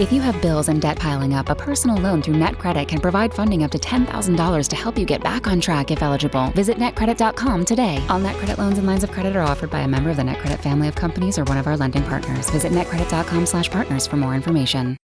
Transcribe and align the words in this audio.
If 0.00 0.10
you 0.10 0.22
have 0.22 0.40
bills 0.40 0.68
and 0.70 0.80
debt 0.80 0.98
piling 0.98 1.34
up, 1.34 1.50
a 1.50 1.54
personal 1.54 1.94
loan 1.94 2.22
through 2.22 2.36
NetCredit 2.36 2.88
can 2.88 3.00
provide 3.00 3.34
funding 3.34 3.64
up 3.64 3.70
to 3.72 3.78
$10,000 3.78 4.68
to 4.68 4.76
help 4.76 4.96
you 4.96 5.04
get 5.04 5.22
back 5.22 5.46
on 5.46 5.60
track 5.60 5.90
if 5.90 6.02
eligible. 6.02 6.50
Visit 6.52 6.78
netcredit.com 6.78 7.66
today. 7.66 8.02
All 8.08 8.18
NetCredit 8.18 8.56
loans 8.56 8.78
and 8.78 8.86
lines 8.86 9.04
of 9.04 9.10
credit 9.10 9.36
are 9.36 9.42
offered 9.42 9.68
by 9.68 9.80
a 9.80 9.86
member 9.86 10.08
of 10.08 10.16
the 10.16 10.22
NetCredit 10.22 10.60
family 10.60 10.88
of 10.88 10.94
companies 10.94 11.38
or 11.38 11.44
one 11.44 11.58
of 11.58 11.66
our 11.66 11.76
lending 11.76 12.02
partners. 12.04 12.48
Visit 12.48 12.72
netcredit.com/partners 12.72 14.06
for 14.06 14.16
more 14.16 14.34
information. 14.34 14.96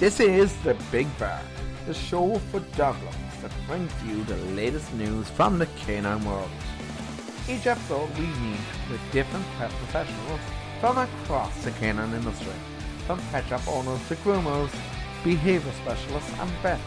This 0.00 0.18
is 0.18 0.56
The 0.64 0.74
Big 0.90 1.06
Bark, 1.18 1.44
the 1.90 1.94
show 1.94 2.38
for 2.52 2.60
dog 2.76 2.94
lovers 3.02 3.42
that 3.42 3.50
brings 3.66 3.90
you 4.06 4.22
the 4.22 4.36
latest 4.54 4.94
news 4.94 5.28
from 5.30 5.58
the 5.58 5.66
canine 5.76 6.24
world. 6.24 6.48
Each 7.48 7.66
episode 7.66 8.08
we 8.16 8.26
meet 8.26 8.60
with 8.88 9.00
different 9.10 9.44
pet 9.58 9.70
professionals 9.70 10.40
from 10.78 10.98
across 10.98 11.64
the 11.64 11.72
canine 11.72 12.12
industry, 12.14 12.52
from 13.08 13.18
pet 13.32 13.44
shop 13.48 13.66
owners 13.66 14.06
to 14.06 14.14
groomers, 14.22 14.70
behaviour 15.24 15.72
specialists 15.82 16.32
and 16.38 16.50
vets. 16.62 16.80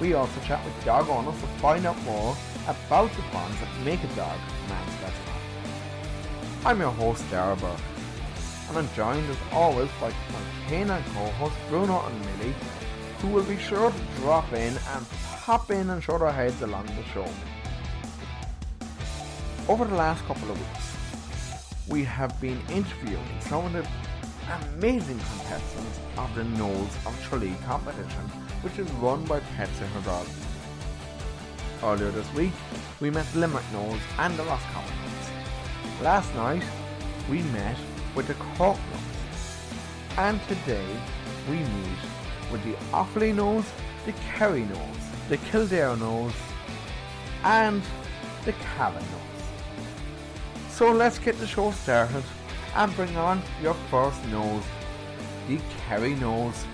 We 0.00 0.14
also 0.14 0.40
chat 0.42 0.64
with 0.64 0.84
dog 0.84 1.08
owners 1.08 1.40
to 1.40 1.48
find 1.58 1.84
out 1.84 2.00
more 2.04 2.36
about 2.68 3.10
the 3.14 3.22
bonds 3.32 3.58
that 3.58 3.84
make 3.84 4.04
a 4.04 4.14
dog 4.14 4.38
man's 4.68 4.96
best 5.00 5.18
friend. 5.24 6.66
I'm 6.66 6.78
your 6.78 6.92
host, 6.92 7.28
Darragh 7.32 7.58
Bourke 7.58 7.80
and 8.70 8.78
I'm 8.78 8.88
joined 8.94 9.28
as 9.28 9.36
always 9.52 9.90
by 10.00 10.10
my 10.10 10.68
canine 10.68 11.02
co-host 11.12 11.56
Bruno 11.68 12.06
and 12.06 12.20
Milly, 12.20 12.54
who 13.20 13.28
will 13.28 13.44
be 13.44 13.58
sure 13.58 13.90
to 13.90 14.20
drop 14.20 14.50
in 14.52 14.76
and 14.94 15.06
pop 15.42 15.70
in 15.70 15.90
and 15.90 16.02
show 16.02 16.18
their 16.18 16.32
heads 16.32 16.62
along 16.62 16.86
the 16.86 17.04
show. 17.12 17.28
Over 19.68 19.84
the 19.84 19.94
last 19.94 20.24
couple 20.24 20.50
of 20.50 20.58
weeks, 20.58 20.96
we 21.88 22.02
have 22.04 22.40
been 22.40 22.60
interviewing 22.70 23.40
some 23.40 23.66
of 23.66 23.72
the 23.72 23.86
amazing 24.74 25.18
contestants 25.18 26.00
of 26.16 26.34
the 26.34 26.44
Nose 26.44 26.96
of 27.06 27.18
Tralee 27.28 27.54
competition, 27.66 28.24
which 28.62 28.78
is 28.78 28.90
run 28.92 29.24
by 29.24 29.40
Petsitter 29.56 30.04
Dog. 30.04 30.26
Earlier 31.82 32.10
this 32.10 32.32
week, 32.34 32.52
we 33.00 33.10
met 33.10 33.26
Limerick 33.34 33.64
Nose 33.72 34.00
and 34.18 34.36
the 34.36 34.44
Roscommon 34.44 34.90
Nose. 35.04 36.02
Last 36.02 36.34
night, 36.34 36.64
we 37.30 37.42
met 37.42 37.76
with 38.14 38.26
the 38.26 38.34
Cork 38.56 38.78
Nose. 38.90 40.18
And 40.18 40.40
today 40.48 40.86
we 41.48 41.56
meet 41.56 41.98
with 42.50 42.62
the 42.64 42.74
Offaly 42.92 43.34
Nose, 43.34 43.64
the 44.06 44.12
Kerry 44.32 44.64
Nose, 44.64 45.04
the 45.28 45.36
Kildare 45.38 45.96
Nose, 45.96 46.32
and 47.44 47.82
the 48.44 48.52
Cavan 48.52 49.02
Nose. 49.02 50.70
So 50.70 50.92
let's 50.92 51.18
get 51.18 51.38
the 51.38 51.46
show 51.46 51.70
started 51.72 52.24
and 52.74 52.94
bring 52.96 53.16
on 53.16 53.42
your 53.62 53.74
first 53.90 54.24
nose, 54.28 54.64
the 55.48 55.58
Kerry 55.86 56.14
Nose 56.14 56.64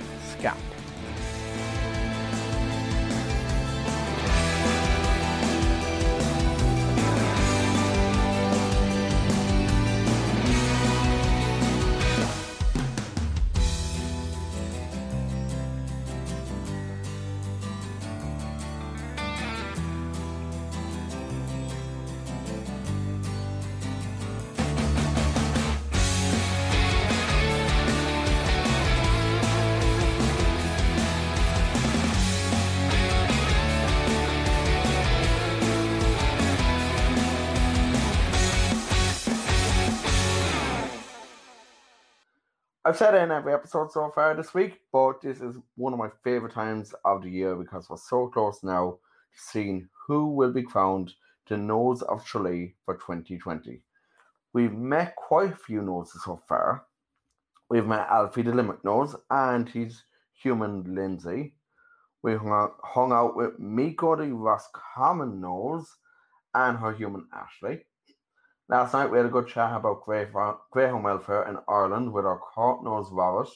I've 42.86 42.96
said 42.96 43.14
it 43.14 43.22
in 43.22 43.32
every 43.32 43.52
episode 43.52 43.90
so 43.90 44.12
far 44.14 44.32
this 44.36 44.54
week, 44.54 44.78
but 44.92 45.20
this 45.20 45.40
is 45.40 45.56
one 45.74 45.92
of 45.92 45.98
my 45.98 46.08
favorite 46.22 46.52
times 46.52 46.94
of 47.04 47.20
the 47.24 47.28
year 47.28 47.56
because 47.56 47.90
we're 47.90 47.96
so 47.96 48.28
close 48.28 48.62
now 48.62 49.00
to 49.34 49.40
seeing 49.40 49.88
who 50.06 50.28
will 50.28 50.52
be 50.52 50.62
crowned 50.62 51.12
the 51.48 51.56
Nose 51.56 52.02
of 52.02 52.24
Tralee 52.24 52.76
for 52.84 52.94
2020. 52.94 53.82
We've 54.52 54.72
met 54.72 55.16
quite 55.16 55.52
a 55.52 55.56
few 55.56 55.82
noses 55.82 56.22
so 56.22 56.40
far. 56.48 56.84
We've 57.68 57.84
met 57.84 58.06
Alfie 58.08 58.42
the 58.42 58.52
Limerick 58.52 58.84
Nose 58.84 59.16
and 59.30 59.68
his 59.68 60.04
human 60.40 60.94
Lindsay. 60.94 61.54
We 62.22 62.36
hung 62.36 62.50
out, 62.50 62.76
hung 62.84 63.10
out 63.10 63.34
with 63.34 63.58
Miko 63.58 64.14
the 64.14 64.32
Roscommon 64.32 65.40
Nose 65.40 65.92
and 66.54 66.78
her 66.78 66.92
human 66.92 67.26
Ashley. 67.34 67.84
Last 68.68 68.94
night 68.94 69.12
we 69.12 69.18
had 69.18 69.26
a 69.26 69.30
good 69.30 69.46
chat 69.46 69.76
about 69.76 70.02
greyhound 70.02 71.04
welfare 71.04 71.48
in 71.48 71.56
Ireland 71.68 72.12
with 72.12 72.26
our 72.26 72.38
Cork 72.38 72.82
Nose 72.82 73.12
Robert. 73.12 73.48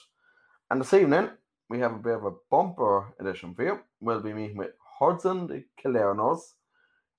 And 0.71 0.81
this 0.81 0.95
evening 0.95 1.31
we 1.69 1.81
have 1.81 1.93
a 1.93 1.99
bit 1.99 2.15
of 2.15 2.27
a 2.27 2.35
bumper 2.49 3.13
edition 3.19 3.53
for 3.53 3.65
you. 3.65 3.81
We'll 4.01 4.21
be 4.21 4.33
meeting 4.33 4.57
with 4.57 4.71
Hudson 5.01 5.49
the 5.49 5.65
Kildare 5.77 6.15
Nose, 6.15 6.55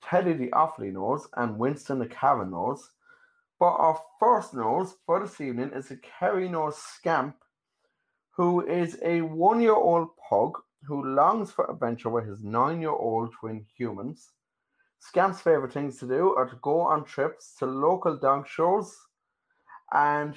Teddy 0.01 0.31
the 0.31 0.51
Offaly 0.51 0.93
Nose, 0.93 1.27
and 1.35 1.59
Winston 1.59 1.99
the 1.99 2.05
Cavan 2.05 2.51
Nose. 2.51 2.91
But 3.59 3.73
our 3.73 3.99
first 4.21 4.53
nose 4.53 4.95
for 5.05 5.19
this 5.19 5.41
evening 5.41 5.71
is 5.75 5.91
a 5.91 5.97
Kerry 5.97 6.47
Nose 6.47 6.77
Scamp, 6.77 7.35
who 8.29 8.65
is 8.65 8.99
a 9.03 9.19
one-year-old 9.19 10.15
pug 10.29 10.53
who 10.83 11.13
longs 11.13 11.51
for 11.51 11.69
adventure 11.69 12.09
with 12.09 12.25
his 12.25 12.41
nine-year-old 12.41 13.33
twin 13.33 13.65
humans. 13.75 14.29
Scamp's 15.01 15.41
favorite 15.41 15.73
things 15.73 15.97
to 15.97 16.07
do 16.07 16.35
are 16.35 16.47
to 16.47 16.55
go 16.61 16.79
on 16.79 17.03
trips 17.03 17.55
to 17.57 17.65
local 17.65 18.15
dog 18.15 18.47
shows 18.47 18.95
and 19.91 20.35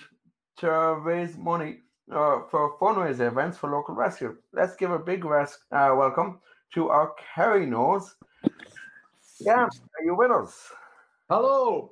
to 0.56 0.70
raise 1.02 1.36
money 1.36 1.80
uh, 2.10 2.40
for 2.50 2.78
fundraiser 2.78 3.28
events 3.28 3.58
for 3.58 3.70
local 3.70 3.94
rescue. 3.94 4.36
Let's 4.54 4.74
give 4.74 4.90
a 4.90 4.98
big 4.98 5.26
res- 5.26 5.58
uh, 5.70 5.94
welcome 5.94 6.40
to 6.72 6.88
our 6.88 7.14
Kerry 7.34 7.66
Nose. 7.66 8.14
Scamp, 9.20 9.70
are 9.98 10.04
you 10.04 10.16
with 10.16 10.30
us? 10.30 10.72
Hello. 11.28 11.90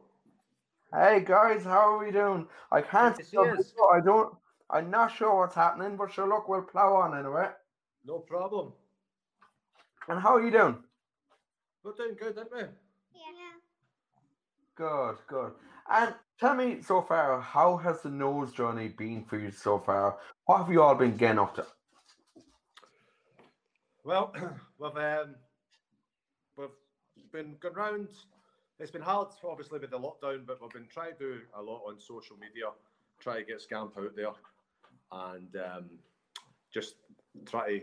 Hey 0.94 1.22
guys, 1.26 1.64
how 1.64 1.94
are 1.94 2.04
we 2.04 2.10
doing? 2.10 2.48
I 2.70 2.80
can't 2.80 3.16
Yes, 3.18 3.28
see 3.28 3.36
yes. 3.36 3.74
I 3.92 4.00
don't. 4.00 4.34
I'm 4.70 4.90
not 4.90 5.12
sure 5.12 5.38
what's 5.38 5.54
happening, 5.54 5.96
but 5.98 6.10
sure, 6.10 6.26
look, 6.26 6.48
we'll 6.48 6.62
plow 6.62 6.94
on 6.96 7.18
anyway. 7.18 7.50
No 8.06 8.18
problem. 8.18 8.72
And 10.08 10.18
how 10.18 10.34
are 10.34 10.42
you 10.42 10.50
doing? 10.50 10.82
We're 11.84 11.92
doing 11.92 12.16
good, 12.18 12.38
aren't 12.38 12.52
we? 12.52 12.60
Yeah. 12.60 13.58
Good, 14.76 15.16
good. 15.26 15.52
And 15.90 16.14
tell 16.38 16.54
me 16.54 16.80
so 16.80 17.02
far, 17.02 17.40
how 17.40 17.76
has 17.76 18.02
the 18.02 18.08
nose 18.08 18.52
journey 18.52 18.88
been 18.88 19.24
for 19.24 19.38
you 19.38 19.50
so 19.50 19.78
far? 19.78 20.18
What 20.46 20.58
have 20.58 20.70
you 20.70 20.80
all 20.82 20.94
been 20.94 21.16
getting 21.16 21.40
up 21.40 21.56
to? 21.56 21.66
Well, 24.04 24.32
we've 24.78 24.96
um, 24.96 25.34
we've 26.56 26.68
been 27.32 27.56
going 27.60 27.74
round. 27.74 28.08
It's 28.78 28.90
been 28.92 29.02
hard, 29.02 29.28
obviously, 29.44 29.80
with 29.80 29.90
the 29.90 29.98
lockdown, 29.98 30.46
but 30.46 30.60
we've 30.60 30.70
been 30.70 30.88
trying 30.88 31.12
to 31.12 31.18
do 31.18 31.40
a 31.56 31.62
lot 31.62 31.82
on 31.86 32.00
social 32.00 32.36
media, 32.36 32.66
try 33.20 33.38
to 33.40 33.44
get 33.44 33.60
Scamp 33.60 33.98
out 33.98 34.14
there, 34.14 34.32
and 35.12 35.56
um, 35.56 35.84
just 36.72 36.94
try 37.44 37.82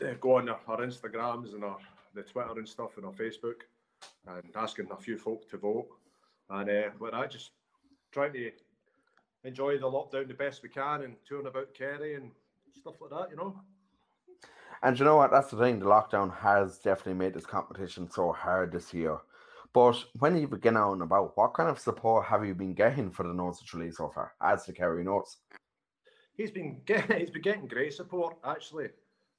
to 0.00 0.10
uh, 0.10 0.14
go 0.20 0.36
on 0.36 0.48
our, 0.48 0.60
our 0.68 0.78
Instagrams 0.78 1.54
and 1.54 1.64
our 1.64 1.78
the 2.14 2.22
Twitter 2.22 2.58
and 2.58 2.68
stuff 2.68 2.96
and 2.96 3.06
our 3.06 3.12
Facebook, 3.12 3.62
and 4.26 4.44
asking 4.56 4.88
a 4.90 4.96
few 4.96 5.18
folk 5.18 5.48
to 5.50 5.56
vote, 5.56 5.88
and 6.50 6.70
uh, 6.70 6.90
we're 6.98 7.14
I 7.14 7.26
just 7.26 7.50
trying 8.12 8.32
to 8.34 8.50
enjoy 9.44 9.78
the 9.78 9.86
lockdown 9.86 10.28
the 10.28 10.34
best 10.34 10.62
we 10.62 10.68
can 10.68 11.02
and 11.02 11.16
touring 11.26 11.46
about 11.46 11.74
Kerry 11.74 12.14
and 12.14 12.30
stuff 12.72 12.94
like 13.00 13.10
that, 13.10 13.30
you 13.30 13.36
know. 13.36 13.60
And 14.82 14.98
you 14.98 15.04
know 15.04 15.16
what? 15.16 15.30
That's 15.30 15.50
the 15.50 15.56
thing. 15.56 15.78
The 15.78 15.86
lockdown 15.86 16.36
has 16.38 16.78
definitely 16.78 17.14
made 17.14 17.34
this 17.34 17.46
competition 17.46 18.10
so 18.10 18.32
hard 18.32 18.72
this 18.72 18.92
year. 18.92 19.18
But 19.72 19.96
when 20.18 20.36
you 20.36 20.46
begin 20.46 20.76
out 20.76 20.92
and 20.92 21.02
about, 21.02 21.36
what 21.36 21.54
kind 21.54 21.68
of 21.68 21.80
support 21.80 22.26
have 22.26 22.46
you 22.46 22.54
been 22.54 22.74
getting 22.74 23.10
for 23.10 23.24
the 23.24 23.32
of 23.42 23.58
Tralee 23.64 23.90
so 23.90 24.08
far 24.08 24.34
as 24.40 24.64
the 24.64 24.72
Kerry 24.72 25.02
Nose? 25.02 25.38
He's 26.36 26.50
been 26.50 26.80
getting 26.86 27.16
he's 27.18 27.30
been 27.30 27.42
getting 27.42 27.66
great 27.66 27.92
support 27.94 28.36
actually. 28.44 28.88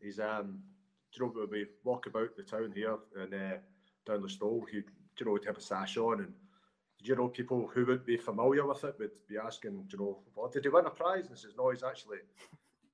He's 0.02 0.20
um 0.20 0.60
you 1.18 1.26
know 1.26 1.32
when 1.34 1.50
we 1.50 1.66
walk 1.84 2.08
about 2.08 2.36
the 2.36 2.44
town 2.44 2.72
here 2.74 2.98
and 3.20 3.34
uh, 3.34 3.58
down 4.06 4.22
the 4.22 4.30
stall, 4.30 4.66
he 4.72 4.78
you 4.78 5.26
know 5.26 5.32
would 5.34 5.46
have 5.46 5.58
a 5.58 5.62
sash 5.62 5.98
on 5.98 6.20
and 6.20 6.34
you 7.02 7.16
know 7.16 7.28
people 7.28 7.70
who 7.74 7.86
wouldn't 7.86 8.06
be 8.06 8.18
familiar 8.18 8.66
with 8.66 8.84
it 8.84 8.96
would 9.00 9.12
be 9.28 9.38
asking, 9.38 9.86
you 9.92 9.98
know, 9.98 10.20
well, 10.36 10.50
did 10.50 10.64
he 10.64 10.70
win 10.70 10.86
a 10.86 10.90
prize? 10.90 11.28
And 11.28 11.36
he 11.36 11.42
says, 11.42 11.54
no, 11.58 11.70
he's 11.70 11.84
actually 11.84 12.18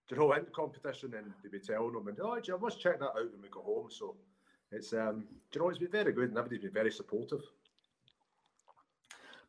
you 0.10 0.18
know, 0.18 0.34
into 0.34 0.52
competition 0.52 1.14
and 1.18 1.32
they'd 1.42 1.52
be 1.52 1.60
telling 1.60 1.94
them, 1.94 2.08
and 2.08 2.20
oh, 2.22 2.40
gee, 2.40 2.52
I 2.52 2.58
must 2.58 2.82
check 2.82 3.00
that 3.00 3.06
out 3.06 3.16
when 3.16 3.42
we 3.42 3.50
go 3.50 3.62
home. 3.62 3.88
So 3.90 4.18
it's, 4.72 4.94
um, 4.94 5.26
you 5.54 5.62
know, 5.62 5.70
it's 5.70 5.80
been 5.80 5.92
very 5.92 6.12
good 6.12 6.30
and 6.30 6.38
everybody's 6.38 6.64
been 6.64 6.74
very 6.74 6.92
supportive. 6.92 7.42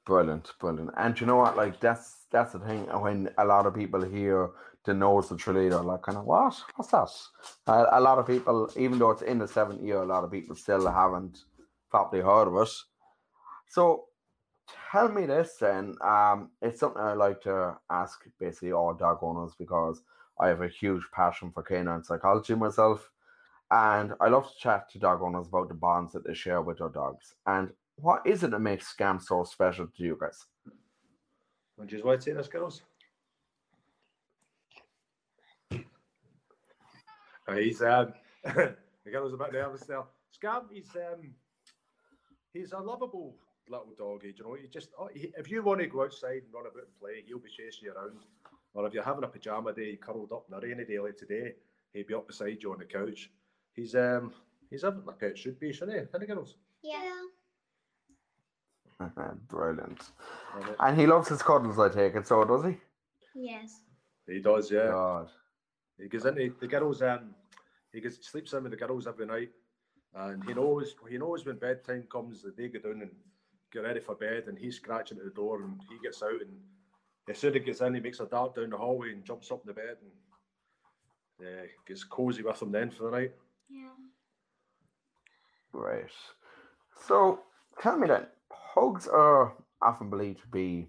Brilliant, 0.05 0.53
brilliant. 0.59 0.91
And 0.97 1.21
you 1.21 1.27
know 1.27 1.37
what? 1.37 1.57
Like 1.57 1.79
that's 1.81 2.27
that's 2.31 2.53
the 2.53 2.59
thing. 2.59 2.87
When 2.87 3.31
a 3.39 3.45
lot 3.45 3.67
of 3.67 3.75
people 3.75 4.03
hear 4.03 4.51
the 4.85 4.95
nose 4.95 5.31
of 5.31 5.43
they're 5.45 5.69
like, 5.69 6.03
kind 6.03 6.19
of 6.19 6.25
what? 6.25 6.61
What's 6.75 6.91
that? 6.91 7.09
Uh, 7.67 7.87
a 7.93 8.01
lot 8.01 8.19
of 8.19 8.27
people, 8.27 8.69
even 8.77 8.99
though 8.99 9.11
it's 9.11 9.23
in 9.23 9.39
the 9.39 9.47
seventh 9.47 9.81
year, 9.81 10.03
a 10.03 10.07
lot 10.07 10.25
of 10.25 10.33
people 10.33 10.57
still 10.57 10.91
haven't 10.91 11.45
properly 11.91 12.23
heard 12.23 12.49
of 12.49 12.57
it. 12.57 12.73
So 13.69 14.07
tell 14.91 15.09
me 15.09 15.27
this 15.27 15.57
then. 15.61 15.95
Um, 16.03 16.51
it's 16.61 16.81
something 16.81 17.01
I 17.01 17.13
like 17.13 17.41
to 17.43 17.79
ask 17.91 18.25
basically 18.41 18.73
all 18.73 18.95
dog 18.95 19.19
owners 19.23 19.53
because 19.57 20.03
I 20.41 20.49
have 20.49 20.63
a 20.63 20.69
huge 20.69 21.03
passion 21.15 21.53
for 21.53 21.63
canine 21.63 22.03
psychology 22.03 22.55
myself. 22.55 23.09
And 23.71 24.15
I 24.21 24.29
love 24.29 24.49
to 24.49 24.59
chat 24.59 24.91
to 24.91 24.99
dog 24.99 25.23
owners 25.23 25.47
about 25.47 25.69
the 25.69 25.75
bonds 25.75 26.13
that 26.13 26.27
they 26.27 26.35
share 26.35 26.61
with 26.61 26.79
their 26.79 26.89
dogs. 26.89 27.35
And 27.47 27.71
what 27.97 28.27
is 28.27 28.43
it 28.43 28.51
that 28.51 28.59
makes 28.61 28.89
Scamp 28.89 29.23
so 29.23 29.45
special 29.45 29.87
to 29.87 30.03
you 30.03 30.19
guys? 30.21 30.47
Would 31.79 31.93
you 31.93 32.03
want 32.05 32.21
to 32.21 32.25
take 32.25 32.37
this, 32.37 32.49
girls? 32.49 32.83
Uh, 37.49 37.57
he's 37.57 37.83
um, 37.83 38.13
the 38.45 39.11
girl's 39.11 39.35
a 39.35 39.37
bit 39.37 39.53
nervous 39.53 39.83
there. 39.83 40.03
Scamp, 40.31 40.71
he's 40.73 40.91
um, 40.97 41.33
he's 42.53 42.73
a 42.73 42.79
lovable 42.79 43.35
little 43.69 43.95
doggy. 43.99 44.35
You 44.37 44.45
know, 44.45 44.57
you 44.57 44.69
just 44.69 44.91
oh, 44.99 45.09
he, 45.13 45.33
if 45.37 45.51
you 45.51 45.63
want 45.63 45.81
to 45.81 45.87
go 45.87 46.05
outside 46.05 46.43
and 46.45 46.55
run 46.55 46.67
about 46.67 46.85
and 46.85 47.01
play, 47.01 47.25
he'll 47.27 47.39
be 47.39 47.51
chasing 47.51 47.85
you 47.85 47.93
around. 47.93 48.19
Or 48.75 48.87
if 48.87 48.95
you're 48.95 49.03
having 49.03 49.25
a 49.25 49.29
pajama 49.29 49.73
day, 49.73 49.97
curled 49.97 50.33
up 50.33 50.47
in 50.49 50.55
a 50.55 50.61
rainy 50.61 50.85
day 50.85 50.99
like 50.99 51.17
today, 51.17 51.53
he'll 51.93 52.07
be 52.07 52.15
up 52.15 52.27
beside 52.27 52.63
you 52.63 52.73
on 52.73 52.79
the 52.79 52.85
couch. 52.85 53.31
He's 53.75 53.95
um, 53.95 54.33
he's 54.71 54.83
having 54.83 55.03
a 55.07 55.13
pet 55.13 55.37
should 55.37 55.59
be, 55.59 55.73
shouldn't 55.73 55.99
he? 55.99 56.05
Isn't 56.05 56.27
girls? 56.29 56.57
Yeah. 56.83 57.23
Brilliant. 59.49 60.11
And 60.81 60.99
he 60.99 61.07
loves 61.07 61.29
his 61.29 61.43
cuddles, 61.43 61.79
I 61.79 61.89
take 61.89 62.15
it. 62.15 62.27
So 62.27 62.45
does 62.45 62.65
he? 62.65 62.77
Yes. 63.35 63.81
He 64.27 64.41
does, 64.41 64.71
yeah. 64.71 64.89
God. 64.89 65.29
He 65.99 66.09
goes 66.09 66.25
into 66.25 66.55
the 66.61 66.67
girls. 66.67 67.03
Um, 67.03 67.35
he 67.93 68.01
goes 68.01 68.19
sleeps 68.23 68.53
in 68.53 68.63
with 68.63 68.73
the 68.73 68.79
girls 68.79 69.07
every 69.07 69.27
night, 69.27 69.51
and 70.15 70.43
he 70.45 70.55
knows 70.55 70.95
he 71.09 71.19
knows 71.19 71.45
when 71.45 71.57
bedtime 71.57 72.05
comes 72.11 72.43
that 72.43 72.57
they 72.57 72.69
go 72.69 72.79
down 72.79 73.03
and 73.03 73.11
get 73.73 73.85
ready 73.85 74.01
for 74.01 74.15
bed, 74.15 74.45
and 74.49 74.59
he's 74.59 74.77
scratching 74.77 75.19
at 75.19 75.25
the 75.25 75.31
door, 75.31 75.63
and 75.63 75.81
he 75.89 75.99
gets 76.03 76.23
out, 76.23 76.41
and 76.41 76.57
as 77.29 77.39
soon 77.39 77.51
as 77.51 77.55
he 77.55 77.61
gets 77.61 77.81
in, 77.81 77.95
he 77.95 78.01
makes 78.01 78.21
a 78.21 78.27
dart 78.27 78.55
down 78.55 78.71
the 78.71 78.77
hallway 78.77 79.13
and 79.13 79.25
jumps 79.25 79.51
up 79.51 79.63
in 79.65 79.69
the 79.69 79.75
bed, 79.75 79.97
and 81.41 81.47
uh, 81.47 81.67
gets 81.87 82.05
cozy 82.05 82.43
with 82.43 82.61
him 82.61 82.73
then 82.73 82.91
for 82.91 83.05
the 83.05 83.17
night. 83.17 83.33
Yeah. 83.69 83.89
Right. 85.73 86.11
So 87.07 87.41
tell 87.81 87.97
me 87.99 88.09
then, 88.09 88.27
pugs 88.73 89.09
are 89.09 89.55
often 89.81 90.11
believed 90.11 90.41
to 90.43 90.49
be 90.49 90.89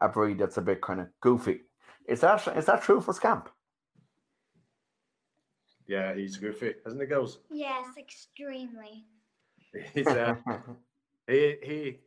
a 0.00 0.08
breed 0.08 0.38
that's 0.38 0.56
a 0.56 0.62
bit 0.62 0.80
kind 0.80 1.00
of 1.00 1.08
goofy. 1.20 1.60
Is 2.06 2.20
that 2.20 2.46
is 2.56 2.66
that 2.66 2.82
true 2.82 3.00
for 3.00 3.14
Scamp? 3.14 3.48
Yeah, 5.86 6.14
he's 6.14 6.36
goofy, 6.36 6.74
isn't 6.86 7.00
he, 7.00 7.06
girls? 7.06 7.40
Yes, 7.50 7.86
extremely. 7.98 9.04
He's 9.94 10.06
uh, 10.06 10.36
he 11.26 11.56
he. 11.62 11.98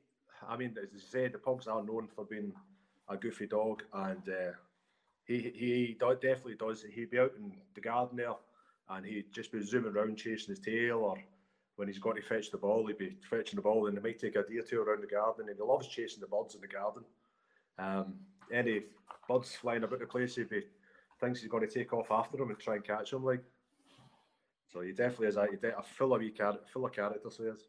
I 0.48 0.56
mean, 0.58 0.76
as 0.82 0.94
you 0.94 1.00
say, 1.00 1.28
the 1.28 1.38
pugs 1.38 1.68
are 1.68 1.84
known 1.84 2.08
for 2.08 2.26
being 2.26 2.54
a 3.10 3.18
goofy 3.18 3.46
dog, 3.46 3.84
and 3.94 4.24
uh, 4.28 4.54
he 5.26 5.52
he 5.54 5.98
do, 6.00 6.14
definitely 6.14 6.56
does. 6.56 6.84
He'd 6.84 7.12
be 7.12 7.20
out 7.20 7.34
in 7.38 7.52
the 7.76 7.82
garden 7.82 8.18
there, 8.18 8.34
and 8.90 9.06
he'd 9.06 9.34
just 9.34 9.52
be 9.52 9.62
zooming 9.62 9.94
around 9.94 10.18
chasing 10.18 10.56
his 10.56 10.60
tail, 10.60 11.00
or 11.00 11.18
when 11.78 11.88
he's 11.88 12.00
got 12.00 12.16
to 12.16 12.22
fetch 12.22 12.52
the 12.52 12.58
ball, 12.58 12.86
he'd 12.88 12.98
be 12.98 13.18
fetching 13.30 13.56
the 13.56 13.62
ball, 13.62 13.88
and 13.88 13.98
he 13.98 14.04
might 14.04 14.20
take 14.20 14.36
a 14.36 14.44
day 14.44 14.58
or 14.58 14.64
two 14.64 14.82
around 14.82 15.02
the 15.02 15.08
garden, 15.08 15.48
and 15.48 15.58
he 15.58 15.64
loves 15.64 15.88
chasing 15.88 16.20
the 16.20 16.28
birds 16.28 16.56
in 16.56 16.62
the 16.62 16.68
garden. 16.68 17.04
Um, 17.80 18.16
any 18.52 18.82
birds 19.30 19.56
flying 19.56 19.84
about 19.84 20.00
the 20.00 20.06
place, 20.06 20.36
he'd 20.36 20.50
be 20.50 20.64
thinks 21.20 21.42
he's 21.42 21.50
going 21.50 21.68
to 21.68 21.74
take 21.74 21.94
off 21.94 22.12
after 22.12 22.38
them 22.38 22.50
and 22.50 22.60
try 22.60 22.76
and 22.76 22.84
catch 22.84 23.12
them, 23.12 23.24
like. 23.24 23.44
So 24.72 24.82
he 24.82 24.92
definitely 24.92 25.28
is 25.28 25.38
a, 25.38 25.48
he 25.50 25.58
de- 25.58 25.78
a 25.78 25.82
full 25.82 26.14
of 26.14 26.20
wee 26.20 26.32
char- 26.32 26.60
full 26.72 26.86
of 26.86 26.92
character, 26.94 27.30
so 27.30 27.44
he 27.44 27.50
is. 27.50 27.62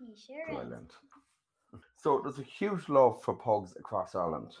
He 0.00 0.22
sure 0.22 0.62
is. 0.62 0.68
So 1.96 2.20
there's 2.22 2.38
a 2.38 2.42
huge 2.42 2.88
love 2.88 3.22
for 3.22 3.34
pugs 3.34 3.74
across 3.76 4.14
Ireland. 4.14 4.52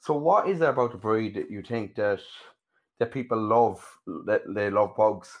So 0.00 0.14
what 0.14 0.48
is 0.48 0.60
it 0.60 0.68
about 0.68 0.92
the 0.92 0.98
breed 0.98 1.34
that 1.34 1.50
you 1.50 1.62
think 1.62 1.94
that 1.96 2.20
that 2.98 3.12
people 3.12 3.38
love 3.40 3.84
that 4.26 4.42
they 4.54 4.70
love 4.70 4.94
pugs? 4.94 5.36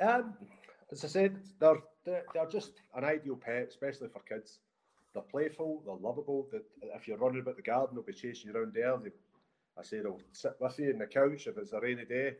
Um, 0.00 0.34
as 0.90 1.04
I 1.04 1.08
said, 1.08 1.38
they're, 1.60 1.82
they're 2.04 2.24
they're 2.34 2.48
just 2.48 2.72
an 2.94 3.04
ideal 3.04 3.36
pet, 3.36 3.68
especially 3.68 4.08
for 4.08 4.20
kids. 4.20 4.58
They're 5.12 5.22
playful, 5.22 5.82
they're 5.84 5.94
lovable. 5.96 6.48
That 6.52 6.64
if 6.94 7.08
you're 7.08 7.18
running 7.18 7.40
about 7.40 7.56
the 7.56 7.62
garden, 7.62 7.94
they'll 7.94 8.04
be 8.04 8.12
chasing 8.12 8.50
you 8.50 8.56
around 8.56 8.74
there. 8.74 8.96
They, 8.98 9.10
I 9.78 9.82
say 9.82 10.00
they'll 10.00 10.20
sit 10.32 10.56
with 10.60 10.78
you 10.78 10.90
in 10.90 10.98
the 10.98 11.06
couch 11.06 11.46
if 11.46 11.58
it's 11.58 11.72
a 11.72 11.80
rainy 11.80 12.04
day. 12.04 12.34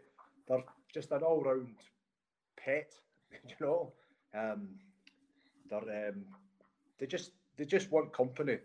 They're 0.48 0.64
just 0.92 1.10
an 1.12 1.22
all-round 1.22 1.74
pet, 2.56 2.92
you 3.48 3.56
know. 3.60 3.92
Um, 4.34 4.68
they're 5.70 6.08
um, 6.08 6.24
they 6.98 7.06
just 7.06 7.32
they 7.56 7.64
just 7.64 7.90
want 7.90 8.12
company 8.12 8.58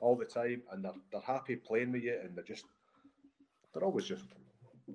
all 0.00 0.16
the 0.16 0.24
time, 0.24 0.62
and 0.72 0.84
they're 0.84 0.92
they're 1.12 1.20
happy 1.20 1.56
playing 1.56 1.92
with 1.92 2.02
you, 2.02 2.18
and 2.22 2.36
they're 2.36 2.44
just 2.44 2.66
they're 3.72 3.84
always 3.84 4.06
just 4.06 4.24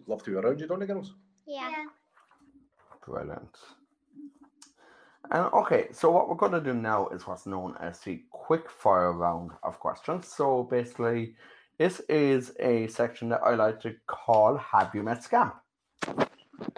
love 0.07 0.23
to 0.23 0.31
be 0.31 0.37
around 0.37 0.59
you, 0.59 0.67
don't 0.67 0.79
they, 0.79 0.85
girls? 0.85 1.13
Yeah. 1.45 1.85
Brilliant. 3.05 3.57
And 5.31 5.45
okay, 5.53 5.87
so 5.91 6.11
what 6.11 6.27
we're 6.27 6.35
going 6.35 6.51
to 6.51 6.61
do 6.61 6.73
now 6.73 7.07
is 7.09 7.25
what's 7.25 7.45
known 7.45 7.75
as 7.79 7.99
the 7.99 8.21
quick 8.31 8.69
fire 8.69 9.13
round 9.13 9.51
of 9.63 9.79
questions. 9.79 10.27
So 10.27 10.63
basically, 10.63 11.35
this 11.77 12.01
is 12.09 12.53
a 12.59 12.87
section 12.87 13.29
that 13.29 13.41
I 13.43 13.55
like 13.55 13.79
to 13.81 13.95
call 14.07 14.57
Have 14.57 14.93
You 14.93 15.03
Met 15.03 15.23
Scamp? 15.23 15.55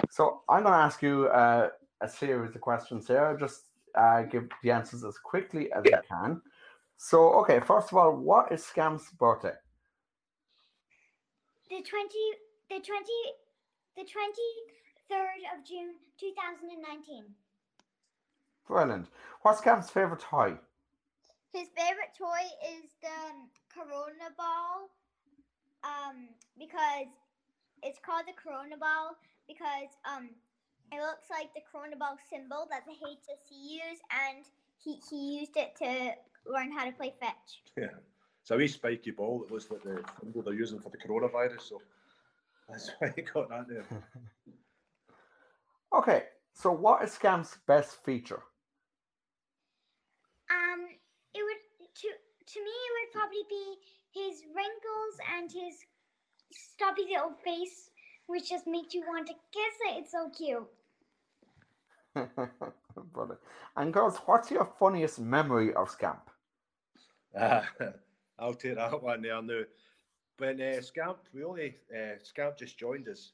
So 0.10 0.42
I'm 0.48 0.64
going 0.64 0.74
to 0.74 0.80
ask 0.80 1.02
you 1.02 1.28
uh, 1.28 1.70
a 2.02 2.08
series 2.08 2.54
of 2.56 2.62
questions 2.62 3.08
here. 3.08 3.36
Just 3.40 3.64
uh, 3.96 4.22
give 4.24 4.48
the 4.62 4.72
answers 4.72 5.04
as 5.04 5.18
quickly 5.18 5.72
as 5.74 5.84
you 5.86 5.98
can. 6.08 6.42
So, 6.98 7.34
okay, 7.42 7.60
first 7.60 7.92
of 7.92 7.98
all, 7.98 8.16
what 8.16 8.52
is 8.52 8.64
Scamp's 8.64 9.10
birthday? 9.12 9.56
The 11.70 11.82
twenty 11.82 12.26
the 12.70 12.80
twenty 12.86 13.22
the 13.98 14.04
twenty 14.04 14.52
third 15.10 15.42
of 15.56 15.66
June 15.66 15.96
two 16.20 16.32
thousand 16.38 16.72
and 16.72 16.82
nineteen. 16.82 17.26
Brilliant. 18.68 19.08
What's 19.42 19.60
Scamp's 19.60 19.90
favorite 19.90 20.22
toy? 20.22 20.58
His 21.52 21.68
favorite 21.76 22.16
toy 22.18 22.44
is 22.80 22.90
the 23.02 23.18
Corona 23.70 24.32
Ball, 24.38 24.90
um, 25.84 26.30
because 26.58 27.12
it's 27.84 28.00
called 28.00 28.24
the 28.26 28.34
Corona 28.34 28.78
Ball 28.78 29.16
because 29.48 29.92
um, 30.08 30.30
it 30.92 31.02
looks 31.02 31.30
like 31.30 31.54
the 31.54 31.62
Corona 31.70 31.96
Ball 31.96 32.18
symbol 32.30 32.68
that 32.72 32.86
the 32.86 32.94
HSE 32.94 33.52
use, 33.52 34.00
and 34.10 34.46
he, 34.84 35.00
he 35.10 35.40
used 35.40 35.58
it 35.58 35.76
to 35.80 36.16
learn 36.52 36.72
how 36.72 36.86
to 36.86 36.92
play 36.92 37.14
fetch. 37.20 37.62
Yeah. 37.78 37.98
It's 38.42 38.52
a 38.52 38.58
wee 38.58 38.68
spiky 38.68 39.12
ball 39.12 39.40
that 39.40 39.52
looks 39.52 39.72
like 39.72 39.84
the 39.84 40.04
symbol 40.20 40.42
they're 40.42 40.54
using 40.54 40.80
for 40.80 40.90
the 40.90 40.98
coronavirus, 40.98 41.62
so 41.62 41.82
that's 42.70 42.92
why 43.00 43.14
he 43.16 43.22
got 43.22 43.50
that 43.50 43.68
there. 43.68 43.86
Okay, 45.94 46.24
so 46.54 46.72
what 46.72 47.04
is 47.04 47.12
Scamp's 47.12 47.58
best 47.68 48.04
feature? 48.04 48.42
Um, 50.50 50.88
it 51.34 51.44
would 51.44 51.88
to 51.96 52.08
to 52.08 52.60
me 52.60 52.72
it 52.72 52.92
would 52.98 53.20
probably 53.20 53.46
be 53.50 53.76
his 54.12 54.44
wrinkles 54.56 55.16
and 55.38 55.52
his 55.52 55.76
stubby 56.52 57.04
little 57.10 57.34
face, 57.44 57.92
which 58.28 58.50
just 58.50 58.68
makes 58.68 58.94
you 58.94 59.02
want 59.02 59.28
to 59.28 59.34
kiss 59.34 59.76
it. 59.90 60.02
It's 60.02 60.12
so 60.12 60.30
cute. 60.36 60.68
Brother. 63.14 63.40
And 63.76 63.94
girls, 63.94 64.18
what's 64.26 64.52
your 64.52 64.70
funniest 64.80 65.20
memory 65.20 65.74
of 65.74 65.90
Scamp? 65.90 66.30
Uh, 67.38 67.64
I'll 68.40 68.54
take 68.54 68.76
that 68.76 69.02
one 69.02 69.22
there 69.22 69.42
now. 69.42 69.64
When 70.38 70.62
uh, 70.62 70.82
Scamp, 70.82 71.18
we 71.34 71.44
only 71.44 71.76
uh, 71.96 72.16
Scamp 72.22 72.58
just 72.58 72.78
joined 72.78 73.08
us. 73.08 73.32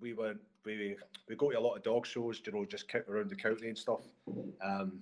We 0.00 0.12
went, 0.14 0.40
we 0.64 0.96
we 1.28 1.36
go 1.36 1.50
to 1.50 1.58
a 1.58 1.60
lot 1.60 1.76
of 1.76 1.82
dog 1.82 2.06
shows, 2.06 2.40
you 2.44 2.52
know, 2.52 2.64
just 2.64 2.86
around 3.08 3.30
the 3.30 3.36
county 3.36 3.68
and 3.68 3.78
stuff. 3.78 4.02
Um, 4.62 5.00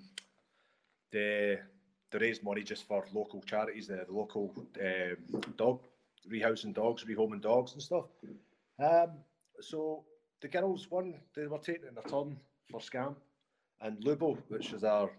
they 1.12 1.58
they 2.10 2.18
raise 2.18 2.42
money 2.42 2.62
just 2.62 2.86
for 2.86 3.04
local 3.12 3.42
charities, 3.42 3.88
the, 3.88 4.04
the 4.06 4.14
local 4.14 4.52
um, 4.80 5.42
dog 5.56 5.80
rehousing 6.30 6.74
dogs, 6.74 7.04
rehoming 7.04 7.40
dogs 7.40 7.72
and 7.72 7.82
stuff. 7.82 8.04
Um, 8.78 9.10
so 9.60 10.04
the 10.40 10.48
girls 10.48 10.90
won, 10.90 11.14
they 11.34 11.46
were 11.46 11.58
taking 11.58 11.94
their 11.94 12.04
turn 12.04 12.36
for 12.70 12.80
Scamp, 12.80 13.18
and 13.80 13.98
Lubo, 14.04 14.38
which 14.48 14.72
is 14.72 14.84
our 14.84 15.10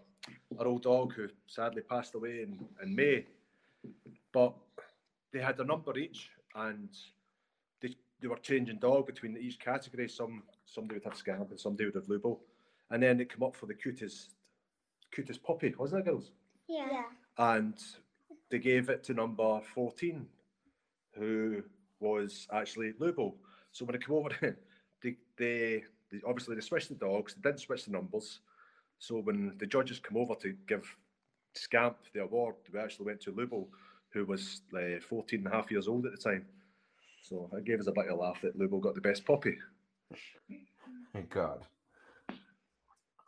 our 0.58 0.66
old 0.66 0.82
dog 0.82 1.14
who 1.14 1.28
sadly 1.46 1.82
passed 1.82 2.14
away 2.14 2.42
in, 2.42 2.58
in 2.82 2.94
May. 2.94 3.24
But 4.32 4.52
they 5.32 5.40
had 5.40 5.58
a 5.58 5.64
number 5.64 5.96
each, 5.98 6.30
and 6.54 6.88
they 8.20 8.28
they 8.28 8.28
were 8.28 8.36
changing 8.36 8.78
dog 8.78 9.06
between 9.06 9.36
each 9.36 9.58
category. 9.58 10.08
Some 10.08 10.42
somebody 10.66 10.98
would 10.98 11.04
have 11.04 11.16
Scamp 11.16 11.50
and 11.50 11.60
somebody 11.60 11.86
would 11.86 11.94
have 11.94 12.06
Lubo, 12.06 12.38
and 12.90 13.02
then 13.02 13.20
it 13.20 13.32
came 13.32 13.42
up 13.42 13.56
for 13.56 13.66
the 13.66 13.74
cutest 13.74 14.30
cutest 15.12 15.42
puppy, 15.42 15.74
wasn't 15.76 16.00
it, 16.00 16.10
girls? 16.10 16.30
Yeah. 16.68 17.02
And 17.38 17.74
they 18.50 18.58
gave 18.58 18.88
it 18.88 19.02
to 19.04 19.14
number 19.14 19.60
fourteen, 19.74 20.26
who 21.14 21.62
was 22.00 22.46
actually 22.52 22.92
Lubo. 23.00 23.34
So 23.72 23.84
when 23.84 23.94
it 23.94 24.04
came 24.04 24.16
over, 24.16 24.30
they, 25.02 25.16
they, 25.36 25.84
they 26.10 26.20
obviously 26.26 26.54
they 26.54 26.60
switched 26.60 26.88
the 26.88 26.94
dogs. 26.94 27.34
They 27.34 27.48
didn't 27.48 27.60
switch 27.60 27.84
the 27.84 27.92
numbers. 27.92 28.40
So 28.98 29.16
when 29.20 29.54
the 29.58 29.66
judges 29.66 29.98
come 30.00 30.16
over 30.16 30.34
to 30.36 30.54
give 30.66 30.84
Scamp 31.54 31.96
the 32.12 32.22
award, 32.22 32.54
we 32.72 32.78
actually 32.78 33.06
went 33.06 33.20
to 33.22 33.32
Lubo, 33.32 33.66
who 34.12 34.24
was 34.24 34.62
uh, 34.74 35.00
14 35.08 35.40
and 35.40 35.48
a 35.48 35.50
half 35.50 35.70
years 35.70 35.88
old 35.88 36.06
at 36.06 36.12
the 36.12 36.18
time. 36.18 36.46
So 37.22 37.48
it 37.52 37.64
gave 37.64 37.80
us 37.80 37.86
a 37.86 37.92
bit 37.92 38.06
of 38.06 38.18
a 38.18 38.20
laugh 38.20 38.40
that 38.42 38.58
Lubo 38.58 38.80
got 38.80 38.94
the 38.94 39.00
best 39.00 39.24
puppy. 39.24 39.56
Thank 41.12 41.30
God. 41.30 41.64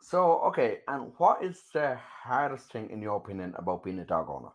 So, 0.01 0.39
okay, 0.41 0.79
and 0.87 1.11
what 1.17 1.43
is 1.43 1.63
the 1.73 1.97
hardest 2.23 2.71
thing, 2.71 2.89
in 2.89 3.01
your 3.01 3.17
opinion, 3.17 3.53
about 3.57 3.83
being 3.83 3.99
a 3.99 4.05
dog 4.05 4.29
owner? 4.29 4.49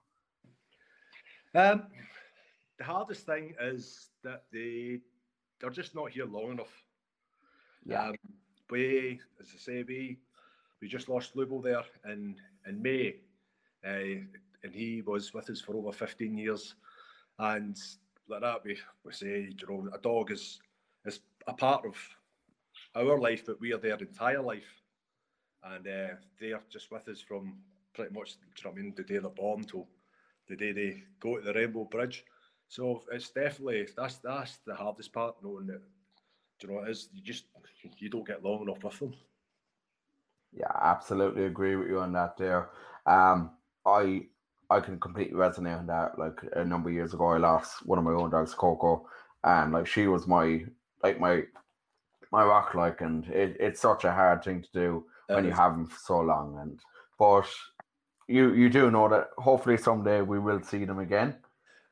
Um, 1.54 1.85
the 2.78 2.85
hardest 2.85 3.26
thing 3.26 3.54
is 3.61 4.11
that 4.23 4.45
they 4.52 5.00
they're 5.61 5.71
just 5.71 5.95
not 5.95 6.11
here 6.11 6.26
long 6.26 6.52
enough. 6.52 6.83
Yeah. 7.85 8.09
Um, 8.09 8.14
we, 8.71 9.21
as 9.40 9.49
I 9.54 9.59
say, 9.59 9.85
we 9.87 10.18
we 10.80 10.88
just 10.88 11.09
lost 11.09 11.35
Lubo 11.35 11.62
there 11.62 11.83
in 12.04 12.37
in 12.66 12.83
May, 12.83 13.16
uh, 13.85 14.23
and 14.62 14.73
he 14.73 15.02
was 15.02 15.33
with 15.33 15.50
us 15.50 15.61
for 15.61 15.76
over 15.76 15.92
15 15.92 16.37
years. 16.37 16.75
And 17.38 17.76
like 18.28 18.40
that, 18.42 18.64
we, 18.64 18.78
we 19.04 19.12
say, 19.12 19.49
you 19.50 19.66
know, 19.68 19.88
a 19.94 19.99
dog 19.99 20.30
is 20.32 20.61
is 21.04 21.20
a 21.47 21.52
part 21.54 21.85
of 21.87 21.97
our 22.94 23.18
life, 23.18 23.44
but 23.47 23.61
we 23.61 23.73
are 23.73 23.78
their 23.78 23.97
entire 23.97 24.42
life, 24.42 24.82
and 25.64 25.87
uh, 25.87 26.14
they 26.40 26.52
are 26.52 26.62
just 26.70 26.90
with 26.90 27.08
us 27.08 27.20
from 27.20 27.58
pretty 27.94 28.14
much, 28.14 28.37
you 28.56 28.64
know 28.64 28.70
I 28.70 28.75
mean, 28.75 28.94
the 28.97 29.02
day 29.04 29.18
they're 29.18 29.30
born 29.30 29.64
till 29.64 29.87
the 30.49 30.56
day 30.56 30.73
they 30.73 31.02
go 31.20 31.37
to 31.38 31.42
the 31.44 31.52
Rainbow 31.54 31.85
Bridge. 31.85 32.25
So 32.68 33.02
it's 33.12 33.30
definitely 33.30 33.87
that's 33.97 34.18
that's 34.18 34.58
the 34.66 34.75
hardest 34.75 35.12
part, 35.12 35.37
knowing 35.42 35.66
that 35.68 35.82
you 36.62 36.68
know 36.68 36.80
it 36.80 36.90
is 36.90 37.08
you 37.12 37.23
just 37.23 37.44
you 37.99 38.08
don't 38.08 38.26
get 38.26 38.44
long 38.44 38.62
enough 38.62 38.85
with 38.85 38.99
them. 38.99 39.14
Yeah, 40.52 40.73
absolutely 40.80 41.44
agree 41.44 41.76
with 41.76 41.88
you 41.88 42.00
on 42.00 42.12
that 42.12 42.37
there. 42.37 42.70
Um, 43.06 43.52
I 43.85 44.26
I 44.71 44.81
can 44.81 45.01
completely 45.01 45.37
resonate 45.39 45.79
on 45.79 45.87
that. 45.87 46.19
Like 46.19 46.41
a 46.55 46.65
number 46.65 46.91
of 46.91 46.95
years 46.95 47.15
ago, 47.15 47.29
I 47.29 47.39
lost 47.39 47.87
one 47.87 47.99
of 47.99 48.05
my 48.05 48.13
own 48.13 48.31
dogs, 48.31 48.55
Coco, 48.55 49.07
and 49.45 49.73
like 49.73 49.87
she 49.87 50.07
was 50.07 50.27
my 50.27 50.65
like 51.03 51.19
my 51.21 51.43
my 52.31 52.45
rock, 52.45 52.75
like, 52.75 53.01
and 53.01 53.27
it, 53.29 53.57
it's 53.59 53.81
such 53.81 54.05
a 54.05 54.13
hard 54.13 54.45
thing 54.45 54.63
to 54.63 54.69
do 54.73 55.05
when 55.29 55.45
you 55.45 55.53
have 55.53 55.73
them 55.73 55.87
for 55.87 55.99
so 55.99 56.21
long. 56.21 56.59
And 56.61 56.79
but 57.19 57.49
you 58.27 58.53
you 58.53 58.69
do 58.69 58.91
know 58.91 59.09
that 59.09 59.31
hopefully 59.39 59.77
someday 59.77 60.21
we 60.21 60.39
will 60.39 60.63
see 60.63 60.85
them 60.85 60.99
again. 60.99 61.37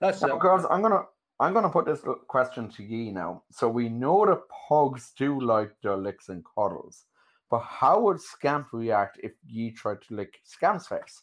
That's 0.01 0.21
Now, 0.21 0.37
girls, 0.37 0.67
I'm 0.71 0.83
gonna 0.83 1.05
I'm 1.41 1.55
gonna 1.55 1.71
put 1.71 1.87
this 1.87 2.03
question 2.29 2.69
to 2.71 2.83
ye 2.83 3.11
now. 3.11 3.43
So 3.51 3.69
we 3.69 3.89
know 3.89 4.27
that 4.27 4.43
pugs 4.69 5.13
do 5.17 5.41
like 5.41 5.73
their 5.83 5.97
licks 5.97 6.29
and 6.29 6.45
cuddles, 6.45 7.07
but 7.51 7.61
how 7.61 8.01
would 8.03 8.21
Scamp 8.21 8.69
react 8.73 9.19
if 9.23 9.33
ye 9.47 9.71
tried 9.71 10.03
to 10.03 10.15
lick 10.15 10.41
Scamp's 10.45 10.87
face? 10.87 11.23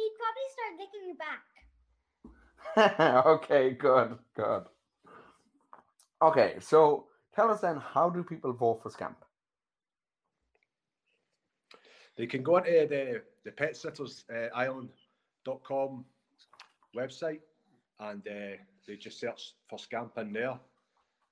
He'd 0.00 0.16
probably 0.16 0.48
start 0.56 0.72
licking 0.80 1.04
you 1.08 1.16
back. 1.26 1.44
okay, 3.26 3.72
good, 3.72 4.18
good. 4.34 4.64
Okay, 6.22 6.56
so 6.60 7.06
tell 7.34 7.50
us 7.50 7.60
then, 7.60 7.76
how 7.76 8.08
do 8.08 8.22
people 8.22 8.52
vote 8.52 8.82
for 8.82 8.90
Scamp? 8.90 9.24
They 12.16 12.26
can 12.26 12.42
go 12.42 12.56
onto 12.56 12.70
the 12.88 13.22
the 13.44 13.52
Pet 13.52 13.76
Sitters 13.76 14.24
uh, 14.34 14.48
Island.com 14.54 16.04
website 16.96 17.40
and 18.00 18.26
uh, 18.26 18.56
they 18.86 18.96
just 18.96 19.20
search 19.20 19.54
for 19.68 19.78
Scamp 19.78 20.18
in 20.18 20.32
there. 20.32 20.58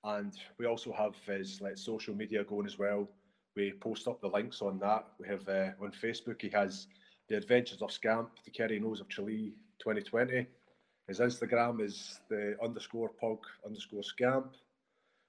And 0.04 0.32
we 0.58 0.66
also 0.66 0.92
have 0.92 1.14
his 1.26 1.60
like 1.60 1.76
social 1.76 2.14
media 2.14 2.44
going 2.44 2.66
as 2.66 2.78
well. 2.78 3.08
We 3.56 3.72
post 3.72 4.06
up 4.08 4.20
the 4.20 4.28
links 4.28 4.62
on 4.62 4.78
that. 4.78 5.06
We 5.18 5.26
have 5.28 5.48
uh, 5.48 5.70
on 5.82 5.92
Facebook. 5.92 6.40
He 6.40 6.50
has 6.50 6.87
the 7.28 7.37
Adventures 7.37 7.82
of 7.82 7.92
Scamp, 7.92 8.30
the 8.44 8.50
Kerry 8.50 8.80
Nose 8.80 9.00
of 9.00 9.08
Tralee 9.08 9.52
2020. 9.80 10.47
His 11.06 11.20
Instagram 11.20 11.80
is 11.80 12.20
the 12.28 12.56
underscore 12.62 13.11
pug 13.11 13.38
underscore 13.64 14.02
scamp. 14.02 14.54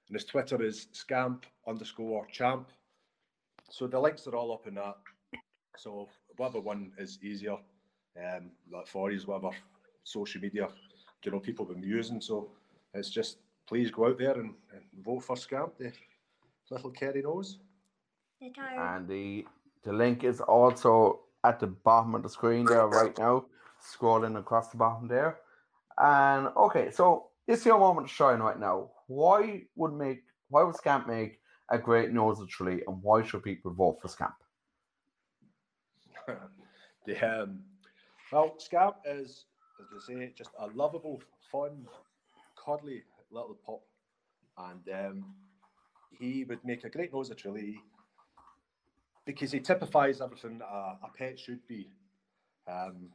And 0.08 0.16
his 0.16 0.24
Twitter 0.24 0.62
is 0.62 0.88
scamp 0.92 1.46
underscore 1.66 2.26
champ. 2.26 2.68
So 3.70 3.86
the 3.86 4.00
links 4.00 4.26
are 4.26 4.34
all 4.34 4.52
up 4.52 4.66
in 4.66 4.74
that. 4.74 4.96
So 5.76 6.08
whatever 6.36 6.60
one 6.60 6.92
is 6.98 7.18
easier 7.22 7.56
um, 8.18 8.50
like 8.72 8.86
for 8.86 9.10
you, 9.10 9.20
whatever 9.20 9.54
social 10.04 10.40
media 10.40 10.68
you 11.24 11.30
know 11.30 11.38
people 11.38 11.66
have 11.66 11.80
been 11.80 11.88
using. 11.88 12.20
So 12.20 12.50
it's 12.94 13.10
just 13.10 13.38
please 13.66 13.90
go 13.90 14.08
out 14.08 14.18
there 14.18 14.34
and, 14.34 14.54
and 14.72 14.82
vote 15.04 15.20
for 15.24 15.36
Scamp, 15.36 15.78
the 15.78 15.92
little 16.70 16.90
Kerry 16.90 17.22
nose. 17.22 17.58
And 18.78 19.06
the 19.08 19.46
the 19.82 19.92
link 19.92 20.24
is 20.24 20.40
also 20.40 21.20
at 21.44 21.60
the 21.60 21.66
bottom 21.66 22.14
of 22.14 22.22
the 22.22 22.28
screen 22.28 22.66
there 22.66 22.86
right 22.86 23.16
now, 23.18 23.46
scrolling 23.82 24.38
across 24.38 24.68
the 24.68 24.76
bottom 24.76 25.08
there. 25.08 25.38
And 25.98 26.48
okay, 26.56 26.90
so 26.90 27.28
it's 27.46 27.64
your 27.64 27.78
moment 27.78 28.08
to 28.08 28.14
shine 28.14 28.40
right 28.40 28.58
now. 28.58 28.90
Why 29.06 29.62
would 29.76 29.92
make 29.92 30.22
why 30.48 30.62
would 30.62 30.76
Scamp 30.76 31.06
make 31.06 31.40
a 31.70 31.78
great 31.78 32.10
nose 32.10 32.42
Tralee, 32.48 32.82
and 32.86 33.02
why 33.02 33.22
should 33.22 33.44
people 33.44 33.72
vote 33.72 34.00
for 34.00 34.08
Scamp? 34.08 34.34
the 37.06 37.42
um, 37.42 37.60
well, 38.32 38.54
Scamp 38.58 38.96
is, 39.04 39.44
as 39.80 40.06
they 40.06 40.14
say, 40.14 40.32
just 40.36 40.50
a 40.58 40.66
lovable, 40.68 41.22
fun, 41.50 41.86
cuddly 42.62 43.02
little 43.30 43.56
pup, 43.64 43.82
and 44.58 45.06
um, 45.06 45.24
he 46.18 46.44
would 46.44 46.64
make 46.64 46.84
a 46.84 46.90
great 46.90 47.12
nose 47.12 47.32
Tralee 47.36 47.80
because 49.26 49.52
he 49.52 49.60
typifies 49.60 50.20
everything 50.20 50.60
a, 50.62 50.74
a 51.04 51.10
pet 51.16 51.38
should 51.38 51.66
be. 51.66 51.88
Um, 52.68 53.08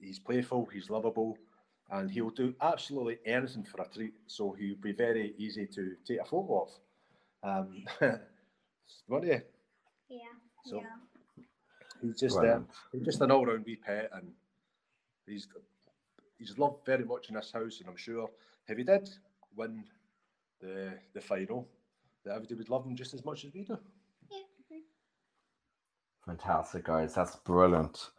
he's 0.00 0.18
playful, 0.18 0.66
he's 0.72 0.90
lovable, 0.90 1.36
and 1.90 2.10
he'll 2.10 2.30
do 2.30 2.54
absolutely 2.60 3.18
anything 3.26 3.64
for 3.64 3.82
a 3.82 3.88
treat. 3.88 4.14
So 4.26 4.52
he'll 4.58 4.76
be 4.76 4.92
very 4.92 5.34
easy 5.38 5.66
to 5.74 5.94
take 6.06 6.20
a 6.20 6.24
photo 6.24 6.62
of. 6.62 6.70
Um, 7.42 7.84
won't 9.08 9.24
he? 9.24 9.30
Yeah. 10.08 10.18
So- 10.64 10.76
yeah. 10.80 11.44
He's 12.02 12.18
just 12.18 12.36
uh, 12.36 12.40
Brilliant. 12.40 12.66
he's 12.92 13.02
just 13.04 13.20
an 13.20 13.30
all-round 13.30 13.64
wee 13.66 13.76
pet, 13.76 14.08
and 14.14 14.32
he's 15.26 15.46
he's 16.38 16.56
loved 16.56 16.86
very 16.86 17.04
much 17.04 17.28
in 17.28 17.34
this 17.34 17.52
house. 17.52 17.78
And 17.80 17.90
I'm 17.90 17.96
sure 17.96 18.30
if 18.68 18.78
he 18.78 18.84
did 18.84 19.10
win 19.54 19.84
the 20.62 20.94
the 21.12 21.20
final, 21.20 21.68
that 22.24 22.30
everybody 22.36 22.54
would 22.54 22.70
love 22.70 22.86
him 22.86 22.96
just 22.96 23.12
as 23.12 23.22
much 23.22 23.44
as 23.44 23.52
we 23.52 23.64
do. 23.64 23.78
Fantastic, 26.26 26.84
guys. 26.84 27.14
That's 27.14 27.36
brilliant. 27.36 28.10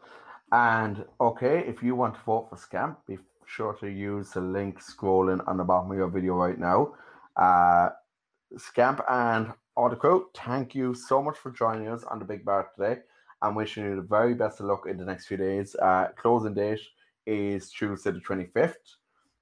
And 0.52 1.06
okay, 1.20 1.64
if 1.66 1.82
you 1.82 1.96
want 1.96 2.16
to 2.16 2.22
vote 2.22 2.48
for 2.50 2.58
Scamp, 2.58 3.00
be 3.08 3.18
sure 3.46 3.74
to 3.76 3.88
use 3.88 4.32
the 4.32 4.42
link 4.42 4.80
scrolling 4.80 5.46
on 5.48 5.58
the 5.58 5.64
bottom 5.64 5.92
of 5.92 5.98
your 5.98 6.10
video 6.10 6.36
right 6.36 6.60
now. 6.60 6.94
Uh, 7.36 7.90
Scamp 8.58 9.02
and 9.10 9.54
the 9.78 10.26
thank 10.36 10.76
you 10.76 10.94
so 10.94 11.22
much 11.22 11.38
for 11.38 11.52
joining 11.52 11.88
us 11.88 12.04
on 12.04 12.20
the 12.20 12.26
Big 12.26 12.44
Bark 12.44 12.76
today. 12.76 13.02
I'm 13.42 13.56
wishing 13.56 13.84
you 13.84 13.96
the 13.96 14.02
very 14.02 14.34
best 14.34 14.60
of 14.60 14.68
luck 14.68 14.86
in 14.88 14.98
the 14.98 15.06
next 15.06 15.28
few 15.28 15.38
days. 15.38 15.76
Uh, 15.76 16.10
closing 16.18 16.54
date 16.54 16.82
is 17.26 17.72
Tuesday 17.72 18.12
the 18.12 18.20
25th. 18.20 18.76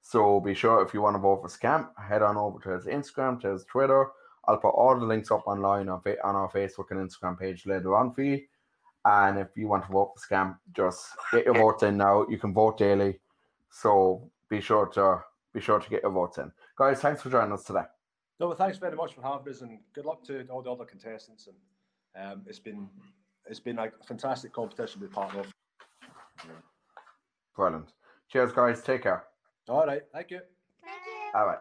So 0.02 0.40
be 0.40 0.54
sure 0.54 0.82
if 0.82 0.94
you 0.94 1.02
want 1.02 1.16
to 1.16 1.20
vote 1.20 1.42
for 1.42 1.50
Scamp, 1.50 1.92
head 1.98 2.22
on 2.22 2.38
over 2.38 2.60
to 2.60 2.70
his 2.70 2.86
Instagram, 2.86 3.42
to 3.42 3.50
his 3.50 3.66
Twitter. 3.66 4.08
I'll 4.50 4.58
put 4.58 4.70
all 4.70 5.00
the 5.00 5.06
links 5.06 5.30
up 5.30 5.44
online 5.46 5.90
on, 5.90 6.02
on 6.24 6.36
our 6.36 6.50
Facebook 6.50 6.86
and 6.90 7.00
Instagram 7.00 7.40
page 7.40 7.68
later 7.68 7.96
on 7.96 8.12
for 8.12 8.24
you. 8.24 8.42
And 9.06 9.38
if 9.38 9.50
you 9.56 9.68
want 9.68 9.86
to 9.86 9.92
vote 9.92 10.14
for 10.16 10.20
Scamp, 10.20 10.58
just 10.76 11.06
get 11.32 11.46
your 11.46 11.54
votes 11.54 11.84
in 11.84 11.98
now. 11.98 12.26
You 12.28 12.40
can 12.40 12.52
vote 12.52 12.80
daily. 12.80 13.20
So 13.70 14.30
be 14.50 14.60
sure 14.60 14.88
to 14.88 15.22
be 15.54 15.62
sure 15.62 15.80
to 15.80 15.90
get 15.90 16.02
your 16.02 16.12
votes 16.12 16.40
in. 16.40 16.52
Guys, 16.78 17.00
thanks 17.00 17.22
for 17.22 17.30
joining 17.30 17.54
us 17.54 17.64
today. 17.64 17.84
No, 18.40 18.48
but 18.50 18.58
thanks 18.58 18.80
very 18.80 18.96
much 18.96 19.14
for 19.14 19.22
having 19.22 19.54
us, 19.54 19.62
and 19.62 19.80
good 19.94 20.06
luck 20.06 20.24
to 20.26 20.46
all 20.50 20.64
the 20.64 20.72
other 20.72 20.86
contestants. 20.86 21.48
And 22.16 22.26
um, 22.26 22.42
it's 22.48 22.60
been 22.60 22.90
it's 23.46 23.60
been 23.60 23.78
a 23.78 23.92
fantastic 24.08 24.52
competition 24.52 25.00
to 25.00 25.08
be 25.08 25.14
part 25.14 25.36
of. 25.36 25.48
Brilliant. 27.56 27.94
Cheers, 28.30 28.52
guys. 28.52 28.82
Take 28.82 29.04
care. 29.04 29.26
All 29.68 29.86
right, 29.86 30.02
thank 30.12 30.32
you. 30.32 30.40
Thank 30.84 31.02
you. 31.06 31.40
All 31.40 31.46
right. 31.46 31.60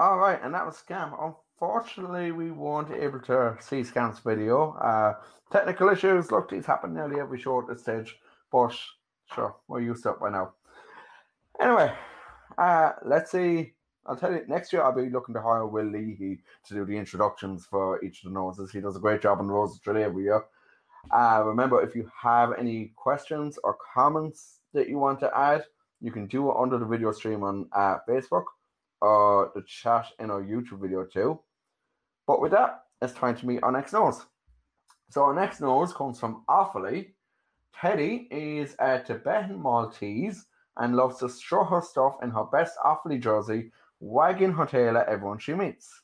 All 0.00 0.16
right, 0.16 0.42
and 0.42 0.54
that 0.54 0.64
was 0.64 0.78
Scamp. 0.78 1.14
Unfortunately, 1.20 2.32
we 2.32 2.50
weren't 2.52 2.90
able 2.90 3.20
to 3.20 3.54
see 3.60 3.84
Scamp's 3.84 4.20
video. 4.20 4.72
Uh, 4.72 5.12
technical 5.52 5.90
issues. 5.90 6.30
Look, 6.32 6.48
these 6.48 6.64
happen 6.64 6.94
nearly 6.94 7.20
every 7.20 7.38
show 7.38 7.60
at 7.60 7.68
this 7.68 7.82
stage, 7.82 8.16
but 8.50 8.74
sure, 9.34 9.56
we're 9.68 9.82
used 9.82 10.02
to 10.04 10.12
it 10.12 10.20
by 10.20 10.30
now. 10.30 10.54
Anyway, 11.60 11.92
uh, 12.56 12.92
let's 13.04 13.30
see. 13.30 13.74
I'll 14.06 14.16
tell 14.16 14.32
you, 14.32 14.42
next 14.48 14.72
year 14.72 14.82
I'll 14.82 14.96
be 14.96 15.10
looking 15.10 15.34
to 15.34 15.42
hire 15.42 15.66
Will 15.66 15.90
Leahy 15.90 16.40
to 16.64 16.74
do 16.74 16.86
the 16.86 16.96
introductions 16.96 17.66
for 17.66 18.02
each 18.02 18.24
of 18.24 18.32
the 18.32 18.40
noses. 18.40 18.72
He 18.72 18.80
does 18.80 18.96
a 18.96 19.00
great 19.00 19.20
job 19.20 19.38
on 19.40 19.48
Rose 19.48 19.78
of 19.86 19.96
every 19.98 20.22
year. 20.24 20.46
Uh, 21.10 21.42
remember, 21.44 21.82
if 21.82 21.94
you 21.94 22.10
have 22.18 22.54
any 22.58 22.94
questions 22.96 23.58
or 23.64 23.76
comments 23.94 24.60
that 24.72 24.88
you 24.88 24.96
want 24.96 25.20
to 25.20 25.38
add, 25.38 25.64
you 26.00 26.10
can 26.10 26.26
do 26.26 26.50
it 26.50 26.56
under 26.58 26.78
the 26.78 26.86
video 26.86 27.12
stream 27.12 27.42
on 27.42 27.68
uh, 27.74 27.98
Facebook 28.08 28.44
or 29.00 29.52
the 29.54 29.62
chat 29.62 30.06
in 30.18 30.30
our 30.30 30.42
YouTube 30.42 30.80
video 30.80 31.04
too. 31.04 31.40
But 32.26 32.40
with 32.40 32.52
that, 32.52 32.84
it's 33.02 33.14
time 33.14 33.36
to 33.36 33.46
meet 33.46 33.62
our 33.62 33.72
next 33.72 33.92
nose. 33.92 34.24
So 35.10 35.22
our 35.22 35.34
next 35.34 35.60
nose 35.60 35.92
comes 35.92 36.20
from 36.20 36.44
Offaly. 36.48 37.12
Teddy 37.74 38.28
is 38.30 38.76
a 38.78 39.00
Tibetan 39.00 39.60
Maltese 39.60 40.46
and 40.76 40.94
loves 40.94 41.18
to 41.18 41.28
show 41.28 41.64
her 41.64 41.80
stuff 41.80 42.16
in 42.22 42.30
her 42.30 42.44
best 42.44 42.78
Offaly 42.84 43.20
jersey, 43.20 43.72
wagging 44.00 44.52
her 44.52 44.66
tail 44.66 44.96
at 44.96 45.08
everyone 45.08 45.38
she 45.38 45.54
meets. 45.54 46.02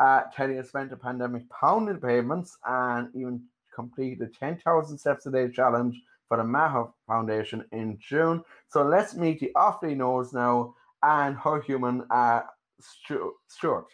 Uh, 0.00 0.22
Teddy 0.34 0.56
has 0.56 0.68
spent 0.68 0.90
the 0.90 0.96
pandemic 0.96 1.48
pounding 1.50 1.98
pavements 1.98 2.56
and 2.66 3.08
even 3.14 3.42
completed 3.74 4.18
the 4.18 4.26
10,000 4.38 4.98
steps 4.98 5.26
a 5.26 5.30
day 5.30 5.50
challenge 5.50 6.00
for 6.28 6.36
the 6.36 6.44
Maha 6.44 6.86
Foundation 7.06 7.64
in 7.72 7.98
June. 8.00 8.42
So 8.68 8.82
let's 8.82 9.14
meet 9.14 9.40
the 9.40 9.50
Offaly 9.56 9.96
nose 9.96 10.32
now 10.32 10.74
and 11.02 11.36
her 11.36 11.60
human, 11.60 12.04
uh, 12.10 12.42
Stuart. 12.80 13.86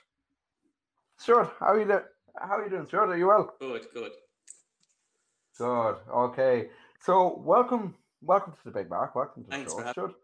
Stuart, 1.19 1.53
how 1.59 1.67
are 1.67 1.81
you 1.81 1.87
doing? 1.87 2.05
How 2.41 2.59
are 2.59 2.65
you 2.65 2.71
doing, 2.71 2.87
Stuart? 2.87 3.11
Are 3.11 3.19
you 3.19 3.27
well? 3.27 3.55
Good, 3.61 3.87
good. 3.93 4.13
Good. 5.59 5.97
Okay. 6.15 6.69
So 7.01 7.39
welcome, 7.45 7.97
welcome 8.23 8.53
to 8.53 8.59
the 8.65 8.71
Big 8.71 8.89
Bark. 8.89 9.15
Welcome 9.15 9.45
to 9.45 9.51
the 9.51 9.57
Thanks 9.57 9.73
show, 9.73 9.79
for 9.79 9.85
having 9.85 9.93
Stuart. 9.93 10.15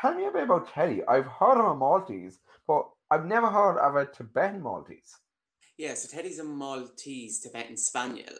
Tell 0.00 0.14
me 0.14 0.26
a 0.26 0.30
bit 0.30 0.42
about 0.44 0.72
Teddy. 0.72 1.02
I've 1.06 1.26
heard 1.26 1.58
of 1.58 1.64
a 1.64 1.74
Maltese, 1.74 2.40
but 2.66 2.88
I've 3.10 3.24
never 3.24 3.48
heard 3.48 3.78
of 3.78 3.96
a 3.96 4.04
Tibetan 4.04 4.60
Maltese. 4.60 5.16
Yeah, 5.78 5.94
so 5.94 6.14
Teddy's 6.14 6.40
a 6.40 6.44
Maltese 6.44 7.40
Tibetan 7.40 7.76
Spaniel. 7.76 8.34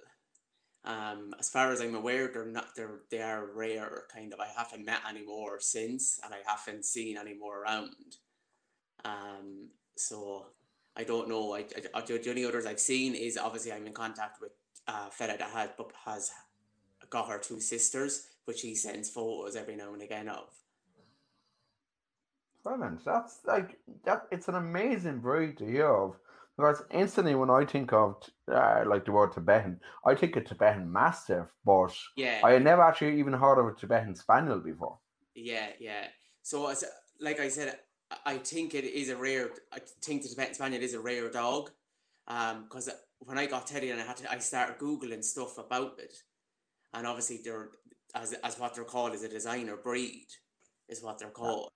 Um, 0.88 1.34
as 1.38 1.50
far 1.50 1.70
as 1.70 1.82
I'm 1.82 1.94
aware, 1.94 2.28
they're 2.28 2.46
not 2.46 2.74
they're 2.74 3.00
they 3.10 3.20
are 3.20 3.46
rare 3.54 4.04
kind 4.12 4.32
of. 4.32 4.40
I 4.40 4.48
haven't 4.56 4.86
met 4.86 5.00
any 5.06 5.22
more 5.22 5.60
since, 5.60 6.18
and 6.24 6.32
I 6.32 6.38
haven't 6.46 6.86
seen 6.86 7.18
any 7.18 7.34
more 7.34 7.62
around. 7.62 8.16
Um, 9.04 9.68
so 9.96 10.46
I 10.96 11.04
don't 11.04 11.28
know. 11.28 11.54
I, 11.54 11.66
I, 11.94 12.00
the 12.00 12.30
only 12.30 12.46
others 12.46 12.64
I've 12.64 12.80
seen 12.80 13.14
is 13.14 13.36
obviously 13.36 13.72
I'm 13.72 13.86
in 13.86 13.92
contact 13.92 14.40
with 14.40 14.52
uh, 14.86 15.10
that 15.18 15.42
has 15.42 15.68
has 16.06 16.30
got 17.10 17.28
her 17.28 17.38
two 17.38 17.60
sisters, 17.60 18.26
which 18.46 18.62
he 18.62 18.74
sends 18.74 19.10
photos 19.10 19.56
every 19.56 19.76
now 19.76 19.92
and 19.92 20.02
again 20.02 20.28
of. 20.28 20.48
Brilliant. 22.64 23.04
That's 23.04 23.40
like 23.46 23.78
that. 24.04 24.26
It's 24.30 24.48
an 24.48 24.54
amazing 24.54 25.18
breed 25.18 25.58
to 25.58 25.66
hear 25.66 25.94
of. 25.94 26.16
Because 26.58 26.82
instantly, 26.90 27.36
when 27.36 27.50
I 27.50 27.64
think 27.64 27.92
of 27.92 28.16
uh, 28.52 28.82
like 28.84 29.04
the 29.04 29.12
word 29.12 29.30
Tibetan, 29.32 29.78
I 30.04 30.16
think 30.16 30.34
of 30.34 30.44
Tibetan 30.44 30.92
Mastiff, 30.92 31.46
but 31.64 31.94
Yeah. 32.16 32.40
I 32.42 32.52
had 32.54 32.64
never 32.64 32.82
actually 32.82 33.20
even 33.20 33.32
heard 33.32 33.60
of 33.60 33.66
a 33.66 33.78
Tibetan 33.78 34.16
Spaniel 34.16 34.58
before. 34.58 34.98
Yeah, 35.36 35.68
yeah. 35.78 36.08
So 36.42 36.66
as 36.66 36.84
like 37.20 37.38
I 37.38 37.48
said, 37.48 37.78
I- 38.26 38.38
think 38.38 38.74
it 38.74 38.84
is 38.84 39.08
a 39.08 39.16
rare. 39.16 39.50
I 39.70 39.78
think 40.02 40.22
the 40.22 40.28
Tibetan 40.30 40.54
Spaniel 40.54 40.82
is 40.82 40.94
a 40.94 41.00
rare 41.00 41.30
dog, 41.30 41.70
um, 42.26 42.64
because 42.64 42.90
when 43.20 43.38
I 43.38 43.46
got 43.46 43.68
Teddy 43.68 43.90
and 43.90 44.00
I 44.00 44.04
had 44.04 44.16
to, 44.16 44.32
I 44.32 44.38
started 44.38 44.78
googling 44.78 45.22
stuff 45.22 45.58
about 45.58 46.00
it, 46.00 46.14
and 46.92 47.06
obviously 47.06 47.38
they're 47.44 47.70
as 48.16 48.32
as 48.32 48.58
what 48.58 48.74
they're 48.74 48.84
called 48.84 49.14
is 49.14 49.22
a 49.22 49.28
designer 49.28 49.76
breed, 49.76 50.26
is 50.88 51.02
what 51.04 51.18
they're 51.18 51.30
called. 51.30 51.70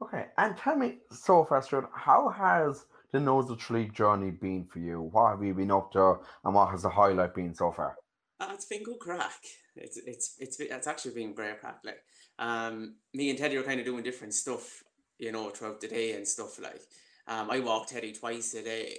Okay, 0.00 0.26
and 0.36 0.56
tell 0.56 0.76
me 0.76 0.98
so 1.10 1.46
Stuart, 1.60 1.90
how 1.92 2.28
has 2.28 2.86
the 3.12 3.18
Nose 3.18 3.50
of 3.50 3.58
Tralee 3.58 3.88
journey 3.88 4.30
been 4.30 4.64
for 4.64 4.78
you? 4.78 5.00
What 5.00 5.30
have 5.30 5.42
you 5.42 5.54
been 5.54 5.72
up 5.72 5.90
to, 5.92 6.18
and 6.44 6.54
what 6.54 6.70
has 6.70 6.82
the 6.82 6.90
highlight 6.90 7.34
been 7.34 7.54
so 7.54 7.72
far? 7.72 7.96
Uh, 8.38 8.50
it's 8.54 8.66
been 8.66 8.84
good 8.84 9.00
crack. 9.00 9.40
It's 9.74 9.96
it's 9.96 10.36
it's 10.38 10.60
it's 10.60 10.86
actually 10.86 11.14
been 11.14 11.34
great 11.34 11.60
crack. 11.60 11.80
Like, 11.84 12.02
um, 12.38 12.94
me 13.12 13.30
and 13.30 13.38
Teddy 13.38 13.56
are 13.56 13.64
kind 13.64 13.80
of 13.80 13.86
doing 13.86 14.04
different 14.04 14.34
stuff, 14.34 14.84
you 15.18 15.32
know, 15.32 15.50
throughout 15.50 15.80
the 15.80 15.88
day 15.88 16.12
and 16.12 16.26
stuff. 16.26 16.60
Like, 16.62 16.80
um, 17.26 17.50
I 17.50 17.58
walk 17.58 17.88
Teddy 17.88 18.12
twice 18.12 18.54
a 18.54 18.62
day, 18.62 18.98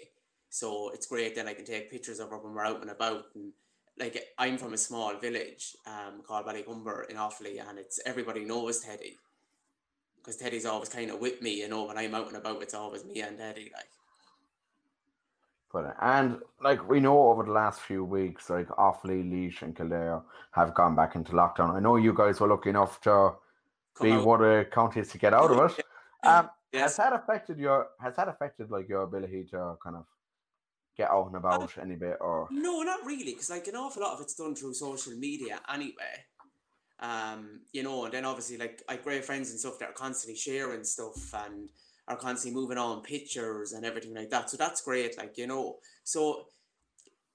so 0.49 0.89
it's 0.93 1.07
great. 1.07 1.35
Then 1.35 1.47
I 1.47 1.53
can 1.53 1.65
take 1.65 1.91
pictures 1.91 2.19
of 2.19 2.29
her 2.31 2.37
when 2.39 2.53
we're 2.53 2.65
out 2.65 2.81
and 2.81 2.91
about. 2.91 3.25
And 3.35 3.53
like, 3.97 4.21
I'm 4.37 4.57
from 4.57 4.73
a 4.73 4.77
small 4.77 5.15
village, 5.15 5.77
um, 5.87 6.21
called 6.27 6.45
Ballycumber 6.45 7.09
in 7.09 7.15
Offaly, 7.15 7.65
and 7.65 7.79
it's 7.79 8.01
everybody 8.05 8.43
knows 8.43 8.81
Teddy, 8.81 9.17
because 10.29 10.41
Teddy's 10.41 10.65
always 10.65 10.89
kind 10.89 11.09
of 11.09 11.19
with 11.19 11.41
me. 11.41 11.59
You 11.59 11.67
know, 11.67 11.85
when 11.85 11.97
I'm 11.97 12.13
out 12.13 12.27
and 12.27 12.37
about, 12.37 12.61
it's 12.61 12.75
always 12.75 13.03
me 13.03 13.21
and 13.21 13.35
Teddy. 13.35 13.71
Like, 13.73 13.89
But 15.73 15.95
and 15.99 16.37
like 16.61 16.87
we 16.87 16.99
know 16.99 17.29
over 17.29 17.43
the 17.43 17.51
last 17.51 17.81
few 17.81 18.03
weeks, 18.03 18.49
like 18.49 18.67
Offaly, 18.67 19.23
Laois, 19.23 19.61
and 19.63 19.75
Kildare 19.75 20.21
have 20.51 20.75
gone 20.75 20.95
back 20.95 21.15
into 21.15 21.31
lockdown. 21.31 21.75
I 21.75 21.79
know 21.79 21.95
you 21.95 22.13
guys 22.13 22.39
were 22.39 22.47
lucky 22.47 22.69
enough 22.69 23.01
to 23.01 23.33
come 23.95 24.07
be 24.07 24.11
out. 24.11 24.25
one 24.25 24.43
of 24.43 24.47
the 24.47 24.65
counties 24.71 25.09
to 25.09 25.17
get 25.17 25.33
out 25.33 25.51
of 25.51 25.71
it. 25.71 25.85
Um, 26.21 26.49
Has 26.73 26.97
that 26.97 27.13
affected 27.13 27.57
your? 27.57 27.87
Has 28.01 28.17
that 28.17 28.27
affected 28.27 28.69
like 28.69 28.89
your 28.89 29.03
ability 29.03 29.45
to 29.51 29.77
kind 29.81 29.95
of 29.95 30.05
get 30.97 31.09
out 31.09 31.27
and 31.27 31.37
about 31.37 31.77
any 31.81 31.95
bit, 31.95 32.17
or 32.19 32.49
No, 32.51 32.81
not 32.81 33.05
really, 33.05 33.31
because 33.31 33.49
like 33.49 33.67
an 33.67 33.77
awful 33.77 34.03
lot 34.03 34.15
of 34.15 34.19
it's 34.19 34.35
done 34.35 34.53
through 34.53 34.73
social 34.73 35.13
media 35.13 35.61
anyway. 35.73 36.25
Um, 37.01 37.61
you 37.71 37.83
know, 37.83 38.05
and 38.05 38.13
then 38.13 38.25
obviously 38.25 38.57
like 38.57 38.83
I 38.89 38.97
great 38.97 39.23
friends 39.23 39.51
and 39.51 39.59
stuff 39.59 39.79
that 39.79 39.89
are 39.89 39.93
constantly 39.93 40.37
sharing 40.37 40.83
stuff 40.83 41.33
and 41.45 41.69
are 42.07 42.17
constantly 42.17 42.59
moving 42.59 42.77
on 42.77 43.01
pictures 43.01 43.71
and 43.71 43.85
everything 43.85 44.13
like 44.13 44.29
that. 44.31 44.49
So 44.49 44.57
that's 44.57 44.81
great, 44.81 45.17
like 45.17 45.37
you 45.37 45.47
know. 45.47 45.77
So 46.03 46.47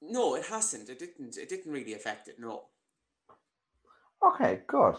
no, 0.03 0.35
it 0.35 0.45
hasn't. 0.47 0.91
It 0.91 0.99
didn't. 0.99 1.37
It 1.39 1.49
didn't 1.49 1.73
really 1.73 1.95
affect 1.95 2.29
it. 2.29 2.37
No. 2.39 2.65
Okay, 4.23 4.61
good. 4.67 4.97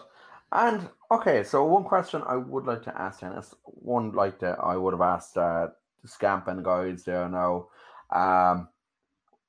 And 0.52 0.88
okay, 1.10 1.42
so 1.42 1.64
one 1.64 1.84
question 1.84 2.22
I 2.26 2.36
would 2.36 2.66
like 2.66 2.82
to 2.84 3.00
ask 3.00 3.20
Dennis, 3.20 3.54
one 3.64 4.12
like 4.12 4.38
that 4.40 4.58
I 4.62 4.76
would 4.76 4.94
have 4.94 5.00
asked 5.00 5.36
uh, 5.36 5.68
the 6.02 6.08
Scamp 6.08 6.46
and 6.48 6.64
guys 6.64 7.04
there 7.04 7.28
now, 7.28 7.68
um, 8.14 8.68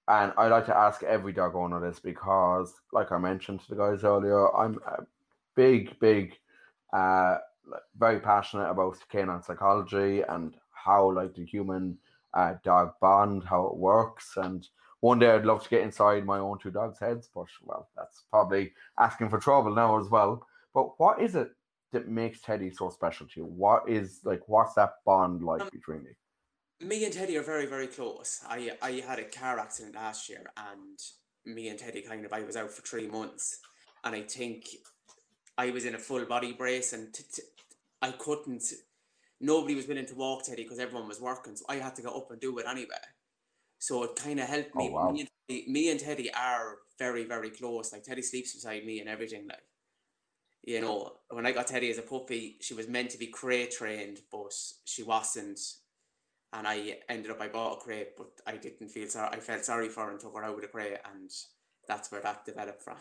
and 0.07 0.33
I 0.37 0.47
like 0.47 0.65
to 0.67 0.77
ask 0.77 1.03
every 1.03 1.33
dog 1.33 1.55
owner 1.55 1.79
this 1.79 1.99
because, 1.99 2.73
like 2.93 3.11
I 3.11 3.17
mentioned 3.17 3.61
to 3.61 3.69
the 3.69 3.75
guys 3.75 4.03
earlier, 4.03 4.55
I'm 4.55 4.79
a 4.87 5.03
big, 5.55 5.99
big, 5.99 6.33
uh, 6.93 7.37
very 7.97 8.19
passionate 8.19 8.69
about 8.69 8.97
canine 9.09 9.43
psychology 9.43 10.21
and 10.21 10.55
how 10.71 11.11
like 11.11 11.35
the 11.35 11.45
human 11.45 11.97
uh, 12.33 12.53
dog 12.63 12.93
bond, 13.01 13.43
how 13.43 13.65
it 13.67 13.75
works, 13.77 14.37
and 14.37 14.67
one 15.01 15.19
day 15.19 15.29
I'd 15.29 15.45
love 15.45 15.63
to 15.63 15.69
get 15.69 15.81
inside 15.81 16.25
my 16.25 16.39
own 16.39 16.57
two 16.59 16.71
dogs' 16.71 16.99
heads, 16.99 17.29
but 17.33 17.45
well, 17.63 17.89
that's 17.95 18.23
probably 18.31 18.73
asking 18.99 19.29
for 19.29 19.39
trouble 19.39 19.75
now 19.75 19.99
as 19.99 20.09
well. 20.09 20.45
But 20.73 20.99
what 20.99 21.21
is 21.21 21.35
it 21.35 21.51
that 21.91 22.07
makes 22.07 22.41
Teddy 22.41 22.71
so 22.71 22.89
special 22.89 23.27
to 23.27 23.39
you? 23.39 23.45
What 23.45 23.87
is 23.87 24.21
like 24.23 24.41
what's 24.47 24.73
that 24.73 24.95
bond 25.05 25.43
like 25.43 25.61
Um, 25.61 25.69
between 25.71 26.01
you? 26.03 26.15
Me 26.79 27.05
and 27.05 27.13
Teddy 27.13 27.37
are 27.37 27.43
very, 27.43 27.65
very 27.65 27.87
close. 27.87 28.41
I 28.47 28.71
I 28.81 29.03
had 29.07 29.19
a 29.19 29.23
car 29.23 29.59
accident 29.59 29.95
last 29.95 30.29
year, 30.29 30.45
and 30.57 30.99
me 31.45 31.69
and 31.69 31.79
Teddy 31.79 32.01
kind 32.01 32.25
of 32.25 32.33
I 32.33 32.41
was 32.41 32.55
out 32.55 32.71
for 32.71 32.81
three 32.81 33.07
months, 33.07 33.59
and 34.03 34.15
I 34.15 34.21
think 34.21 34.67
I 35.57 35.71
was 35.71 35.85
in 35.85 35.95
a 35.95 35.99
full 35.99 36.25
body 36.25 36.53
brace, 36.53 36.93
and 36.93 37.13
t- 37.13 37.23
t- 37.33 37.43
I 38.01 38.11
couldn't. 38.11 38.63
Nobody 39.39 39.75
was 39.75 39.87
willing 39.87 40.05
to 40.07 40.15
walk 40.15 40.43
Teddy 40.43 40.63
because 40.63 40.79
everyone 40.79 41.07
was 41.07 41.21
working, 41.21 41.55
so 41.55 41.65
I 41.69 41.75
had 41.75 41.95
to 41.95 42.01
go 42.01 42.11
up 42.11 42.31
and 42.31 42.39
do 42.39 42.57
it 42.59 42.65
anyway. 42.67 43.05
So 43.79 44.03
it 44.03 44.15
kind 44.15 44.39
of 44.39 44.47
helped 44.47 44.71
oh, 44.75 44.79
me. 44.79 44.89
Oh, 44.89 44.93
wow. 44.93 45.11
me, 45.11 45.19
and 45.21 45.29
Teddy, 45.47 45.65
me 45.67 45.91
and 45.91 45.99
Teddy 45.99 46.33
are 46.33 46.77
very, 46.97 47.23
very 47.23 47.49
close. 47.51 47.93
Like 47.93 48.03
Teddy 48.03 48.23
sleeps 48.23 48.53
beside 48.53 48.85
me 48.85 48.99
and 48.99 49.09
everything. 49.09 49.47
Like, 49.47 49.61
you 50.63 50.81
know, 50.81 51.13
when 51.29 51.45
I 51.45 51.51
got 51.51 51.67
Teddy 51.67 51.89
as 51.91 51.99
a 51.99 52.03
puppy, 52.03 52.57
she 52.61 52.73
was 52.73 52.87
meant 52.87 53.11
to 53.11 53.19
be 53.19 53.27
crate 53.27 53.71
trained, 53.71 54.19
but 54.31 54.53
she 54.85 55.03
wasn't 55.03 55.59
and 56.57 56.67
I 56.67 56.97
ended 57.07 57.31
up 57.31 57.39
I 57.39 57.47
bought 57.47 57.77
a 57.77 57.81
crate, 57.81 58.17
but 58.17 58.31
I 58.45 58.57
didn't 58.57 58.89
feel 58.89 59.07
sorry. 59.07 59.29
I 59.31 59.39
felt 59.39 59.63
sorry 59.63 59.89
for 59.89 60.05
her 60.05 60.11
and 60.11 60.19
took 60.19 60.35
her 60.35 60.43
out 60.43 60.55
of 60.55 60.61
the 60.61 60.67
crate, 60.67 60.97
and 61.13 61.29
that's 61.87 62.11
where 62.11 62.21
that 62.21 62.45
developed 62.45 62.81
from. 62.81 62.97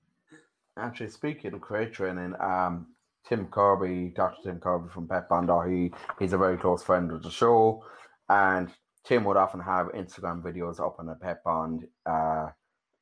Actually, 0.78 1.10
speaking 1.10 1.54
of 1.54 1.60
crate 1.60 1.92
training, 1.92 2.34
um, 2.40 2.86
Tim 3.28 3.46
Kirby, 3.46 4.12
Dr. 4.14 4.36
Tim 4.44 4.60
Kirby 4.60 4.88
from 4.88 5.08
Pet 5.08 5.28
Bonder, 5.28 5.68
he 5.68 5.92
he's 6.20 6.32
a 6.32 6.38
very 6.38 6.56
close 6.56 6.82
friend 6.82 7.10
of 7.10 7.22
the 7.22 7.30
show, 7.30 7.84
and 8.28 8.70
Tim 9.04 9.24
would 9.24 9.36
often 9.36 9.60
have 9.60 9.88
Instagram 9.88 10.42
videos 10.42 10.78
up 10.78 10.96
on 10.98 11.06
the 11.06 11.14
Pet 11.14 11.42
Bond 11.44 11.86
uh, 12.06 12.48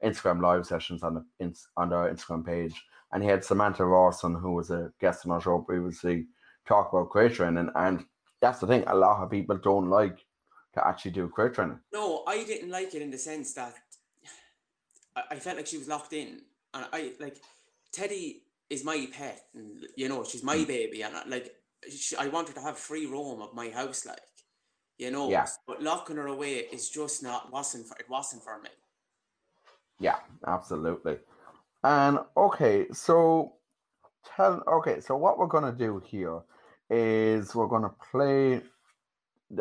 Instagram 0.03 0.41
live 0.41 0.67
sessions 0.67 1.03
on 1.03 1.15
the 1.15 1.55
on 1.77 1.91
their 1.91 2.13
Instagram 2.13 2.47
page, 2.47 2.83
and 3.13 3.23
he 3.23 3.29
had 3.29 3.45
Samantha 3.45 3.85
Rawson, 3.85 4.35
who 4.35 4.55
was 4.55 4.71
a 4.71 4.93
guest 5.01 5.27
on 5.27 5.33
our 5.33 5.43
show 5.43 5.59
previously, 5.59 6.27
talk 6.67 6.91
about 6.91 7.11
crate 7.11 7.35
training, 7.35 7.69
and 7.75 8.05
that's 8.45 8.61
the 8.61 8.67
thing. 8.67 8.85
A 8.87 8.95
lot 8.95 9.23
of 9.23 9.31
people 9.31 9.57
don't 9.57 9.89
like 9.89 10.19
to 10.75 10.87
actually 10.87 11.13
do 11.13 11.29
crate 11.29 11.55
training. 11.55 11.81
No, 11.95 12.25
I 12.27 12.45
didn't 12.45 12.71
like 12.71 12.95
it 12.95 13.01
in 13.01 13.11
the 13.11 13.17
sense 13.17 13.55
that 13.55 13.75
I, 15.17 15.23
I 15.33 15.37
felt 15.37 15.57
like 15.57 15.67
she 15.67 15.79
was 15.79 15.89
locked 15.89 16.13
in, 16.13 16.43
and 16.75 16.85
I 16.93 17.13
like 17.19 17.39
Teddy. 17.91 18.43
is 18.69 18.85
my 18.85 19.09
pet, 19.17 19.47
and 19.55 19.87
you 19.97 20.09
know 20.11 20.25
she's 20.25 20.43
my 20.43 20.59
hmm. 20.59 20.65
baby, 20.65 21.03
and 21.03 21.17
I- 21.17 21.27
like 21.27 21.55
she, 21.91 22.17
I 22.17 22.29
want 22.29 22.49
her 22.49 22.55
to 22.55 22.61
have 22.61 22.79
free 22.79 23.07
roam 23.07 23.41
of 23.41 23.55
my 23.55 23.71
house, 23.71 24.05
like 24.05 24.21
you 24.99 25.11
know. 25.11 25.31
Yeah. 25.31 25.47
But 25.67 25.83
locking 25.83 26.17
her 26.17 26.27
away 26.27 26.55
is 26.77 26.91
just 26.91 27.23
not 27.23 27.51
wasn't 27.51 27.87
for 27.87 27.97
it 27.99 28.11
wasn't 28.11 28.43
for 28.43 28.61
me. 28.61 28.71
Yeah, 30.01 30.19
absolutely. 30.47 31.17
And 31.83 32.19
okay, 32.37 32.87
so 32.93 33.55
tell 34.37 34.63
okay, 34.69 35.01
so 35.01 35.17
what 35.17 35.39
we're 35.39 35.55
gonna 35.57 35.73
do 35.87 36.03
here 36.05 36.43
is 36.91 37.55
we're 37.55 37.67
gonna 37.67 37.95
play 38.11 38.63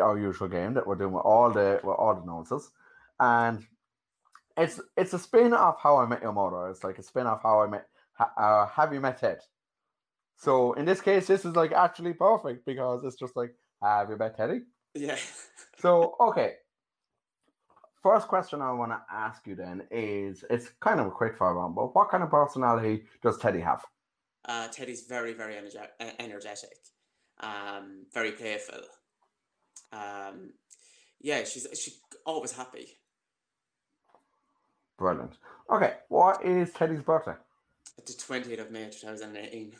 our 0.01 0.17
usual 0.17 0.47
game 0.47 0.73
that 0.73 0.85
we're 0.85 0.95
doing 0.95 1.13
with 1.13 1.25
all 1.25 1.51
the 1.51 1.79
with 1.83 1.95
all 1.95 2.15
the 2.15 2.25
noses, 2.25 2.71
and 3.19 3.65
it's 4.57 4.79
it's 4.97 5.13
a 5.13 5.19
spin 5.19 5.53
off 5.53 5.77
How 5.81 5.97
I 5.97 6.05
Met 6.05 6.21
Your 6.21 6.33
Mother. 6.33 6.69
It's 6.69 6.83
like 6.83 6.97
a 6.97 7.03
spin 7.03 7.27
off 7.27 7.41
How 7.43 7.61
I 7.61 7.67
Met 7.67 7.87
uh, 8.37 8.67
Have 8.67 8.93
You 8.93 8.99
Met 8.99 9.19
Ted? 9.19 9.39
So 10.37 10.73
in 10.73 10.85
this 10.85 11.01
case, 11.01 11.27
this 11.27 11.45
is 11.45 11.55
like 11.55 11.71
actually 11.71 12.13
perfect 12.13 12.65
because 12.65 13.03
it's 13.03 13.15
just 13.15 13.35
like 13.35 13.53
Have 13.81 14.09
you 14.09 14.17
met 14.17 14.35
Teddy? 14.37 14.61
Yeah. 14.93 15.17
So, 15.79 16.15
okay. 16.17 16.53
First 18.01 18.29
question 18.29 18.61
I 18.61 18.71
want 18.71 18.91
to 18.91 19.01
ask 19.11 19.45
you 19.45 19.53
then 19.53 19.83
is 19.91 20.45
it's 20.49 20.69
kind 20.79 21.01
of 21.01 21.07
a 21.07 21.11
quick 21.11 21.35
fire 21.37 21.55
round, 21.55 21.75
but 21.75 21.93
what 21.93 22.09
kind 22.09 22.23
of 22.23 22.29
personality 22.29 23.03
does 23.21 23.37
Teddy 23.37 23.59
have? 23.59 23.83
Uh, 24.45 24.69
Teddy's 24.69 25.03
very, 25.07 25.33
very 25.33 25.55
energe- 25.55 25.89
energetic, 26.19 26.77
um, 27.43 28.05
very 28.13 28.31
playful. 28.31 28.81
Um, 29.91 30.53
yeah, 31.21 31.43
she's 31.43 31.67
she's 31.73 31.99
always 32.25 32.51
happy. 32.51 32.97
Brilliant. 34.97 35.37
Okay, 35.71 35.93
what 36.09 36.43
is 36.45 36.71
Teddy's 36.71 37.01
birthday? 37.01 37.33
The 38.05 38.13
twentieth 38.13 38.59
of 38.59 38.71
May, 38.71 38.89
two 38.89 39.07
thousand 39.07 39.35
eighteen. 39.37 39.73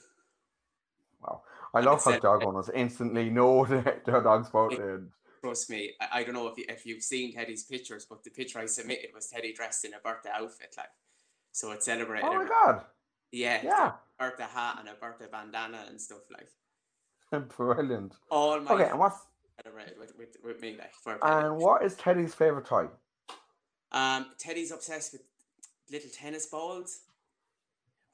Wow. 1.22 1.42
I 1.74 1.80
love 1.80 2.04
how 2.04 2.12
said, 2.12 2.22
dog 2.22 2.44
owners 2.44 2.70
instantly 2.74 3.30
know 3.30 3.66
their, 3.66 4.02
their 4.06 4.22
dog's 4.22 4.50
birthday. 4.50 5.04
Trust 5.42 5.70
me, 5.70 5.94
I, 6.00 6.20
I 6.20 6.24
don't 6.24 6.36
know 6.36 6.48
if 6.48 6.58
you, 6.58 6.66
if 6.70 6.86
you've 6.86 7.02
seen 7.04 7.34
Teddy's 7.34 7.64
pictures, 7.64 8.06
but 8.10 8.24
the 8.24 8.30
picture 8.30 8.60
I 8.60 8.66
submitted 8.66 9.10
was 9.14 9.28
Teddy 9.28 9.54
dressed 9.54 9.86
in 9.86 9.94
a 9.94 10.00
birthday 10.00 10.30
outfit, 10.34 10.74
like 10.78 10.88
so 11.52 11.72
it 11.72 11.84
celebrated. 11.84 12.26
Oh 12.26 12.34
my 12.34 12.36
every- 12.36 12.48
god. 12.50 12.82
Yeah, 13.32 13.62
Yeah. 13.64 13.92
birthday 14.20 14.46
hat 14.54 14.78
and 14.80 14.90
a 14.90 14.94
birthday 14.94 15.26
bandana 15.32 15.86
and 15.90 16.00
stuff 16.00 16.22
like. 16.32 16.50
Brilliant. 17.58 18.14
All 18.30 18.60
my 18.60 18.72
Okay, 18.74 18.90
and 18.90 19.00
what's 19.00 19.18
with, 19.98 20.14
with, 20.18 20.38
with 20.44 20.62
me 20.62 20.76
like 20.78 20.94
for 20.94 21.18
and 21.24 21.58
what 21.58 21.84
is 21.84 21.96
Teddy's 21.96 22.34
favorite 22.34 22.66
toy? 22.66 22.88
Um, 23.92 24.28
Teddy's 24.38 24.72
obsessed 24.72 25.14
with 25.14 25.22
little 25.92 26.10
tennis 26.10 26.48
balls, 26.48 27.02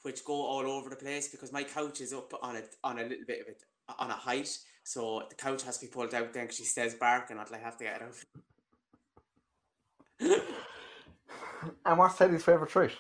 which 0.04 0.24
go 0.26 0.34
all 0.34 0.70
over 0.70 0.90
the 0.90 0.96
place 0.96 1.28
because 1.30 1.52
my 1.52 1.64
couch 1.64 2.02
is 2.02 2.14
up 2.14 2.34
on 2.42 2.58
a 2.58 2.62
on 2.84 3.00
a 3.00 3.04
little 3.04 3.26
bit 3.26 3.42
of 3.42 3.48
it 3.48 3.64
on 3.98 4.10
a 4.10 4.14
height, 4.14 4.58
so 4.84 5.24
the 5.30 5.36
couch 5.36 5.64
has 5.64 5.78
to 5.78 5.86
be 5.86 5.92
pulled 5.92 6.14
out. 6.14 6.34
Then 6.34 6.50
she 6.50 6.64
stays 6.64 6.94
barking 6.94 7.38
and 7.38 7.48
i'd 7.54 7.62
have 7.62 7.78
to 7.78 7.84
get 7.84 8.02
it 8.02 8.08
out. 10.22 10.42
And 11.86 11.98
what's 11.98 12.18
Teddy's 12.18 12.44
favorite 12.44 12.70
treat? 12.70 12.92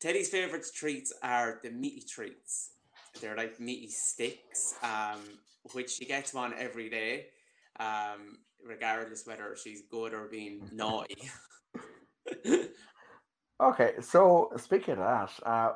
Teddy's 0.00 0.30
favorite 0.30 0.66
treats 0.74 1.12
are 1.22 1.60
the 1.62 1.70
meaty 1.70 2.02
treats. 2.08 2.70
They're 3.20 3.36
like 3.36 3.60
meaty 3.60 3.88
sticks, 3.88 4.74
um, 4.82 5.20
which 5.72 5.90
she 5.90 6.04
gets 6.04 6.34
one 6.34 6.54
every 6.58 6.88
day, 6.88 7.26
um, 7.78 8.38
regardless 8.64 9.26
whether 9.26 9.56
she's 9.62 9.82
good 9.90 10.14
or 10.14 10.28
being 10.28 10.68
naughty. 10.72 11.30
Okay, 13.62 13.92
so 14.00 14.50
speaking 14.56 14.94
of 14.94 14.98
that, 14.98 15.30
uh, 15.48 15.72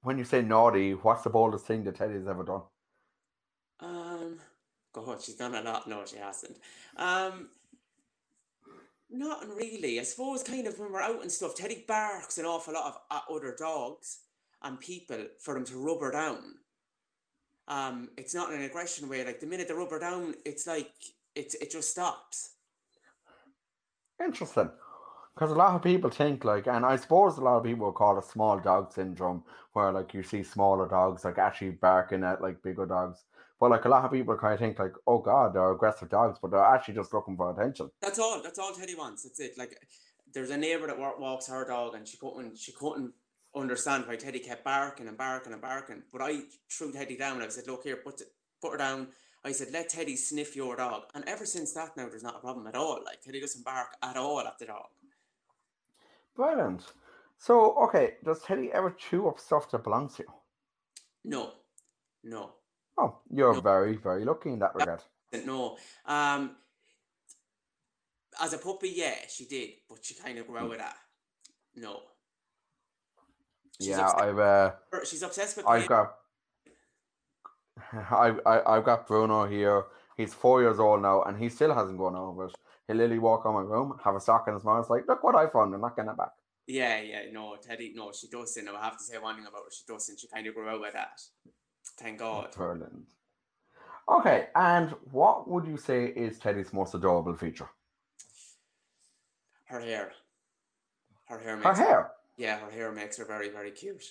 when 0.00 0.16
you 0.16 0.24
say 0.24 0.40
naughty, 0.40 0.92
what's 0.92 1.22
the 1.22 1.28
boldest 1.28 1.66
thing 1.66 1.84
that 1.84 1.96
Teddy's 1.96 2.26
ever 2.26 2.44
done? 2.44 2.62
Um, 3.80 4.38
God, 4.94 5.20
she's 5.20 5.34
done 5.34 5.54
a 5.54 5.60
lot. 5.60 5.86
No, 5.86 6.02
she 6.06 6.16
hasn't. 6.16 6.56
Um, 6.96 7.50
not 9.10 9.46
really. 9.54 10.00
I 10.00 10.04
suppose 10.04 10.42
kind 10.42 10.66
of 10.66 10.78
when 10.78 10.90
we're 10.90 11.02
out 11.02 11.20
and 11.20 11.30
stuff, 11.30 11.54
Teddy 11.54 11.84
barks 11.86 12.38
an 12.38 12.46
awful 12.46 12.72
lot 12.72 12.86
of 12.86 12.98
at 13.10 13.24
other 13.30 13.54
dogs 13.54 14.20
and 14.62 14.80
people 14.80 15.26
for 15.38 15.52
them 15.52 15.66
to 15.66 15.76
rub 15.76 16.00
her 16.00 16.12
down. 16.12 16.40
Um, 17.68 18.10
it's 18.16 18.34
not 18.34 18.50
in 18.52 18.60
an 18.60 18.64
aggression 18.64 19.08
way. 19.08 19.24
Like 19.24 19.40
the 19.40 19.46
minute 19.46 19.68
they 19.68 19.74
rub 19.74 19.90
her 19.90 19.98
down, 19.98 20.34
it's 20.44 20.66
like 20.66 20.92
it 21.34 21.54
it 21.60 21.70
just 21.70 21.90
stops. 21.90 22.50
Interesting. 24.24 24.70
Because 25.34 25.50
a 25.50 25.54
lot 25.54 25.74
of 25.74 25.82
people 25.82 26.08
think 26.08 26.44
like, 26.44 26.66
and 26.66 26.86
I 26.86 26.96
suppose 26.96 27.36
a 27.36 27.42
lot 27.42 27.58
of 27.58 27.64
people 27.64 27.92
call 27.92 28.18
it 28.18 28.24
small 28.24 28.58
dog 28.58 28.92
syndrome, 28.92 29.44
where 29.74 29.92
like 29.92 30.14
you 30.14 30.22
see 30.22 30.42
smaller 30.42 30.88
dogs 30.88 31.24
like 31.24 31.38
actually 31.38 31.72
barking 31.72 32.24
at 32.24 32.40
like 32.40 32.62
bigger 32.62 32.86
dogs. 32.86 33.24
But 33.60 33.70
like 33.70 33.84
a 33.84 33.88
lot 33.88 34.04
of 34.04 34.12
people 34.12 34.36
kind 34.36 34.54
of 34.54 34.60
think 34.60 34.78
like, 34.78 34.94
oh 35.06 35.18
god, 35.18 35.54
they're 35.54 35.72
aggressive 35.72 36.08
dogs, 36.08 36.38
but 36.40 36.50
they're 36.50 36.64
actually 36.64 36.94
just 36.94 37.12
looking 37.12 37.36
for 37.36 37.50
attention. 37.50 37.90
That's 38.00 38.18
all. 38.18 38.40
That's 38.42 38.58
all 38.58 38.72
Teddy 38.72 38.94
wants. 38.94 39.24
That's 39.24 39.40
it. 39.40 39.58
Like 39.58 39.78
there's 40.32 40.50
a 40.50 40.56
neighbor 40.56 40.86
that 40.86 40.98
walks 40.98 41.48
her 41.48 41.66
dog, 41.66 41.94
and 41.94 42.06
she 42.06 42.16
couldn't 42.16 42.56
she 42.56 42.72
couldn't 42.72 43.12
understand 43.56 44.06
why 44.06 44.16
Teddy 44.16 44.38
kept 44.38 44.64
barking 44.64 45.08
and 45.08 45.16
barking 45.18 45.52
and 45.52 45.62
barking. 45.62 46.02
But 46.12 46.22
I 46.22 46.42
threw 46.70 46.92
Teddy 46.92 47.16
down. 47.16 47.36
And 47.36 47.44
I 47.44 47.48
said, 47.48 47.66
"Look 47.66 47.84
here, 47.84 47.96
put 47.96 48.22
put 48.60 48.72
her 48.72 48.78
down." 48.78 49.08
I 49.44 49.52
said, 49.52 49.70
"Let 49.72 49.88
Teddy 49.88 50.16
sniff 50.16 50.56
your 50.56 50.76
dog." 50.76 51.04
And 51.14 51.24
ever 51.28 51.46
since 51.46 51.72
that, 51.74 51.96
now 51.96 52.08
there's 52.08 52.22
not 52.22 52.36
a 52.36 52.40
problem 52.40 52.66
at 52.66 52.74
all. 52.74 53.02
Like 53.04 53.22
Teddy 53.22 53.40
doesn't 53.40 53.64
bark 53.64 53.96
at 54.02 54.16
all 54.16 54.40
at 54.40 54.58
the 54.58 54.66
dog. 54.66 54.88
Brilliant. 56.34 56.82
So 57.38 57.74
okay, 57.84 58.14
does 58.24 58.42
Teddy 58.42 58.70
ever 58.72 58.90
chew 58.90 59.28
up 59.28 59.38
stuff 59.40 59.70
that 59.70 59.84
belongs 59.84 60.16
to 60.16 60.22
you? 60.24 60.32
No, 61.24 61.52
no, 62.22 62.52
Oh, 62.98 63.18
you're 63.30 63.52
No. 63.54 63.60
very, 63.60 63.96
very 63.96 64.24
lucky 64.24 64.50
in 64.50 64.58
that 64.60 64.74
regard. 64.74 65.02
no. 65.44 65.76
Um, 66.04 66.56
as 68.40 68.52
a 68.52 68.58
puppy, 68.58 68.90
yeah, 68.90 69.26
she 69.28 69.44
did, 69.46 69.70
but 69.88 70.04
she 70.04 70.14
kind 70.14 70.38
of 70.38 70.46
grew 70.46 70.58
out 70.58 70.70
of 70.72 70.78
that. 70.78 70.96
No. 71.74 72.00
She's 73.80 73.88
yeah, 73.88 74.10
I've 74.16 74.38
uh, 74.38 74.72
She's 75.04 75.22
obsessed 75.22 75.56
with. 75.56 75.66
I've 75.66 75.86
got 75.86 76.14
I, 77.92 78.34
I 78.46 78.76
I've 78.76 78.84
got 78.84 79.06
Bruno 79.06 79.46
here. 79.46 79.84
He's 80.16 80.32
four 80.32 80.62
years 80.62 80.78
old 80.78 81.02
now, 81.02 81.22
and 81.22 81.38
he 81.38 81.48
still 81.48 81.74
hasn't 81.74 81.98
gone 81.98 82.16
over 82.16 82.46
it. 82.46 82.54
He'll 82.86 82.96
literally 82.96 83.18
walk 83.18 83.44
on 83.44 83.54
my 83.54 83.60
room, 83.60 83.98
have 84.02 84.14
a 84.14 84.20
sock 84.20 84.46
in 84.48 84.54
his 84.54 84.64
mouth, 84.64 84.88
like, 84.88 85.06
look 85.08 85.22
what 85.22 85.34
I 85.34 85.48
found. 85.48 85.74
I'm 85.74 85.80
not 85.80 85.96
getting 85.96 86.10
it 86.10 86.16
back. 86.16 86.30
Yeah, 86.66 87.00
yeah, 87.00 87.22
no, 87.32 87.56
Teddy, 87.56 87.92
no, 87.94 88.12
she 88.12 88.28
doesn't. 88.28 88.66
I 88.66 88.82
have 88.82 88.96
to 88.96 89.04
say 89.04 89.18
one 89.18 89.36
thing 89.36 89.46
about 89.46 89.64
her, 89.64 89.70
she 89.70 89.84
doesn't. 89.86 90.18
She 90.18 90.28
kind 90.28 90.46
of 90.46 90.54
grew 90.54 90.68
out 90.68 90.80
with 90.80 90.94
that. 90.94 91.20
Thank 91.98 92.18
God. 92.18 92.52
Brilliant. 92.56 93.06
Okay, 94.08 94.48
and 94.54 94.90
what 95.10 95.48
would 95.48 95.66
you 95.66 95.76
say 95.76 96.06
is 96.06 96.38
Teddy's 96.38 96.72
most 96.72 96.94
adorable 96.94 97.34
feature? 97.34 97.68
Her 99.66 99.80
hair. 99.80 100.12
Her 101.26 101.38
hair 101.38 101.56
Her 101.58 101.74
hair. 101.74 102.10
Yeah, 102.36 102.58
her 102.58 102.70
hair 102.70 102.92
makes 102.92 103.16
her 103.18 103.24
very, 103.24 103.48
very 103.48 103.70
cute. 103.70 104.04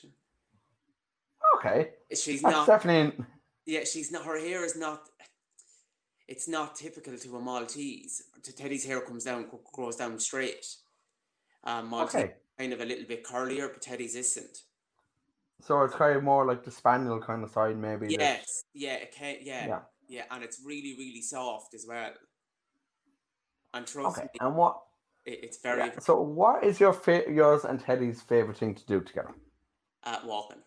Okay, 1.58 1.92
She's 2.12 2.42
that's 2.42 2.54
not. 2.56 2.68
definitely 2.68 3.24
Yeah, 3.66 3.84
she's 3.84 4.12
not. 4.12 4.26
Her 4.26 4.40
hair 4.40 4.64
is 4.66 4.76
not. 4.76 5.10
It's 6.28 6.48
not 6.48 6.76
typical 6.76 7.16
to 7.18 7.38
a 7.38 7.40
Maltese. 7.40 8.24
To 8.44 8.56
Teddy's 8.56 8.84
hair 8.84 9.02
comes 9.02 9.26
down, 9.26 9.46
grows 9.74 9.96
down 9.96 10.20
straight. 10.20 10.66
Um, 11.64 11.90
Maltese 11.90 12.16
okay. 12.16 12.34
kind 12.58 12.74
of 12.74 12.82
a 12.82 12.86
little 12.86 13.06
bit 13.06 13.24
curlier, 13.24 13.72
but 13.72 13.82
Teddy's 13.82 14.16
isn't. 14.16 14.64
So 15.62 15.82
it's 15.84 15.94
kind 15.96 16.18
of 16.18 16.24
more 16.24 16.46
like 16.46 16.64
the 16.64 16.72
spaniel 16.72 17.20
kind 17.22 17.44
of 17.44 17.52
side, 17.52 17.78
maybe. 17.78 18.08
that- 18.08 18.20
Yes, 18.20 18.64
yeah, 18.74 18.98
Okay. 19.04 19.40
yeah, 19.44 19.68
Yeah. 19.68 19.80
yeah, 20.08 20.24
and 20.32 20.44
it's 20.44 20.60
really, 20.66 20.96
really 20.98 21.22
soft 21.22 21.74
as 21.76 21.86
well. 21.88 22.12
And 23.74 23.86
trust 23.88 24.18
Okay, 24.18 24.28
me, 24.34 24.40
and 24.42 24.56
what? 24.56 24.82
It, 25.26 25.40
it's 25.44 25.58
very 25.58 25.80
yeah, 25.80 26.00
So 26.00 26.20
what 26.22 26.64
is 26.64 26.80
your 26.80 26.94
fa- 26.94 27.26
yours 27.30 27.66
and 27.66 27.80
Teddy's 27.80 28.22
favorite 28.22 28.58
thing 28.58 28.76
to 28.76 28.86
do 28.86 29.02
together? 29.02 29.34
uh, 30.04 30.20
walking. 30.26 30.62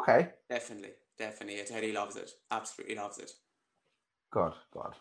Okay, 0.00 0.30
Definitely, 0.50 0.90
definitely. 1.18 1.62
Teddy 1.64 1.92
loves 1.92 2.16
it. 2.16 2.30
Absolutely 2.50 2.96
loves 2.96 3.18
it. 3.18 3.30
good, 4.30 4.52
good. 4.72 4.92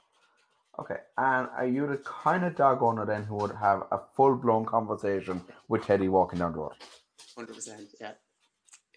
Okay, 0.79 0.97
and 1.17 1.47
are 1.55 1.65
you 1.67 1.87
the 1.87 1.97
kind 1.97 2.43
of 2.45 2.55
dog 2.55 2.81
owner 2.83 3.05
then 3.05 3.23
who 3.23 3.35
would 3.35 3.55
have 3.55 3.83
a 3.91 3.99
full 4.15 4.35
blown 4.35 4.65
conversation 4.65 5.41
with 5.67 5.85
Teddy 5.85 6.09
walking 6.09 6.39
down 6.39 6.51
the 6.53 6.59
road? 6.59 6.73
Hundred 7.35 7.55
percent. 7.55 7.87
Yeah. 7.99 8.11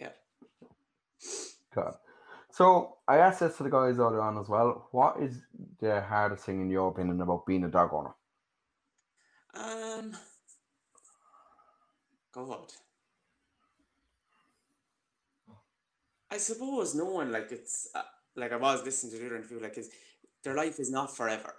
Yeah. 0.00 0.10
Good. 1.74 1.94
So 2.50 2.96
I 3.06 3.18
asked 3.18 3.40
this 3.40 3.56
to 3.58 3.62
the 3.62 3.70
guys 3.70 3.98
earlier 3.98 4.20
on 4.20 4.38
as 4.38 4.48
well. 4.48 4.88
What 4.92 5.20
is 5.20 5.40
the 5.80 6.00
hardest 6.02 6.44
thing 6.44 6.60
in 6.60 6.70
your 6.70 6.88
opinion 6.88 7.20
about 7.20 7.46
being 7.46 7.64
a 7.64 7.68
dog 7.68 7.90
owner? 7.92 8.14
Um. 9.54 10.16
God. 12.32 12.72
I 16.30 16.36
suppose 16.36 16.94
no 16.94 17.06
one 17.06 17.32
like 17.32 17.50
it's 17.50 17.88
uh, 17.94 18.02
like 18.36 18.52
I 18.52 18.56
was 18.56 18.84
listening 18.84 19.12
to 19.12 19.18
the 19.18 19.26
other 19.26 19.36
interview 19.36 19.60
like 19.60 19.78
is 19.78 19.90
their 20.44 20.54
life 20.54 20.78
is 20.78 20.90
not 20.90 21.16
forever. 21.16 21.54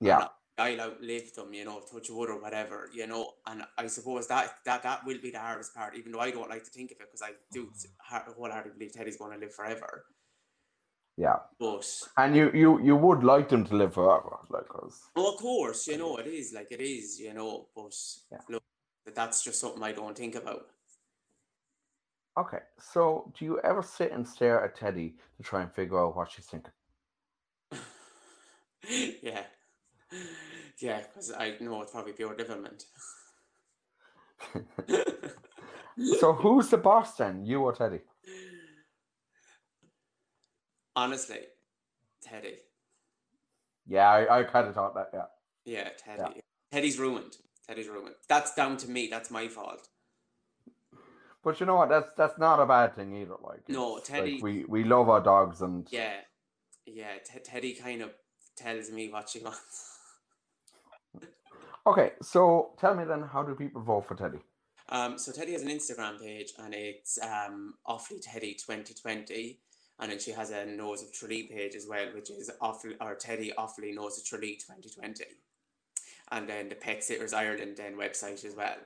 Yeah. 0.00 0.28
I'll 0.58 0.80
outlive 0.80 1.34
them, 1.34 1.52
you 1.52 1.66
know, 1.66 1.80
touch 1.80 2.08
wood 2.08 2.30
or 2.30 2.40
whatever, 2.40 2.88
you 2.94 3.06
know. 3.06 3.32
And 3.46 3.62
I 3.76 3.86
suppose 3.88 4.26
that 4.28 4.54
that 4.64 4.82
that 4.82 5.04
will 5.04 5.18
be 5.20 5.30
the 5.30 5.38
hardest 5.38 5.74
part, 5.74 5.94
even 5.94 6.12
though 6.12 6.20
I 6.20 6.30
don't 6.30 6.48
like 6.48 6.64
to 6.64 6.70
think 6.70 6.92
of 6.92 7.00
it 7.00 7.08
because 7.12 7.22
I 7.22 7.32
do 7.52 7.70
wholeheartedly 8.08 8.78
believe 8.78 8.92
Teddy's 8.92 9.18
going 9.18 9.32
to 9.32 9.38
live 9.38 9.54
forever. 9.54 10.06
Yeah. 11.16 11.36
But 11.58 11.86
And 12.18 12.36
you 12.36 12.50
you 12.52 12.80
you 12.80 12.96
would 12.96 13.24
like 13.24 13.48
them 13.48 13.64
to 13.64 13.76
live 13.76 13.94
forever, 13.94 14.38
like 14.50 14.68
cause 14.68 15.08
oh, 15.16 15.32
of 15.32 15.40
course, 15.40 15.86
you 15.86 15.96
know, 15.96 16.16
it 16.18 16.26
is 16.26 16.52
like 16.52 16.68
it 16.70 16.80
is, 16.80 17.18
you 17.18 17.32
know. 17.32 17.68
But 17.74 17.94
Yeah. 18.30 18.40
look, 18.48 18.62
that's 19.14 19.42
just 19.42 19.60
something 19.60 19.82
I 19.82 19.92
don't 19.92 20.16
think 20.16 20.34
about. 20.34 20.66
Okay, 22.38 22.58
so 22.78 23.32
do 23.38 23.46
you 23.46 23.58
ever 23.60 23.82
sit 23.82 24.12
and 24.12 24.28
stare 24.28 24.62
at 24.62 24.76
Teddy 24.76 25.16
to 25.38 25.42
try 25.42 25.62
and 25.62 25.72
figure 25.72 25.98
out 25.98 26.14
what 26.14 26.30
she's 26.30 26.44
thinking? 26.44 26.72
yeah, 29.22 29.44
yeah, 30.78 31.00
because 31.00 31.32
I 31.32 31.56
know 31.60 31.80
it's 31.80 31.92
probably 31.92 32.12
pure 32.12 32.36
development. 32.36 32.84
so 36.20 36.34
who's 36.34 36.68
the 36.68 36.76
boss 36.76 37.16
then, 37.16 37.42
you 37.46 37.62
or 37.62 37.72
Teddy? 37.72 38.00
Honestly, 40.96 41.40
Teddy. 42.22 42.54
Yeah, 43.86 44.10
I, 44.10 44.40
I 44.40 44.42
kind 44.44 44.66
of 44.66 44.74
thought 44.74 44.94
that. 44.94 45.10
Yeah. 45.12 45.26
Yeah, 45.64 45.88
Teddy. 45.98 46.40
Teddy's 46.72 46.98
ruined. 46.98 47.36
Teddy's 47.68 47.86
ruined. 47.88 48.14
That's 48.28 48.54
down 48.54 48.78
to 48.78 48.90
me. 48.90 49.08
That's 49.08 49.30
my 49.30 49.46
fault. 49.48 49.88
But 51.44 51.60
you 51.60 51.66
know 51.66 51.76
what? 51.76 51.90
That's 51.90 52.08
that's 52.16 52.38
not 52.38 52.58
a 52.60 52.66
bad 52.66 52.96
thing 52.96 53.14
either. 53.14 53.34
Like 53.40 53.68
No, 53.68 53.98
it's 53.98 54.10
like 54.10 54.20
Teddy- 54.20 54.40
we 54.42 54.64
we 54.64 54.82
love 54.82 55.08
our 55.08 55.20
dogs 55.20 55.60
and 55.60 55.86
Yeah, 55.90 56.14
yeah. 56.86 57.18
T- 57.24 57.38
Teddy 57.44 57.74
kind 57.74 58.02
of 58.02 58.10
tells 58.56 58.90
me 58.90 59.08
what 59.10 59.28
she 59.28 59.38
wants. 59.44 59.92
Okay, 61.86 62.12
so 62.20 62.72
tell 62.80 62.96
me 62.96 63.04
then, 63.04 63.22
how 63.22 63.44
do 63.44 63.54
people 63.54 63.80
vote 63.80 64.08
for 64.08 64.16
Teddy? 64.16 64.38
Um, 64.88 65.18
so 65.18 65.30
Teddy 65.30 65.52
has 65.52 65.62
an 65.62 65.68
Instagram 65.68 66.20
page 66.20 66.52
and 66.58 66.74
it's 66.74 67.18
um 67.22 67.74
Offaly 67.86 68.20
Teddy 68.22 68.54
2020. 68.54 69.60
And 69.98 70.10
then 70.10 70.18
she 70.18 70.32
has 70.32 70.50
a 70.50 70.66
Nose 70.66 71.02
of 71.02 71.12
Tralee 71.12 71.44
page 71.44 71.74
as 71.74 71.86
well, 71.88 72.06
which 72.14 72.30
is 72.30 72.50
Offaly 72.60 72.96
or 73.00 73.14
Teddy 73.14 73.52
Offaly 73.58 73.94
Nose 73.94 74.18
of 74.18 74.24
Tralee 74.24 74.56
2020. 74.56 75.24
And 76.32 76.48
then 76.48 76.68
the 76.68 76.74
Pet 76.74 77.02
Sitters 77.02 77.32
Ireland 77.32 77.76
then 77.76 77.96
website 77.96 78.44
as 78.44 78.54
well. 78.54 78.76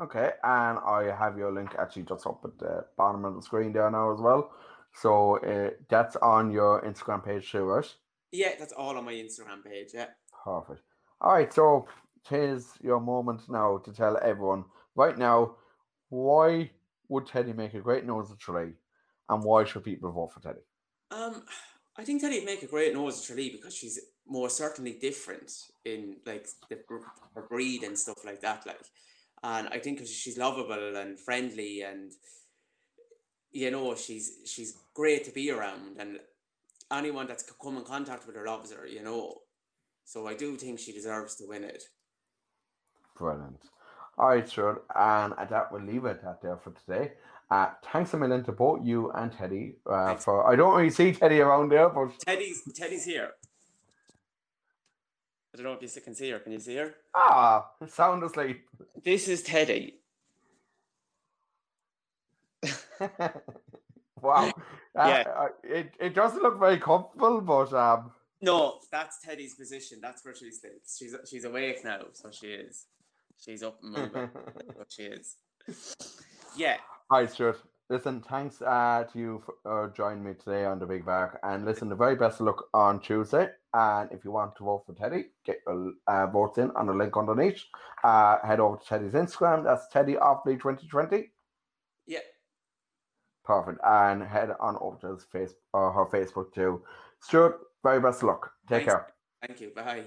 Okay, 0.00 0.30
and 0.44 0.78
I 0.78 1.14
have 1.18 1.38
your 1.38 1.52
link 1.52 1.74
actually 1.78 2.02
just 2.02 2.26
up 2.26 2.40
at 2.44 2.58
the 2.58 2.84
bottom 2.96 3.24
of 3.24 3.34
the 3.34 3.42
screen 3.42 3.72
there 3.72 3.90
now 3.90 4.12
as 4.12 4.20
well. 4.20 4.50
So 4.94 5.38
uh, 5.38 5.70
that's 5.88 6.16
on 6.16 6.50
your 6.50 6.82
Instagram 6.82 7.24
page 7.24 7.50
too, 7.50 7.64
right? 7.64 7.94
Yeah, 8.32 8.52
that's 8.58 8.72
all 8.72 8.96
on 8.96 9.04
my 9.04 9.12
Instagram 9.12 9.64
page. 9.64 9.88
Yeah. 9.94 10.08
Perfect. 10.44 10.82
All 11.20 11.32
right, 11.32 11.52
so 11.52 11.86
tis 12.28 12.72
your 12.82 13.00
moment 13.00 13.42
now 13.48 13.78
to 13.78 13.92
tell 13.92 14.18
everyone 14.22 14.64
right 14.94 15.16
now 15.16 15.56
why 16.08 16.70
would 17.08 17.26
Teddy 17.26 17.52
make 17.52 17.74
a 17.74 17.80
great 17.80 18.04
nose 18.04 18.30
of 18.30 18.38
Tralee, 18.38 18.74
and 19.28 19.42
why 19.42 19.64
should 19.64 19.84
people 19.84 20.10
vote 20.12 20.32
for 20.32 20.40
Teddy? 20.40 20.60
Um, 21.10 21.42
I 21.96 22.04
think 22.04 22.20
Teddy'd 22.20 22.44
make 22.44 22.62
a 22.62 22.66
great 22.66 22.94
nose 22.94 23.20
of 23.20 23.26
Tralee 23.26 23.50
because 23.50 23.74
she's 23.74 23.98
more 24.26 24.50
certainly 24.50 24.92
different 25.00 25.52
in 25.84 26.16
like 26.26 26.48
the 26.68 26.78
her 27.34 27.42
breed 27.48 27.82
and 27.82 27.98
stuff 27.98 28.24
like 28.24 28.40
that. 28.42 28.66
Like, 28.66 28.80
and 29.42 29.68
I 29.68 29.78
think 29.78 30.04
she's 30.06 30.38
lovable 30.38 30.96
and 30.96 31.18
friendly 31.18 31.82
and 31.82 32.12
you 33.52 33.70
know 33.70 33.94
she's 33.94 34.38
she's 34.44 34.76
great 34.94 35.24
to 35.24 35.30
be 35.30 35.50
around 35.50 35.96
and 35.98 36.18
anyone 36.92 37.26
that's 37.26 37.44
come 37.62 37.76
in 37.76 37.84
contact 37.84 38.26
with 38.26 38.36
her 38.36 38.46
loves 38.46 38.72
her. 38.72 38.86
You 38.86 39.02
know, 39.02 39.34
so 40.04 40.26
I 40.26 40.34
do 40.34 40.56
think 40.56 40.78
she 40.78 40.92
deserves 40.92 41.36
to 41.36 41.46
win 41.46 41.64
it. 41.64 41.84
Brilliant. 43.16 43.60
All 44.18 44.28
right, 44.28 44.50
sure. 44.50 44.82
And 44.94 45.34
at 45.38 45.50
that, 45.50 45.70
we'll 45.70 45.82
leave 45.82 46.04
it 46.04 46.22
at 46.26 46.40
there 46.40 46.56
for 46.56 46.70
today. 46.70 47.12
Uh, 47.50 47.68
thanks 47.92 48.12
a 48.12 48.16
million 48.16 48.42
to 48.44 48.52
both 48.52 48.84
you 48.84 49.10
and 49.12 49.30
Teddy 49.32 49.76
uh, 49.88 50.16
for. 50.16 50.50
I 50.50 50.56
don't 50.56 50.74
really 50.74 50.90
see 50.90 51.12
Teddy 51.12 51.40
around 51.40 51.70
there, 51.70 51.88
but 51.88 52.18
Teddy's 52.20 52.62
Teddy's 52.74 53.04
here. 53.04 53.30
I 55.54 55.56
don't 55.56 55.64
know 55.64 55.78
if 55.80 55.94
you 55.96 56.02
can 56.02 56.14
see 56.14 56.30
her. 56.30 56.38
Can 56.40 56.52
you 56.52 56.58
see 56.58 56.76
her? 56.76 56.94
ah, 57.14 57.70
sound 57.88 58.22
asleep. 58.24 58.66
This 59.02 59.28
is 59.28 59.42
Teddy. 59.42 59.94
wow. 64.20 64.48
Uh, 64.48 64.52
Yeah. 64.94 65.24
uh, 65.34 65.48
it, 65.62 65.94
it 66.00 66.14
doesn't 66.14 66.42
look 66.42 66.58
very 66.58 66.78
comfortable, 66.78 67.40
but 67.40 67.72
um, 67.72 68.10
No, 68.42 68.80
that's 68.90 69.20
Teddy's 69.20 69.54
position. 69.54 69.98
That's 70.02 70.24
where 70.24 70.34
she 70.34 70.50
sits. 70.50 70.98
She's 70.98 71.14
she's 71.30 71.44
awake 71.44 71.84
now, 71.84 72.00
so 72.12 72.30
she 72.30 72.48
is. 72.48 72.86
She's 73.38 73.62
up 73.62 73.78
and 73.82 73.92
moving. 73.92 74.30
but 74.78 74.88
she 74.88 75.04
is. 75.04 75.36
Yeah. 76.56 76.76
Right, 77.10 77.30
Stuart. 77.30 77.62
Listen, 77.88 78.20
thanks 78.28 78.60
uh, 78.62 79.04
to 79.12 79.18
you 79.18 79.42
for 79.44 79.86
uh, 79.86 79.92
joining 79.94 80.24
me 80.24 80.32
today 80.34 80.64
on 80.64 80.80
the 80.80 80.86
Big 80.86 81.06
Bark. 81.06 81.38
And 81.44 81.64
listen, 81.64 81.88
the 81.88 81.94
very 81.94 82.16
best 82.16 82.40
of 82.40 82.46
luck 82.46 82.64
on 82.74 82.98
Tuesday. 82.98 83.48
And 83.74 84.10
if 84.10 84.24
you 84.24 84.32
want 84.32 84.56
to 84.56 84.64
vote 84.64 84.82
for 84.86 84.92
Teddy, 84.92 85.26
get 85.44 85.58
your 85.66 85.92
uh, 86.08 86.26
votes 86.26 86.58
in 86.58 86.72
on 86.72 86.86
the 86.86 86.92
link 86.92 87.16
underneath. 87.16 87.62
Uh, 88.02 88.38
head 88.44 88.58
over 88.58 88.78
to 88.78 88.84
Teddy's 88.84 89.12
Instagram. 89.12 89.62
That's 89.62 89.86
Teddy 89.92 90.14
Offaly 90.14 90.60
2020. 90.60 91.30
Yeah. 92.08 92.18
Perfect. 93.44 93.78
And 93.84 94.20
head 94.24 94.50
on 94.58 94.76
over 94.80 94.98
to 95.02 95.14
his 95.14 95.24
face, 95.24 95.54
uh, 95.72 95.92
her 95.92 96.06
Facebook 96.06 96.52
too. 96.52 96.82
Stuart, 97.20 97.60
very 97.84 98.00
best 98.00 98.22
of 98.22 98.30
luck. 98.30 98.50
Take 98.68 98.78
Thanks. 98.78 98.92
care. 98.92 99.06
Thank 99.46 99.60
you. 99.60 99.70
Bye. 99.76 100.06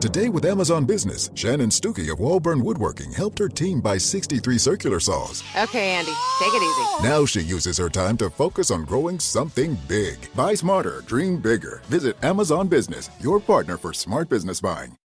Today 0.00 0.30
with 0.30 0.46
Amazon 0.46 0.84
Business, 0.84 1.30
Shannon 1.34 1.68
Stuckey 1.68 2.10
of 2.10 2.18
Walburn 2.18 2.62
Woodworking 2.62 3.12
helped 3.12 3.38
her 3.38 3.48
team 3.48 3.80
buy 3.80 3.98
63 3.98 4.58
circular 4.58 4.98
saws. 4.98 5.44
Okay, 5.56 5.90
Andy, 5.90 6.12
take 6.40 6.52
it 6.52 6.62
easy. 6.62 7.08
Now 7.08 7.24
she 7.24 7.42
uses 7.42 7.78
her 7.78 7.88
time 7.88 8.16
to 8.16 8.30
focus 8.30 8.70
on 8.70 8.84
growing 8.84 9.20
something 9.20 9.76
big. 9.86 10.18
Buy 10.34 10.54
smarter, 10.54 11.02
dream 11.06 11.36
bigger. 11.36 11.82
Visit 11.84 12.16
Amazon 12.24 12.68
Business, 12.68 13.10
your 13.20 13.38
partner 13.38 13.76
for 13.76 13.92
smart 13.92 14.28
business 14.28 14.60
buying. 14.60 14.96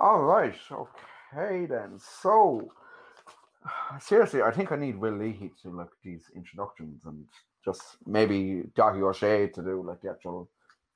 All 0.00 0.22
right. 0.22 0.54
Okay, 0.70 1.66
then. 1.66 1.98
So, 2.22 2.70
seriously, 4.00 4.40
I 4.42 4.50
think 4.50 4.72
I 4.72 4.76
need 4.76 4.96
Will 4.96 5.18
Leahy 5.18 5.50
to 5.62 5.68
look 5.68 5.88
at 5.88 6.02
these 6.02 6.30
introductions 6.34 7.02
and 7.04 7.24
just 7.64 7.82
maybe 8.06 8.62
Doggy 8.76 9.02
O'Shea 9.02 9.48
to 9.48 9.62
do 9.62 9.82
like 9.86 10.00
the 10.00 10.10
actual, 10.10 10.48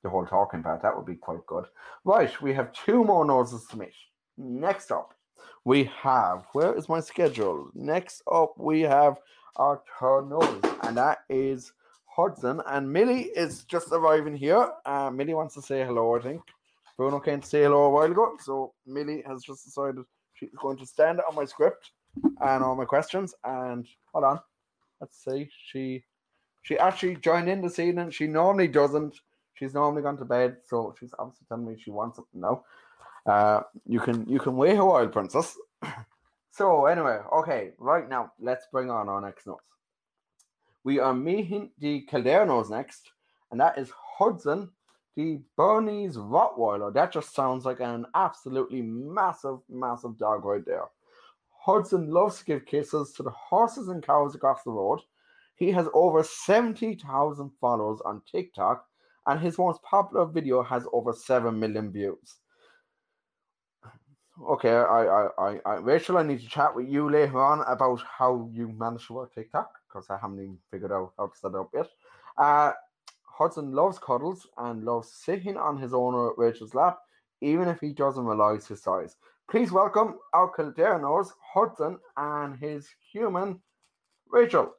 the 0.03 0.09
whole 0.09 0.25
talking 0.25 0.63
part. 0.63 0.81
That 0.81 0.95
would 0.95 1.05
be 1.05 1.15
quite 1.15 1.45
good. 1.45 1.65
Right. 2.03 2.41
We 2.41 2.53
have 2.53 2.73
two 2.73 3.03
more 3.03 3.25
noses 3.25 3.65
to 3.71 3.77
meet. 3.77 3.93
Next 4.37 4.91
up, 4.91 5.13
we 5.65 5.89
have, 6.01 6.45
where 6.53 6.73
is 6.75 6.89
my 6.89 6.99
schedule? 6.99 7.69
Next 7.75 8.23
up, 8.31 8.53
we 8.57 8.81
have 8.81 9.19
our 9.57 9.81
third 9.99 10.29
nose, 10.29 10.61
and 10.83 10.97
that 10.97 11.19
is 11.29 11.73
Hudson. 12.05 12.61
And 12.67 12.91
Milly 12.91 13.23
is 13.35 13.63
just 13.65 13.89
arriving 13.91 14.35
here. 14.35 14.69
Uh, 14.85 15.11
Milly 15.11 15.33
wants 15.33 15.53
to 15.55 15.61
say 15.61 15.83
hello, 15.85 16.17
I 16.17 16.21
think. 16.21 16.41
Bruno 16.97 17.19
came 17.19 17.41
to 17.41 17.47
say 17.47 17.63
hello 17.63 17.83
a 17.83 17.89
while 17.89 18.11
ago, 18.11 18.35
so 18.39 18.73
Millie 18.85 19.23
has 19.27 19.43
just 19.43 19.65
decided 19.65 20.03
she's 20.33 20.49
going 20.59 20.77
to 20.77 20.85
stand 20.85 21.19
on 21.27 21.35
my 21.35 21.45
script 21.45 21.91
and 22.41 22.63
all 22.63 22.75
my 22.75 22.85
questions. 22.85 23.33
And 23.43 23.87
hold 24.13 24.25
on, 24.25 24.39
let's 24.99 25.23
see. 25.23 25.49
She 25.67 26.03
she 26.63 26.77
actually 26.77 27.15
joined 27.15 27.49
in 27.49 27.61
this 27.61 27.79
evening. 27.79 28.11
She 28.11 28.27
normally 28.27 28.67
doesn't. 28.67 29.19
She's 29.61 29.75
normally 29.75 30.01
gone 30.01 30.17
to 30.17 30.25
bed, 30.25 30.57
so 30.65 30.95
she's 30.99 31.13
obviously 31.19 31.45
telling 31.47 31.67
me 31.67 31.77
she 31.77 31.91
wants 31.91 32.15
something 32.15 32.41
now. 32.41 32.63
Uh, 33.27 33.61
you 33.85 33.99
can 33.99 34.27
you 34.27 34.39
can 34.39 34.57
wait 34.57 34.75
a 34.75 34.83
while, 34.83 35.07
princess. 35.07 35.55
so 36.49 36.87
anyway, 36.87 37.19
okay, 37.31 37.73
right 37.77 38.09
now 38.09 38.31
let's 38.39 38.65
bring 38.71 38.89
on 38.89 39.07
our 39.07 39.21
next 39.21 39.45
nose. 39.45 39.59
We 40.83 40.97
are 40.97 41.13
meeting 41.13 41.69
the 41.77 42.01
Kildare 42.09 42.47
Nose 42.47 42.71
next, 42.71 43.11
and 43.51 43.59
that 43.59 43.77
is 43.77 43.91
Hudson 44.17 44.71
the 45.15 45.39
Bernese 45.55 46.17
Rottweiler. 46.17 46.91
That 46.91 47.11
just 47.11 47.35
sounds 47.35 47.63
like 47.63 47.81
an 47.81 48.07
absolutely 48.15 48.81
massive, 48.81 49.59
massive 49.69 50.17
dog 50.17 50.43
right 50.43 50.65
there. 50.65 50.85
Hudson 51.51 52.09
loves 52.09 52.39
to 52.39 52.45
give 52.45 52.65
kisses 52.65 53.13
to 53.13 53.21
the 53.21 53.29
horses 53.29 53.89
and 53.89 54.01
cows 54.01 54.33
across 54.33 54.63
the 54.63 54.71
road. 54.71 55.01
He 55.53 55.71
has 55.73 55.87
over 55.93 56.23
70,000 56.23 57.51
followers 57.61 57.99
on 58.03 58.23
TikTok 58.25 58.87
and 59.27 59.39
his 59.39 59.57
most 59.57 59.81
popular 59.83 60.25
video 60.25 60.63
has 60.63 60.85
over 60.93 61.13
7 61.13 61.57
million 61.57 61.91
views. 61.91 62.37
Okay, 64.49 64.71
I, 64.71 65.05
I, 65.05 65.27
I, 65.37 65.59
I, 65.65 65.73
Rachel, 65.75 66.17
I 66.17 66.23
need 66.23 66.39
to 66.39 66.47
chat 66.47 66.75
with 66.75 66.87
you 66.87 67.09
later 67.09 67.39
on 67.39 67.61
about 67.67 68.01
how 68.17 68.49
you 68.51 68.69
managed 68.69 69.07
to 69.07 69.13
work 69.13 69.35
TikTok 69.35 69.69
because 69.87 70.09
I 70.09 70.17
haven't 70.19 70.39
even 70.39 70.57
figured 70.71 70.91
out 70.91 71.13
how 71.17 71.27
to 71.27 71.37
set 71.37 71.49
it 71.49 71.55
up 71.55 71.69
yet. 71.73 71.87
Uh, 72.37 72.71
Hudson 73.23 73.71
loves 73.71 73.99
cuddles 73.99 74.47
and 74.57 74.83
loves 74.83 75.11
sitting 75.13 75.57
on 75.57 75.77
his 75.77 75.93
owner 75.93 76.31
Rachel's 76.37 76.73
lap, 76.73 76.97
even 77.41 77.67
if 77.67 77.79
he 77.79 77.93
doesn't 77.93 78.25
realize 78.25 78.67
his 78.67 78.81
size. 78.81 79.15
Please 79.49 79.71
welcome 79.71 80.15
our 80.33 80.49
Kildare 80.49 80.99
Nose, 80.99 81.33
Hudson, 81.53 81.97
and 82.17 82.57
his 82.57 82.87
human, 83.11 83.59
Rachel. 84.29 84.73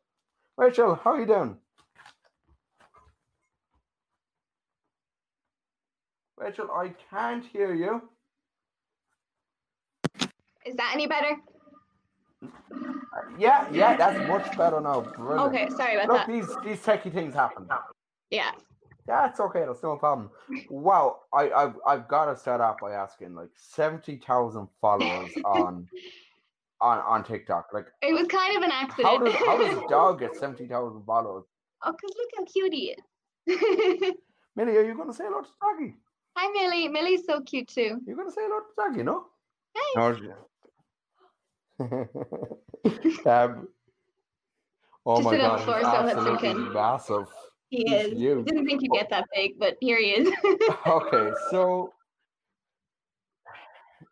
Rachel, 0.56 0.94
how 0.94 1.12
are 1.12 1.20
you 1.20 1.26
doing? 1.26 1.58
Rachel, 6.42 6.68
I 6.74 6.92
can't 7.10 7.44
hear 7.44 7.74
you. 7.74 8.02
Is 10.66 10.74
that 10.76 10.90
any 10.94 11.06
better? 11.06 11.36
Yeah, 13.38 13.68
yeah, 13.72 13.96
that's 13.96 14.26
much 14.28 14.56
better 14.56 14.80
now. 14.80 15.00
Brilliant. 15.02 15.54
Okay, 15.54 15.68
sorry 15.76 15.94
about 15.96 16.08
Look, 16.08 16.26
that. 16.26 16.28
these 16.28 16.48
these 16.64 16.80
techie 16.84 17.12
things 17.12 17.34
happen. 17.34 17.68
Yeah. 18.30 18.50
That's 19.06 19.40
okay. 19.40 19.64
That's 19.66 19.82
no 19.82 19.96
problem. 19.96 20.30
Wow, 20.70 21.20
I 21.32 21.50
I've, 21.50 21.74
I've 21.86 22.08
got 22.08 22.26
to 22.26 22.36
start 22.36 22.60
off 22.60 22.76
by 22.80 22.92
asking 22.92 23.34
like 23.34 23.50
seventy 23.56 24.16
thousand 24.16 24.68
followers 24.80 25.30
on 25.44 25.88
on 26.80 26.98
on 27.00 27.24
TikTok. 27.24 27.68
Like, 27.72 27.86
It 28.02 28.12
was 28.12 28.26
kind 28.28 28.56
of 28.56 28.62
an 28.62 28.70
accident. 28.72 29.06
how 29.08 29.18
does 29.18 29.34
how 29.34 29.58
does 29.58 29.78
a 29.78 29.82
dog 29.88 30.20
get 30.20 30.34
seventy 30.36 30.66
thousand 30.66 31.04
followers? 31.04 31.44
oh, 31.84 31.92
because 31.92 32.16
look 32.16 32.30
how 32.36 32.44
cute 32.44 32.72
he 32.72 32.94
is. 32.96 34.14
Millie, 34.56 34.76
are 34.76 34.84
you 34.84 34.94
going 34.94 35.08
to 35.08 35.14
say 35.14 35.24
hello 35.26 35.42
to 35.42 35.48
Doggy? 35.60 35.94
Hi, 36.36 36.50
Millie. 36.52 36.88
Millie's 36.88 37.24
so 37.26 37.40
cute 37.42 37.68
too. 37.68 38.00
You're 38.06 38.16
going 38.16 38.28
to 38.28 38.32
say 38.32 38.40
hello 38.44 38.60
to 38.60 38.66
Doggy, 38.76 39.02
no? 39.02 39.26
Hey. 39.74 39.80
No, 39.96 40.14
she- 40.16 40.28
um, 43.26 43.68
oh 45.04 45.16
Just 45.16 45.24
my 45.24 45.30
sit 45.32 45.40
on 45.40 45.48
god, 45.50 45.58
the 45.58 45.64
floor 45.64 45.76
he's 45.78 45.86
so 45.86 45.92
that's 45.92 46.12
absolutely 46.16 46.48
okay. 46.48 46.54
massive. 46.54 47.26
He 47.70 47.84
He's 47.86 47.92
is. 48.12 48.18
huge. 48.18 48.46
Didn't 48.46 48.66
think 48.66 48.82
you'd 48.82 48.92
get 48.92 49.10
that 49.10 49.26
big, 49.34 49.58
but 49.58 49.76
here 49.80 49.98
he 49.98 50.10
is. 50.10 50.28
okay, 50.86 51.32
so 51.50 51.92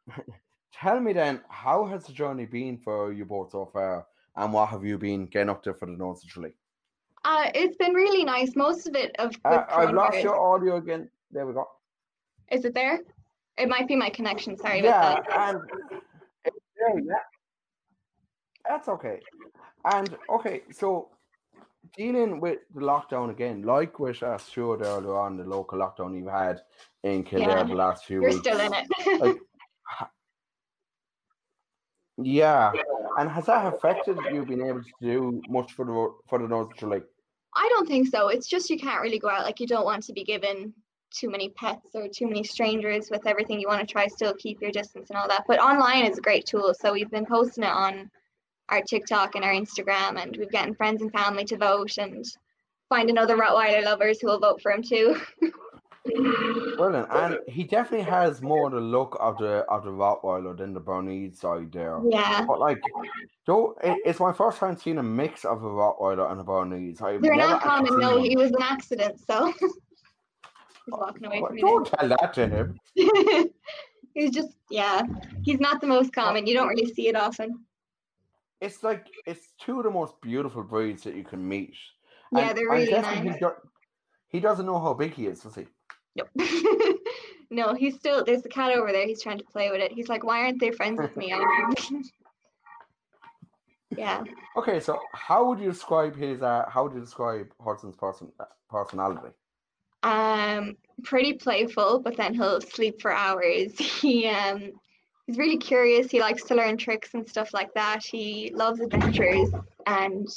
tell 0.72 0.98
me 0.98 1.12
then, 1.12 1.42
how 1.48 1.84
has 1.84 2.06
the 2.06 2.12
journey 2.12 2.46
been 2.46 2.78
for 2.78 3.12
you 3.12 3.24
both 3.24 3.52
so 3.52 3.66
far, 3.72 4.06
and 4.36 4.52
what 4.52 4.68
have 4.70 4.84
you 4.84 4.98
been 4.98 5.26
getting 5.26 5.50
up 5.50 5.62
to 5.64 5.74
for 5.74 5.86
the 5.86 5.92
Nose 5.92 6.24
of 6.24 6.30
Tralee? 6.30 6.54
uh, 7.24 7.50
it's 7.54 7.76
been 7.76 7.92
really 7.92 8.24
nice. 8.24 8.56
Most 8.56 8.88
of 8.88 8.96
it 8.96 9.14
of 9.18 9.32
Uh, 9.44 9.64
I've 9.68 9.94
lost 9.94 10.22
your 10.22 10.34
audio 10.40 10.76
again. 10.76 11.08
There 11.30 11.46
we 11.46 11.52
go. 11.52 11.66
Is 12.50 12.64
it 12.64 12.74
there? 12.74 13.00
It 13.56 13.68
might 13.68 13.86
be 13.86 13.96
my 13.96 14.10
connection. 14.10 14.56
Sorry 14.56 14.82
yeah, 14.82 15.12
about 15.12 15.28
that. 15.28 15.54
and 15.54 15.62
yeah, 16.46 17.02
yeah, 17.04 17.14
that's 18.68 18.88
okay. 18.88 19.20
And 19.84 20.16
okay, 20.30 20.62
so 20.72 21.10
dealing 21.96 22.40
with 22.40 22.58
the 22.74 22.80
lockdown 22.80 23.30
again, 23.30 23.62
like 23.62 23.98
with 23.98 24.22
uh, 24.22 24.38
Stuart 24.38 24.80
earlier 24.82 25.16
on, 25.16 25.36
the 25.36 25.44
local 25.44 25.78
lockdown 25.78 26.16
you've 26.16 26.30
had 26.30 26.60
in 27.02 27.22
Kildare 27.22 27.58
Yeah, 27.58 27.64
the 27.64 27.74
last 27.74 28.04
few 28.04 28.20
weeks. 28.22 28.34
You're 28.44 28.54
still 28.54 28.60
in 28.60 28.72
it. 28.74 29.20
like, 29.20 29.38
Yeah, 32.22 32.72
and 33.18 33.30
has 33.30 33.46
that 33.46 33.72
affected 33.72 34.18
you 34.32 34.44
being 34.44 34.66
able 34.66 34.82
to 34.82 34.92
do 35.00 35.40
much 35.48 35.72
for 35.72 35.84
the 35.84 36.14
for 36.28 36.38
the 36.38 36.48
North 36.48 36.80
League? 36.82 37.04
I 37.56 37.66
don't 37.70 37.88
think 37.88 38.08
so. 38.08 38.28
It's 38.28 38.46
just 38.46 38.68
you 38.70 38.78
can't 38.78 39.02
really 39.02 39.18
go 39.18 39.28
out. 39.28 39.44
Like 39.44 39.58
you 39.58 39.66
don't 39.66 39.86
want 39.86 40.04
to 40.04 40.12
be 40.12 40.24
given 40.24 40.74
too 41.10 41.30
many 41.30 41.48
pets 41.50 41.90
or 41.94 42.08
too 42.08 42.26
many 42.26 42.44
strangers 42.44 43.08
with 43.10 43.26
everything. 43.26 43.60
You 43.60 43.68
want 43.68 43.86
to 43.86 43.92
try 43.92 44.06
still 44.06 44.34
keep 44.34 44.60
your 44.60 44.70
distance 44.70 45.10
and 45.10 45.18
all 45.18 45.28
that. 45.28 45.44
But 45.46 45.60
online 45.60 46.04
is 46.04 46.18
a 46.18 46.22
great 46.22 46.46
tool. 46.46 46.74
So 46.78 46.92
we've 46.92 47.10
been 47.10 47.26
posting 47.26 47.64
it 47.64 47.70
on 47.70 48.10
our 48.68 48.82
TikTok 48.82 49.34
and 49.34 49.44
our 49.44 49.52
Instagram, 49.52 50.22
and 50.22 50.36
we've 50.36 50.50
getting 50.50 50.74
friends 50.74 51.02
and 51.02 51.12
family 51.12 51.44
to 51.44 51.56
vote 51.56 51.98
and 51.98 52.24
finding 52.88 53.18
other 53.18 53.36
Rottweiler 53.36 53.84
lovers 53.84 54.20
who 54.20 54.28
will 54.28 54.38
vote 54.38 54.62
for 54.62 54.72
him 54.72 54.82
too. 54.82 55.20
Brilliant, 56.76 57.08
and 57.10 57.38
he 57.46 57.62
definitely 57.62 58.06
has 58.06 58.40
more 58.40 58.70
the 58.70 58.80
look 58.80 59.18
of 59.20 59.36
the 59.36 59.66
of 59.68 59.84
the 59.84 59.90
Rottweiler 59.90 60.56
than 60.56 60.72
the 60.72 60.80
Bernese 60.80 61.36
side 61.36 61.70
there. 61.72 62.00
yeah. 62.08 62.46
But 62.46 62.58
like, 62.58 62.78
it, 63.46 63.98
it's 64.06 64.18
my 64.18 64.32
first 64.32 64.58
time 64.58 64.78
seeing 64.78 64.96
a 64.96 65.02
mix 65.02 65.44
of 65.44 65.62
a 65.62 65.66
Rottweiler 65.66 66.30
and 66.30 66.40
a 66.40 66.44
Bernese. 66.44 67.02
I've 67.02 67.20
They're 67.20 67.36
never 67.36 67.52
not 67.52 67.62
common. 67.62 67.98
No, 67.98 68.22
he 68.22 68.34
was 68.34 68.50
an 68.52 68.62
accident. 68.62 69.20
So 69.26 69.52
he's 70.90 71.00
walking 71.00 71.24
away 71.26 71.40
from. 71.46 71.56
Don't 71.56 71.86
tell 71.86 72.08
that 72.08 72.34
to 72.34 72.48
him. 72.48 72.78
he's 74.14 74.30
just 74.30 74.50
yeah. 74.70 75.02
He's 75.42 75.60
not 75.60 75.80
the 75.80 75.86
most 75.86 76.12
common. 76.12 76.46
You 76.46 76.54
don't 76.54 76.68
really 76.68 76.92
see 76.92 77.08
it 77.08 77.16
often. 77.16 77.64
It's 78.60 78.82
like 78.82 79.06
it's 79.26 79.52
two 79.58 79.78
of 79.78 79.84
the 79.84 79.90
most 79.90 80.20
beautiful 80.20 80.62
breeds 80.62 81.02
that 81.04 81.14
you 81.14 81.24
can 81.24 81.46
meet. 81.46 81.74
Yeah, 82.32 82.50
And 82.50 82.58
they're 82.58 82.68
really 82.68 82.92
nice. 82.92 83.22
He, 83.22 83.38
do- 83.38 83.52
he 84.28 84.40
doesn't 84.40 84.66
know 84.66 84.78
how 84.78 84.94
big 84.94 85.14
he 85.14 85.26
is, 85.26 85.40
does 85.40 85.54
he? 85.54 85.66
Nope. 86.16 86.28
no, 87.50 87.74
he's 87.74 87.96
still 87.96 88.24
there's 88.24 88.42
the 88.42 88.48
cat 88.48 88.72
over 88.72 88.92
there. 88.92 89.06
He's 89.06 89.22
trying 89.22 89.38
to 89.38 89.44
play 89.44 89.70
with 89.70 89.80
it. 89.80 89.92
He's 89.92 90.08
like, 90.08 90.24
why 90.24 90.40
aren't 90.40 90.60
they 90.60 90.70
friends 90.70 91.00
with 91.00 91.16
me? 91.16 91.34
Yeah. 93.96 94.22
Okay, 94.56 94.78
so 94.78 95.00
how 95.12 95.44
would 95.46 95.58
you 95.58 95.70
describe 95.70 96.14
his? 96.16 96.42
Uh, 96.42 96.64
how 96.68 96.84
would 96.84 96.94
you 96.94 97.00
describe 97.00 97.52
Hudson's 97.60 97.96
person 97.96 98.30
uh, 98.38 98.44
personality? 98.68 99.30
Um, 100.02 100.76
pretty 101.02 101.34
playful, 101.34 102.00
but 102.00 102.16
then 102.16 102.34
he'll 102.34 102.60
sleep 102.60 103.00
for 103.00 103.12
hours. 103.12 103.72
He 104.00 104.26
um 104.28 104.72
he's 105.26 105.38
really 105.38 105.58
curious. 105.58 106.10
He 106.10 106.20
likes 106.20 106.44
to 106.44 106.54
learn 106.54 106.76
tricks 106.76 107.14
and 107.14 107.28
stuff 107.28 107.52
like 107.52 107.72
that. 107.74 108.02
He 108.04 108.50
loves 108.54 108.80
adventures 108.80 109.50
and 109.86 110.28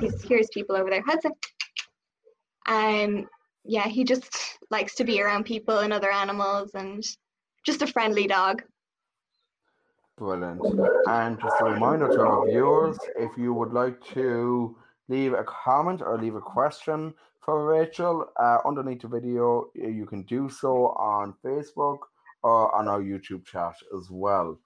he's 0.00 0.22
here's 0.22 0.48
people 0.52 0.76
over 0.76 0.90
there. 0.90 1.02
Hudson. 1.02 1.32
Um 2.66 3.28
yeah, 3.64 3.88
he 3.88 4.04
just 4.04 4.58
likes 4.70 4.94
to 4.96 5.04
be 5.04 5.20
around 5.20 5.44
people 5.44 5.78
and 5.78 5.92
other 5.92 6.10
animals 6.10 6.70
and 6.74 7.04
just 7.64 7.82
a 7.82 7.86
friendly 7.86 8.26
dog. 8.26 8.62
Brilliant. 10.16 10.62
And 11.08 11.38
just 11.40 11.60
a 11.60 11.64
reminder 11.64 12.08
to 12.08 12.20
our 12.20 12.46
viewers, 12.46 12.96
if 13.16 13.36
you 13.36 13.52
would 13.52 13.72
like 13.72 14.02
to 14.14 14.76
leave 15.08 15.34
a 15.34 15.44
comment 15.44 16.00
or 16.00 16.16
leave 16.18 16.36
a 16.36 16.40
question 16.40 17.12
for 17.46 17.64
Rachel 17.64 18.26
uh, 18.38 18.58
underneath 18.66 19.02
the 19.02 19.08
video, 19.08 19.70
you 19.74 20.04
can 20.04 20.24
do 20.24 20.50
so 20.50 20.88
on 20.88 21.32
Facebook 21.44 21.98
or 22.42 22.74
on 22.74 22.88
our 22.88 23.00
YouTube 23.00 23.46
chat 23.46 23.74
as 23.96 24.10
well. 24.10 24.58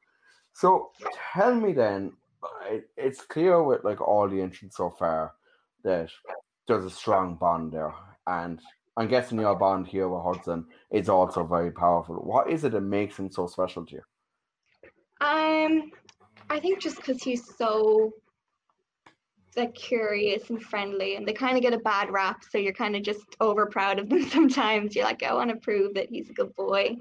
So 0.55 0.91
tell 1.33 1.55
me 1.55 1.75
then, 1.75 2.15
it, 2.65 2.89
it's 2.97 3.21
clear 3.21 3.63
with 3.63 3.85
like 3.85 4.01
all 4.01 4.29
the 4.29 4.41
entrants 4.41 4.79
so 4.79 4.91
far 4.91 5.35
that 5.85 6.11
there's 6.67 6.85
a 6.87 6.91
strong 6.91 7.37
bond 7.37 7.73
there, 7.73 7.95
and 8.27 8.61
I'm 8.97 9.09
guessing 9.09 9.41
your 9.41 9.57
bond 9.57 9.87
here 9.87 10.09
with 10.09 10.23
Hudson 10.23 10.65
is 10.91 11.09
also 11.09 11.45
very 11.45 11.71
powerful. 11.71 12.17
What 12.17 12.51
is 12.51 12.65
it 12.65 12.73
that 12.73 12.81
makes 12.81 13.19
him 13.19 13.31
so 13.31 13.47
special 13.47 13.85
to 13.87 13.97
you? 13.97 14.03
Um, 15.21 15.91
I 16.49 16.59
think 16.61 16.81
just 16.81 16.97
because 16.97 17.23
he's 17.23 17.57
so 17.57 18.13
like 19.61 19.75
curious 19.75 20.51
and 20.51 20.61
friendly, 20.63 21.17
and 21.17 21.27
they 21.27 21.33
kind 21.33 21.57
of 21.57 21.63
get 21.63 21.73
a 21.73 21.79
bad 21.79 22.11
rap, 22.11 22.43
so 22.51 22.59
you're 22.59 22.73
kind 22.73 22.97
of 22.97 23.03
just 23.03 23.37
over 23.41 23.67
proud 23.67 23.99
of 23.99 24.09
them 24.09 24.29
sometimes. 24.31 24.97
You're 24.97 25.05
like, 25.05 25.23
I 25.23 25.33
want 25.35 25.51
to 25.51 25.57
prove 25.57 25.95
that 25.95 26.09
he's 26.11 26.29
a 26.31 26.33
good 26.33 26.55
boy, 26.57 26.97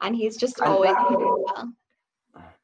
and 0.00 0.16
he's 0.16 0.36
just 0.36 0.58
And 0.58 0.68
always 0.68 0.92
that- 0.92 1.10
well. 1.10 1.72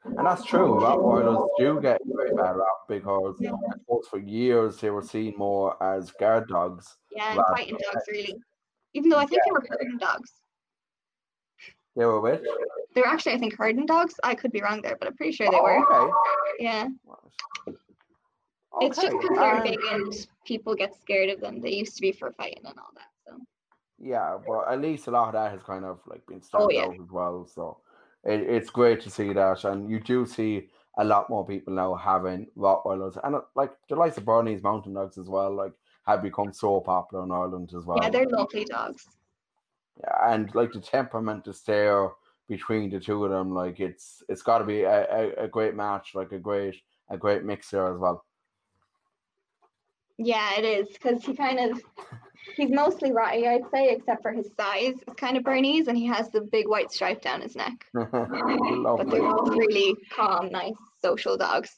And 0.05 0.25
that's 0.25 0.45
true. 0.45 0.79
Rottweilers 0.79 1.47
do 1.59 1.81
get 1.81 1.99
very 2.05 2.33
bad 2.33 2.55
rap 2.55 2.67
because 2.87 3.35
suppose 3.39 4.07
for 4.09 4.19
years 4.19 4.79
they 4.79 4.89
were 4.89 5.01
seen 5.01 5.33
more 5.37 5.81
as 5.83 6.11
guard 6.11 6.47
dogs. 6.47 6.95
Yeah, 7.13 7.33
and 7.33 7.41
fighting 7.53 7.75
dogs 7.75 8.03
really. 8.09 8.33
Even 8.93 9.09
though 9.09 9.17
I 9.17 9.25
think 9.25 9.41
they 9.43 9.51
were 9.51 9.65
herding 9.69 9.97
dogs. 9.97 10.31
They 11.97 12.05
were 12.05 12.21
with. 12.21 12.41
They 12.95 13.01
were 13.01 13.07
actually, 13.07 13.33
I 13.33 13.37
think, 13.39 13.57
herding 13.57 13.85
dogs. 13.85 14.15
I 14.23 14.33
could 14.33 14.51
be 14.53 14.61
wrong 14.61 14.81
there, 14.81 14.95
but 14.97 15.09
I'm 15.09 15.15
pretty 15.17 15.33
sure 15.33 15.51
they 15.51 15.57
Oh, 15.57 15.63
were. 15.63 16.05
okay. 16.05 16.13
Yeah. 16.59 16.87
Right. 18.79 18.87
It's 18.89 19.01
just 19.01 19.11
because 19.19 19.37
they're 19.37 19.55
and- 19.55 19.63
big 19.63 19.79
and 19.91 20.27
people 20.45 20.75
get 20.75 20.99
scared 20.99 21.29
of 21.29 21.41
them. 21.41 21.61
They 21.61 21.71
used 21.73 21.95
to 21.95 22.01
be 22.01 22.11
for 22.11 22.31
fighting 22.33 22.63
and 22.65 22.77
all 22.77 22.91
that. 22.95 23.09
So 23.25 23.37
Yeah, 23.99 24.37
but 24.47 24.71
at 24.71 24.81
least 24.81 25.07
a 25.07 25.11
lot 25.11 25.27
of 25.27 25.33
that 25.33 25.51
has 25.51 25.63
kind 25.63 25.85
of 25.85 25.99
like 26.07 26.25
been 26.27 26.41
stopped 26.41 26.65
Oh, 26.65 26.71
yeah. 26.71 26.85
out 26.85 26.93
as 27.01 27.11
well. 27.11 27.47
So 27.53 27.77
it, 28.23 28.41
it's 28.41 28.69
great 28.69 29.01
to 29.01 29.09
see 29.09 29.33
that, 29.33 29.63
and 29.63 29.89
you 29.89 29.99
do 29.99 30.25
see 30.25 30.69
a 30.99 31.03
lot 31.03 31.29
more 31.29 31.45
people 31.45 31.73
now 31.73 31.93
having 31.95 32.47
Rottweilers, 32.57 33.19
and 33.23 33.35
uh, 33.35 33.41
like 33.55 33.71
the 33.89 33.95
likes 33.95 34.17
of 34.17 34.25
Bernese 34.25 34.63
Mountain 34.63 34.93
Dogs 34.95 35.17
as 35.17 35.27
well, 35.29 35.53
like 35.53 35.73
have 36.07 36.23
become 36.23 36.51
so 36.53 36.79
popular 36.81 37.23
in 37.23 37.31
Ireland 37.31 37.71
as 37.77 37.85
well. 37.85 37.99
yeah, 38.01 38.09
they're 38.09 38.25
lovely 38.27 38.65
dogs. 38.65 39.05
Yeah, 39.99 40.33
and 40.33 40.53
like 40.55 40.71
the 40.73 40.79
temperament 40.81 41.47
is 41.47 41.61
there 41.61 42.09
between 42.47 42.89
the 42.89 42.99
two 42.99 43.23
of 43.25 43.31
them. 43.31 43.53
Like 43.53 43.79
it's 43.79 44.23
it's 44.29 44.41
got 44.41 44.59
to 44.59 44.63
be 44.65 44.81
a, 44.83 45.05
a, 45.11 45.43
a 45.45 45.47
great 45.47 45.75
match, 45.75 46.11
like 46.15 46.31
a 46.31 46.39
great 46.39 46.75
a 47.09 47.17
great 47.17 47.43
mix 47.43 47.69
there 47.71 47.91
as 47.93 47.99
well. 47.99 48.25
Yeah, 50.17 50.55
it 50.57 50.65
is 50.65 50.87
because 50.93 51.23
he 51.23 51.35
kind 51.35 51.59
of 51.59 51.81
He's 52.55 52.69
mostly 52.71 53.11
ratty, 53.11 53.47
I'd 53.47 53.69
say, 53.71 53.89
except 53.89 54.21
for 54.21 54.31
his 54.31 54.49
size. 54.57 54.95
It's 55.07 55.13
kind 55.15 55.37
of 55.37 55.43
Bernese, 55.43 55.87
and 55.87 55.97
he 55.97 56.05
has 56.07 56.29
the 56.29 56.41
big 56.41 56.67
white 56.67 56.91
stripe 56.91 57.21
down 57.21 57.41
his 57.41 57.55
neck. 57.55 57.85
But 57.93 59.09
they're 59.09 59.21
both 59.21 59.49
really 59.49 59.95
calm, 60.15 60.49
nice, 60.51 60.73
social 61.01 61.37
dogs. 61.37 61.75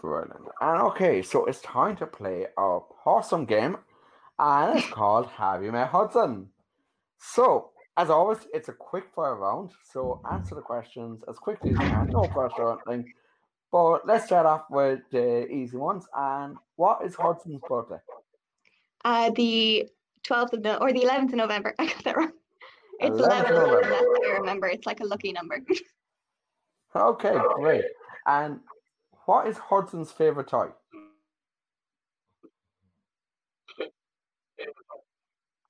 Brilliant. 0.00 0.32
And 0.60 0.82
okay, 0.82 1.22
so 1.22 1.46
it's 1.46 1.60
time 1.62 1.96
to 1.96 2.06
play 2.06 2.46
our 2.58 2.84
pawesome 3.04 3.46
game, 3.46 3.78
and 4.38 4.78
it's 4.78 4.88
called 4.90 5.26
Have 5.28 5.64
You 5.64 5.72
Met 5.72 5.88
Hudson? 5.88 6.48
So, 7.18 7.70
as 7.96 8.10
always, 8.10 8.46
it's 8.52 8.68
a 8.68 8.72
quick 8.72 9.04
fire 9.14 9.36
round. 9.36 9.70
So, 9.90 10.20
answer 10.30 10.54
the 10.54 10.60
questions 10.60 11.22
as 11.28 11.38
quickly 11.38 11.70
as 11.70 11.80
you 11.80 11.86
can. 11.88 12.08
No 12.10 12.24
pressure 12.24 12.62
or 12.62 12.78
anything. 12.88 13.12
But 13.74 14.06
let's 14.06 14.26
start 14.26 14.46
off 14.46 14.66
with 14.70 15.00
the 15.10 15.48
easy 15.50 15.76
ones. 15.76 16.06
And 16.16 16.56
what 16.76 17.04
is 17.04 17.16
Hudson's 17.16 17.60
birthday? 17.68 17.98
Uh, 19.04 19.30
the 19.30 19.88
12th 20.24 20.52
of 20.52 20.62
the, 20.62 20.80
or 20.80 20.92
the 20.92 21.00
11th 21.00 21.30
of 21.30 21.34
November. 21.34 21.74
I 21.80 21.86
got 21.86 22.04
that 22.04 22.16
wrong. 22.16 22.30
It's 23.00 23.20
11th 23.20 23.26
11th, 23.26 23.50
of 23.50 23.56
November. 23.56 23.88
that's 23.90 24.28
I 24.28 24.30
remember. 24.38 24.68
It's 24.68 24.86
like 24.86 25.00
a 25.00 25.04
lucky 25.04 25.32
number. 25.32 25.60
Okay, 26.96 27.34
great. 27.56 27.84
And 28.24 28.60
what 29.24 29.48
is 29.48 29.58
Hudson's 29.58 30.12
favorite 30.12 30.46
toy? 30.46 30.68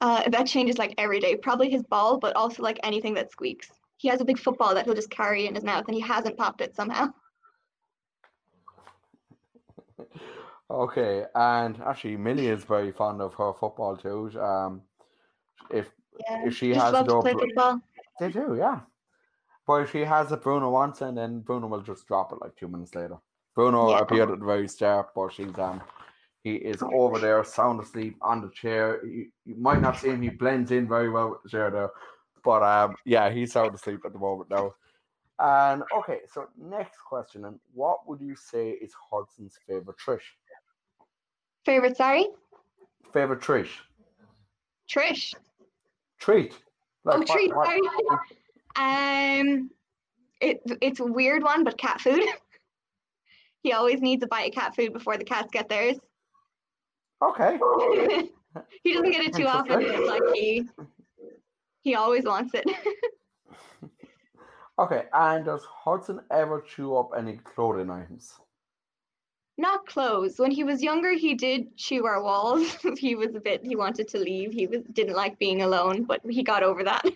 Uh, 0.02 0.28
that 0.28 0.46
changes 0.46 0.76
like 0.76 0.92
every 0.98 1.20
day. 1.20 1.36
Probably 1.36 1.70
his 1.70 1.82
ball, 1.84 2.18
but 2.18 2.36
also 2.36 2.62
like 2.62 2.78
anything 2.82 3.14
that 3.14 3.32
squeaks. 3.32 3.70
He 3.96 4.08
has 4.08 4.20
a 4.20 4.24
big 4.26 4.38
football 4.38 4.74
that 4.74 4.84
he'll 4.84 4.92
just 4.92 5.08
carry 5.08 5.46
in 5.46 5.54
his 5.54 5.64
mouth, 5.64 5.86
and 5.86 5.94
he 5.94 6.02
hasn't 6.02 6.36
popped 6.36 6.60
it 6.60 6.76
somehow. 6.76 7.08
Okay, 10.70 11.24
and 11.34 11.80
actually, 11.82 12.16
Millie 12.16 12.48
is 12.48 12.64
very 12.64 12.90
fond 12.90 13.20
of 13.20 13.34
her 13.34 13.52
football 13.52 13.96
too. 13.96 14.30
Um, 14.40 14.82
if 15.70 15.90
Yeah, 16.20 16.46
if 16.46 16.56
she 16.56 16.70
has 16.70 16.92
love 16.94 17.06
it 17.06 17.10
to 17.10 17.16
up, 17.16 17.22
play 17.22 17.32
football. 17.32 17.80
they 18.18 18.30
do, 18.30 18.56
yeah. 18.58 18.80
But 19.66 19.82
if 19.82 19.92
she 19.92 20.00
has 20.00 20.32
it, 20.32 20.42
Bruno 20.42 20.70
wants 20.70 21.00
it, 21.00 21.06
and 21.06 21.18
then 21.18 21.40
Bruno 21.40 21.66
will 21.68 21.82
just 21.82 22.06
drop 22.06 22.32
it 22.32 22.38
like 22.40 22.56
two 22.56 22.68
minutes 22.68 22.94
later. 22.94 23.16
Bruno 23.54 23.90
Yeah. 23.90 24.00
appeared 24.00 24.30
at 24.30 24.40
the 24.40 24.44
very 24.44 24.68
start, 24.68 25.08
but 25.14 25.32
she's 25.32 25.58
um, 25.58 25.82
he 26.42 26.56
is 26.56 26.82
over 26.82 27.18
there, 27.18 27.42
sound 27.44 27.80
asleep 27.80 28.16
on 28.20 28.40
the 28.40 28.50
chair. 28.50 29.04
You, 29.06 29.26
you 29.44 29.56
might 29.56 29.80
not 29.80 29.98
see 29.98 30.08
him; 30.08 30.22
he 30.22 30.30
blends 30.30 30.70
in 30.70 30.88
very 30.88 31.10
well 31.10 31.30
with 31.30 31.42
the 31.42 31.50
chair 31.50 31.70
there. 31.70 31.90
But 32.42 32.62
um, 32.62 32.94
yeah, 33.04 33.30
he's 33.30 33.52
sound 33.52 33.74
asleep 33.74 34.00
at 34.04 34.12
the 34.12 34.18
moment 34.18 34.50
now. 34.50 34.74
And 35.38 35.82
okay, 35.96 36.20
so 36.32 36.46
next 36.56 36.98
question, 37.00 37.44
and 37.44 37.58
what 37.72 38.08
would 38.08 38.20
you 38.20 38.36
say 38.36 38.70
is 38.70 38.92
Hudson's 39.10 39.58
favorite 39.66 39.96
Trish? 39.98 40.20
Favorite, 41.64 41.96
sorry, 41.96 42.26
Favorite 43.12 43.40
Trish? 43.40 43.70
Trish. 44.88 45.34
Treat. 46.20 46.52
oh, 47.06 47.18
what- 47.18 47.26
treat. 47.26 47.54
what- 47.54 47.66
Sorry. 47.66 49.40
um, 49.40 49.70
it 50.40 50.60
it's 50.80 51.00
a 51.00 51.04
weird 51.04 51.42
one, 51.42 51.64
but 51.64 51.78
cat 51.78 52.00
food. 52.00 52.22
he 53.62 53.72
always 53.72 54.00
needs 54.00 54.22
a 54.22 54.26
bite 54.26 54.48
of 54.48 54.54
cat 54.54 54.76
food 54.76 54.92
before 54.92 55.16
the 55.16 55.24
cats 55.24 55.48
get 55.50 55.68
theirs. 55.68 55.98
Okay. 57.22 57.58
he 58.84 58.92
doesn't 58.92 59.10
get 59.10 59.24
it 59.24 59.34
too 59.34 59.46
often, 59.46 59.80
but 59.80 60.06
like 60.06 60.22
he 60.34 60.68
he 61.82 61.94
always 61.94 62.24
wants 62.24 62.52
it. 62.54 62.64
Okay, 64.78 65.04
and 65.12 65.44
does 65.44 65.64
Hudson 65.64 66.20
ever 66.30 66.60
chew 66.60 66.96
up 66.96 67.10
any 67.16 67.36
clothing 67.36 67.90
items? 67.90 68.32
Not 69.56 69.86
clothes. 69.86 70.38
When 70.38 70.50
he 70.50 70.64
was 70.64 70.82
younger, 70.82 71.12
he 71.12 71.34
did 71.34 71.76
chew 71.76 72.06
our 72.06 72.22
walls. 72.22 72.76
he 72.98 73.14
was 73.14 73.36
a 73.36 73.40
bit. 73.40 73.64
He 73.64 73.76
wanted 73.76 74.08
to 74.08 74.18
leave. 74.18 74.52
He 74.52 74.66
was 74.66 74.82
didn't 74.92 75.14
like 75.14 75.38
being 75.38 75.62
alone, 75.62 76.04
but 76.04 76.20
he 76.28 76.42
got 76.42 76.62
over 76.62 76.84
that. 76.84 77.04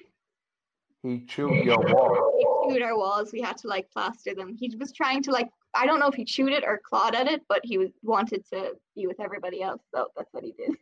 He 1.05 1.21
chewed 1.21 1.65
your 1.65 1.79
wall. 1.79 2.67
he 2.69 2.75
chewed 2.75 2.83
our 2.83 2.99
walls. 2.99 3.31
We 3.33 3.41
had 3.41 3.57
to 3.59 3.69
like 3.69 3.89
plaster 3.93 4.35
them. 4.35 4.57
He 4.59 4.75
was 4.77 4.93
trying 4.93 5.23
to 5.23 5.31
like. 5.31 5.49
I 5.73 5.87
don't 5.87 6.01
know 6.01 6.09
if 6.09 6.15
he 6.17 6.25
chewed 6.25 6.53
it 6.53 6.65
or 6.65 6.81
clawed 6.85 7.15
at 7.15 7.29
it, 7.29 7.43
but 7.49 7.61
he 7.63 7.79
was 7.79 7.91
wanted 8.03 8.45
to 8.53 8.73
be 8.97 9.07
with 9.07 9.21
everybody 9.21 9.63
else. 9.63 9.81
So 9.95 10.09
that's 10.17 10.33
what 10.33 10.43
he 10.43 10.53
did. 10.53 10.73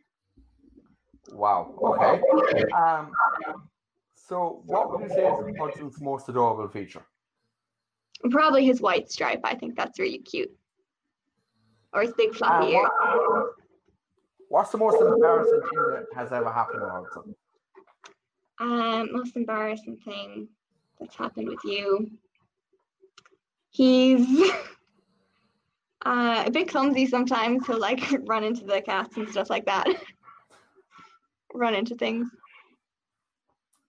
Wow. 1.31 1.75
Okay. 1.83 2.63
Um. 2.71 3.11
So, 4.27 4.61
what 4.65 4.91
would 4.91 5.03
you 5.03 5.09
say 5.09 5.25
is 5.25 5.57
Hudson's 5.57 6.01
most 6.01 6.27
adorable 6.27 6.67
feature? 6.67 7.05
Probably 8.29 8.65
his 8.65 8.81
white 8.81 9.09
stripe. 9.09 9.39
I 9.45 9.55
think 9.55 9.77
that's 9.77 9.99
really 9.99 10.17
cute. 10.17 10.51
Or 11.93 12.01
his 12.01 12.11
big 12.11 12.35
ear. 12.35 12.81
what, 12.81 13.45
what's 14.49 14.71
the 14.71 14.79
most 14.79 15.01
embarrassing 15.01 15.61
thing 15.61 15.79
that 15.91 16.05
has 16.13 16.33
ever 16.33 16.51
happened 16.51 16.81
to 16.81 16.89
Hudson? 16.89 17.35
Um, 18.59 19.13
most 19.13 19.37
embarrassing 19.37 19.97
thing 20.03 20.49
that's 20.99 21.15
happened 21.15 21.47
with 21.47 21.63
you. 21.63 22.11
He's 23.69 24.27
uh, 26.05 26.43
a 26.45 26.51
bit 26.51 26.67
clumsy 26.67 27.05
sometimes. 27.05 27.65
He'll 27.65 27.79
like 27.79 28.03
run 28.27 28.43
into 28.43 28.65
the 28.65 28.81
cats 28.81 29.15
and 29.15 29.29
stuff 29.29 29.49
like 29.49 29.65
that. 29.67 29.87
run 31.53 31.75
into 31.75 31.95
things. 31.95 32.27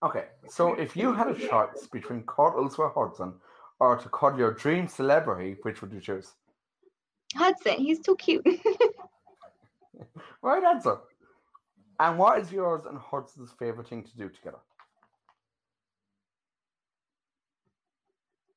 Okay, 0.02 0.26
so 0.48 0.74
if 0.74 0.96
you 0.96 1.12
had 1.12 1.28
a 1.28 1.34
choice 1.34 1.88
between 1.90 2.22
cuddles 2.22 2.78
with 2.78 2.92
Hudson 2.94 3.34
or 3.80 3.96
to 3.96 4.08
cuddle 4.10 4.38
your 4.38 4.52
dream 4.52 4.86
celebrity, 4.86 5.56
which 5.62 5.82
would 5.82 5.92
you 5.92 6.00
choose? 6.00 6.32
Hudson, 7.34 7.78
he's 7.78 8.00
too 8.00 8.16
cute. 8.16 8.46
Right 10.42 10.62
answer. 10.62 10.98
And 12.00 12.18
what 12.18 12.38
is 12.40 12.52
yours 12.52 12.84
and 12.88 12.98
Hudson's 12.98 13.52
favorite 13.58 13.88
thing 13.88 14.04
to 14.04 14.16
do 14.16 14.28
together? 14.28 14.58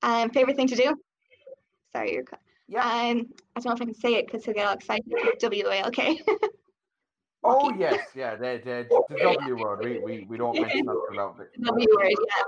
um, 0.03 0.29
favorite 0.29 0.55
thing 0.55 0.67
to 0.67 0.75
do? 0.75 0.95
Sorry, 1.91 2.13
you're. 2.13 2.23
cut. 2.23 2.39
Yeah. 2.67 2.83
Um, 2.83 3.27
I 3.55 3.59
don't 3.59 3.65
know 3.65 3.73
if 3.73 3.81
I 3.81 3.85
can 3.85 3.93
say 3.93 4.15
it 4.15 4.27
because 4.27 4.45
he'll 4.45 4.53
get 4.53 4.65
all 4.67 4.73
excited. 4.73 5.05
W 5.39 5.67
A 5.67 5.79
L 5.79 5.91
K. 5.91 6.21
Oh 7.43 7.73
yes, 7.77 8.09
yeah, 8.15 8.35
the 8.35 8.61
the, 8.63 9.03
the 9.09 9.19
W 9.21 9.57
word. 9.57 9.83
We, 9.83 9.99
we 9.99 10.25
we 10.29 10.37
don't 10.37 10.59
mention 10.59 10.85
that 10.85 10.93
too 10.93 11.15
loudly. 11.15 11.45
W 11.61 11.87
word. 11.97 12.09
Yeah. 12.09 12.43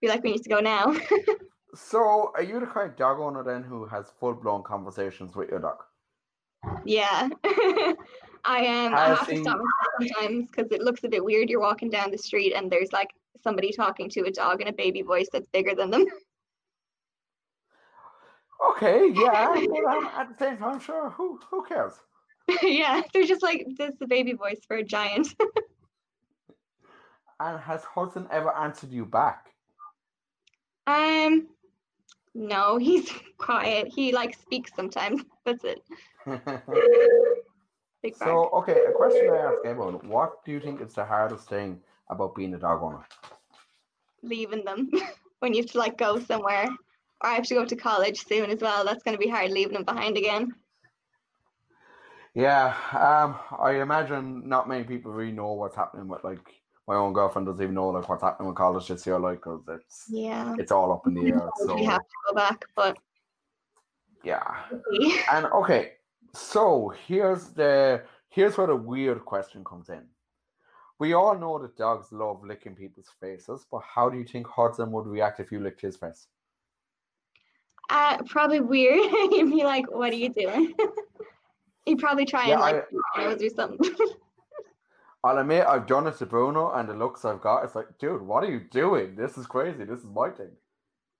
Feel 0.00 0.10
like 0.10 0.22
we 0.22 0.32
need 0.32 0.42
to 0.42 0.48
go 0.48 0.60
now. 0.60 0.96
So, 1.74 2.32
are 2.34 2.42
you 2.42 2.58
the 2.58 2.66
kind 2.66 2.90
of 2.90 2.96
dog 2.96 3.20
owner 3.20 3.44
then 3.44 3.62
who 3.62 3.86
has 3.86 4.12
full 4.18 4.34
blown 4.34 4.62
conversations 4.62 5.36
with 5.36 5.50
your 5.50 5.60
dog? 5.60 5.84
Yeah. 6.84 7.28
I 8.44 8.60
am. 8.60 8.94
I 8.94 9.08
Has 9.08 9.18
have 9.18 9.28
to 9.28 9.40
stop 9.40 9.58
myself 9.58 9.92
sometimes 10.00 10.50
because 10.50 10.72
it 10.72 10.82
looks 10.82 11.04
a 11.04 11.08
bit 11.08 11.24
weird. 11.24 11.48
You're 11.48 11.60
walking 11.60 11.90
down 11.90 12.10
the 12.10 12.18
street 12.18 12.54
and 12.54 12.70
there's 12.70 12.92
like 12.92 13.10
somebody 13.42 13.70
talking 13.72 14.08
to 14.10 14.22
a 14.22 14.30
dog 14.30 14.60
in 14.60 14.68
a 14.68 14.72
baby 14.72 15.02
voice 15.02 15.28
that's 15.32 15.46
bigger 15.52 15.74
than 15.74 15.90
them. 15.90 16.06
Okay, 18.70 19.10
yeah, 19.14 19.54
but 19.54 19.84
um, 19.94 20.10
at 20.16 20.28
the 20.28 20.36
same 20.38 20.58
time, 20.58 20.80
sure, 20.80 21.10
who 21.10 21.38
who 21.50 21.64
cares? 21.64 21.94
yeah, 22.62 23.02
they're 23.12 23.24
just 23.24 23.42
like 23.42 23.66
this 23.76 23.90
is 23.92 23.98
the 23.98 24.06
baby 24.06 24.32
voice 24.32 24.60
for 24.66 24.76
a 24.76 24.84
giant. 24.84 25.28
And 27.40 27.58
has 27.58 27.84
Hudson 27.84 28.28
ever 28.30 28.54
answered 28.54 28.90
you 28.90 29.06
back? 29.06 29.50
um, 30.86 31.48
no, 32.34 32.76
he's 32.76 33.10
quiet. 33.38 33.88
He 33.88 34.12
like 34.12 34.34
speaks 34.34 34.72
sometimes. 34.76 35.22
That's 35.46 35.64
it. 35.64 35.82
So, 38.14 38.50
okay, 38.54 38.84
a 38.88 38.92
question 38.92 39.30
I 39.30 39.38
ask 39.38 39.58
everyone: 39.64 39.94
What 40.08 40.44
do 40.44 40.52
you 40.52 40.60
think 40.60 40.82
is 40.82 40.92
the 40.94 41.04
hardest 41.04 41.48
thing 41.48 41.80
about 42.10 42.34
being 42.34 42.54
a 42.54 42.58
dog 42.58 42.82
owner? 42.82 43.06
leaving 44.22 44.64
them 44.64 44.90
when 45.40 45.54
you 45.54 45.62
have 45.62 45.70
to 45.72 45.78
like 45.78 45.98
go 45.98 46.18
somewhere. 46.20 46.68
Or 47.22 47.30
I 47.30 47.34
have 47.34 47.44
to 47.44 47.54
go 47.54 47.64
to 47.64 47.76
college 47.76 48.24
soon 48.24 48.50
as 48.50 48.60
well. 48.60 48.84
That's 48.84 49.02
going 49.02 49.16
to 49.16 49.22
be 49.22 49.28
hard 49.28 49.50
leaving 49.50 49.74
them 49.74 49.84
behind 49.84 50.16
again. 50.16 50.54
Yeah, 52.34 52.74
um, 52.92 53.38
I 53.58 53.80
imagine 53.80 54.48
not 54.48 54.68
many 54.68 54.84
people 54.84 55.10
really 55.12 55.32
know 55.32 55.52
what's 55.52 55.74
happening 55.76 56.06
with 56.06 56.22
like 56.22 56.62
my 56.86 56.94
own 56.94 57.12
girlfriend 57.12 57.46
doesn't 57.46 57.62
even 57.62 57.74
know 57.74 57.88
like 57.88 58.08
what's 58.08 58.22
happening 58.22 58.48
with 58.48 58.56
college 58.56 58.86
this 58.88 59.06
year, 59.06 59.18
like 59.18 59.38
because 59.38 59.62
it's 59.68 60.06
Yeah. 60.08 60.54
it's 60.58 60.70
all 60.70 60.92
up 60.92 61.06
in 61.06 61.14
the 61.14 61.26
air. 61.26 61.48
So 61.66 61.74
we 61.74 61.84
have 61.84 62.00
to 62.00 62.14
go 62.28 62.34
back, 62.34 62.64
but 62.76 62.98
yeah, 64.22 64.62
and 65.32 65.46
okay, 65.46 65.92
so 66.32 66.92
here's 67.06 67.48
the 67.48 68.04
here's 68.28 68.56
where 68.56 68.68
the 68.68 68.76
weird 68.76 69.24
question 69.24 69.64
comes 69.64 69.88
in. 69.88 70.04
We 71.00 71.14
all 71.14 71.36
know 71.36 71.58
that 71.58 71.76
dogs 71.76 72.12
love 72.12 72.44
licking 72.44 72.76
people's 72.76 73.10
faces, 73.20 73.66
but 73.70 73.82
how 73.82 74.08
do 74.08 74.18
you 74.18 74.24
think 74.24 74.46
Hudson 74.46 74.92
would 74.92 75.06
react 75.06 75.40
if 75.40 75.50
you 75.50 75.58
licked 75.58 75.80
his 75.80 75.96
face? 75.96 76.28
uh, 77.90 78.18
probably 78.28 78.60
weird. 78.60 79.00
He'd 79.30 79.50
be 79.50 79.64
like, 79.64 79.90
"What 79.90 80.12
are 80.12 80.16
you 80.16 80.28
doing?" 80.28 80.74
He'd 81.86 81.98
probably 81.98 82.24
try 82.26 82.46
Yeah, 82.46 82.52
and 82.54 82.60
like 82.60 82.86
I- 83.16 83.24
nose 83.24 83.42
or 83.42 83.48
something. 83.50 83.94
I'll 85.24 85.36
admit 85.38 85.66
I've 85.66 85.86
done 85.86 86.06
it 86.06 86.16
to 86.18 86.26
Bruno, 86.26 86.72
and 86.72 86.88
the 86.88 86.94
looks 86.94 87.26
I've 87.26 87.42
got, 87.42 87.62
it's 87.64 87.74
like, 87.74 87.98
dude, 87.98 88.22
what 88.22 88.42
are 88.42 88.50
you 88.50 88.60
doing? 88.70 89.16
This 89.16 89.36
is 89.36 89.46
crazy. 89.46 89.84
This 89.84 90.00
is 90.00 90.06
my 90.06 90.30
thing. 90.30 90.50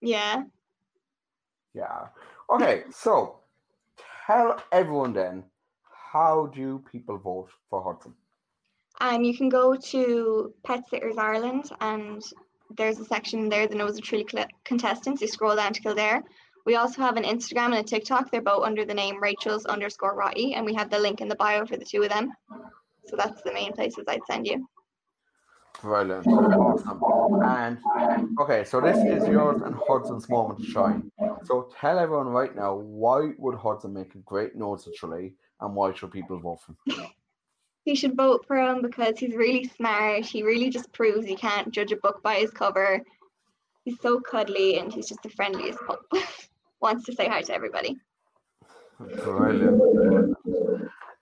yeah. 0.00 0.44
Yeah. 1.74 2.06
Okay, 2.50 2.84
so 2.90 3.40
tell 4.26 4.60
everyone 4.72 5.12
then, 5.12 5.44
how 6.12 6.46
do 6.54 6.82
people 6.90 7.18
vote 7.18 7.50
for 7.68 7.82
Hudson? 7.82 8.14
Um, 9.00 9.22
you 9.22 9.36
can 9.36 9.48
go 9.48 9.76
to 9.76 10.52
Pet 10.64 10.88
Sitters 10.88 11.16
Ireland 11.16 11.70
and 11.80 12.22
there's 12.76 12.98
a 12.98 13.04
section 13.04 13.48
there, 13.48 13.66
that 13.66 13.76
knows 13.76 13.96
the 13.96 14.02
Tralee 14.02 14.26
contestants. 14.64 15.20
You 15.22 15.28
scroll 15.28 15.56
down 15.56 15.72
to 15.72 15.80
Kildare. 15.80 16.22
We 16.66 16.76
also 16.76 17.02
have 17.02 17.16
an 17.16 17.24
Instagram 17.24 17.66
and 17.66 17.76
a 17.76 17.82
TikTok. 17.82 18.30
They're 18.30 18.42
both 18.42 18.64
under 18.64 18.84
the 18.84 18.94
name 18.94 19.20
Rachel's 19.20 19.66
underscore 19.66 20.14
Rotty, 20.14 20.54
and 20.54 20.64
we 20.66 20.74
have 20.74 20.90
the 20.90 20.98
link 20.98 21.20
in 21.20 21.28
the 21.28 21.36
bio 21.36 21.64
for 21.66 21.76
the 21.76 21.84
two 21.84 22.02
of 22.02 22.10
them. 22.10 22.32
So 23.06 23.16
that's 23.16 23.42
the 23.42 23.52
main 23.52 23.72
places 23.72 24.04
I'd 24.08 24.24
send 24.26 24.46
you. 24.46 24.68
Brilliant. 25.80 26.26
Awesome. 26.26 27.00
And 27.42 27.78
okay, 28.38 28.64
so 28.64 28.80
this 28.80 28.98
is 28.98 29.26
yours 29.26 29.62
and 29.62 29.74
Hudson's 29.74 30.28
moment 30.28 30.60
to 30.60 30.66
shine. 30.66 31.10
So 31.44 31.70
tell 31.80 31.98
everyone 31.98 32.28
right 32.28 32.54
now 32.54 32.74
why 32.74 33.30
would 33.38 33.54
Hudson 33.56 33.94
make 33.94 34.14
a 34.14 34.18
great 34.18 34.56
nose 34.56 34.86
of 34.86 34.94
Tralee 34.94 35.32
and 35.60 35.74
why 35.74 35.94
should 35.94 36.10
people 36.10 36.38
vote 36.38 36.60
for 36.60 36.92
him? 36.92 37.06
You 37.86 37.96
should 37.96 38.14
vote 38.14 38.44
for 38.46 38.58
him 38.58 38.82
because 38.82 39.18
he's 39.18 39.34
really 39.34 39.64
smart. 39.64 40.24
He 40.24 40.42
really 40.42 40.68
just 40.68 40.92
proves 40.92 41.26
you 41.26 41.36
can't 41.36 41.72
judge 41.72 41.92
a 41.92 41.96
book 41.96 42.22
by 42.22 42.34
his 42.34 42.50
cover. 42.50 43.00
He's 43.84 43.98
so 44.00 44.20
cuddly 44.20 44.78
and 44.78 44.92
he's 44.92 45.08
just 45.08 45.22
the 45.22 45.30
friendliest 45.30 45.78
pup. 45.86 46.00
Wants 46.80 47.04
to 47.04 47.12
say 47.12 47.28
hi 47.28 47.42
to 47.42 47.54
everybody. 47.54 47.98
Brilliant. 48.98 50.36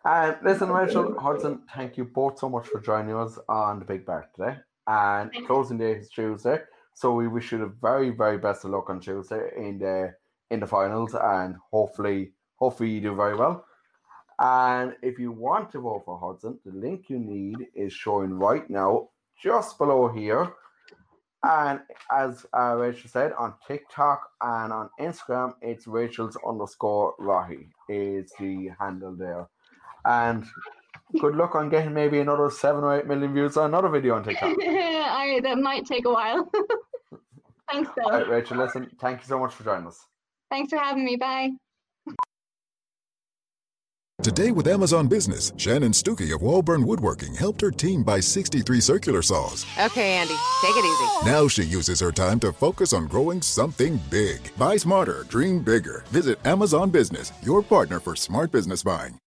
And 0.05 0.37
listen, 0.45 0.71
Rachel 0.71 1.19
Hudson, 1.19 1.63
thank 1.75 1.97
you 1.97 2.05
both 2.05 2.39
so 2.39 2.49
much 2.49 2.69
for 2.69 2.81
joining 2.81 3.15
us 3.15 3.39
on 3.49 3.81
the 3.81 3.85
Big 3.85 4.07
Bark 4.07 4.33
today. 4.35 4.57
And 4.87 5.31
closing 5.47 5.79
day 5.79 5.93
is 5.93 6.09
Tuesday, 6.09 6.61
so 6.95 7.13
we 7.13 7.29
wish 7.29 7.53
you 7.53 7.59
the 7.59 7.75
very, 7.83 8.11
very 8.11 8.39
best 8.39 8.65
of 8.65 8.71
luck 8.71 8.89
on 8.89 9.01
Tuesday 9.01 9.51
in 9.57 9.79
the 9.79 10.15
in 10.51 10.61
the 10.61 10.67
finals, 10.67 11.15
and 11.15 11.57
hopefully, 11.71 12.33
hopefully 12.57 12.91
you 12.91 13.01
do 13.01 13.15
very 13.15 13.35
well. 13.37 13.67
And 14.39 14.95
if 15.03 15.19
you 15.19 15.33
want 15.33 15.71
to 15.73 15.81
vote 15.81 16.05
for 16.05 16.19
Hudson, 16.19 16.59
the 16.65 16.73
link 16.73 17.11
you 17.11 17.19
need 17.19 17.67
is 17.75 17.93
showing 17.93 18.33
right 18.33 18.69
now, 18.71 19.11
just 19.43 19.77
below 19.77 20.09
here. 20.09 20.55
And 21.45 21.81
as 22.11 22.45
uh, 22.57 22.75
Rachel 22.77 23.09
said, 23.09 23.33
on 23.39 23.55
TikTok 23.67 24.29
and 24.41 24.73
on 24.73 24.91
Instagram, 25.01 25.55
it's 25.63 25.87
Rachel's 25.87 26.37
underscore 26.47 27.15
Rotty 27.19 27.69
is 27.89 28.33
the 28.41 28.71
handle 28.79 29.15
there. 29.15 29.49
And 30.05 30.45
good 31.21 31.37
luck 31.37 31.55
on 31.55 31.69
getting 31.69 31.95
maybe 31.95 32.19
another 32.19 32.51
seven 32.51 32.83
or 32.83 32.99
eight 32.99 33.07
million 33.07 33.33
views 33.33 33.57
on 33.57 33.67
another 33.67 33.89
video 33.89 34.17
on 34.17 34.25
TikTok. 34.25 34.57
I, 34.63 35.41
that 35.43 35.59
might 35.59 35.87
take 35.87 36.07
a 36.07 36.13
while. 36.13 36.51
Thanks, 37.73 37.91
though. 37.97 38.05
All 38.05 38.11
right, 38.13 38.29
Rachel, 38.29 38.57
listen, 38.57 38.91
thank 38.99 39.21
you 39.21 39.27
so 39.27 39.39
much 39.39 39.55
for 39.55 39.63
joining 39.63 39.87
us. 39.87 40.07
Thanks 40.51 40.71
for 40.71 40.79
having 40.79 41.05
me. 41.05 41.17
Bye. 41.17 41.51
Today 44.21 44.51
with 44.51 44.67
Amazon 44.67 45.07
Business, 45.07 45.53
Shannon 45.59 45.93
Stuckey 45.93 46.35
of 46.35 46.41
Walburn 46.41 46.85
Woodworking 46.85 47.37
helped 47.37 47.61
her 47.61 47.71
team 47.71 48.03
buy 48.03 48.19
63 48.19 48.81
circular 48.81 49.23
saws. 49.23 49.65
Okay, 49.81 50.15
Andy, 50.15 50.35
take 50.61 50.75
it 50.75 50.85
easy. 50.85 51.31
Now 51.31 51.47
she 51.47 51.63
uses 51.63 52.01
her 52.01 52.11
time 52.11 52.41
to 52.41 52.53
focus 52.53 52.93
on 52.93 53.07
growing 53.07 53.41
something 53.41 54.01
big. 54.11 54.41
Buy 54.57 54.77
smarter, 54.77 55.25
dream 55.29 55.61
bigger. 55.61 56.03
Visit 56.09 56.45
Amazon 56.45 56.91
Business, 56.91 57.31
your 57.43 57.63
partner 57.63 58.01
for 58.01 58.17
smart 58.17 58.51
business 58.51 58.83
buying. 58.83 59.21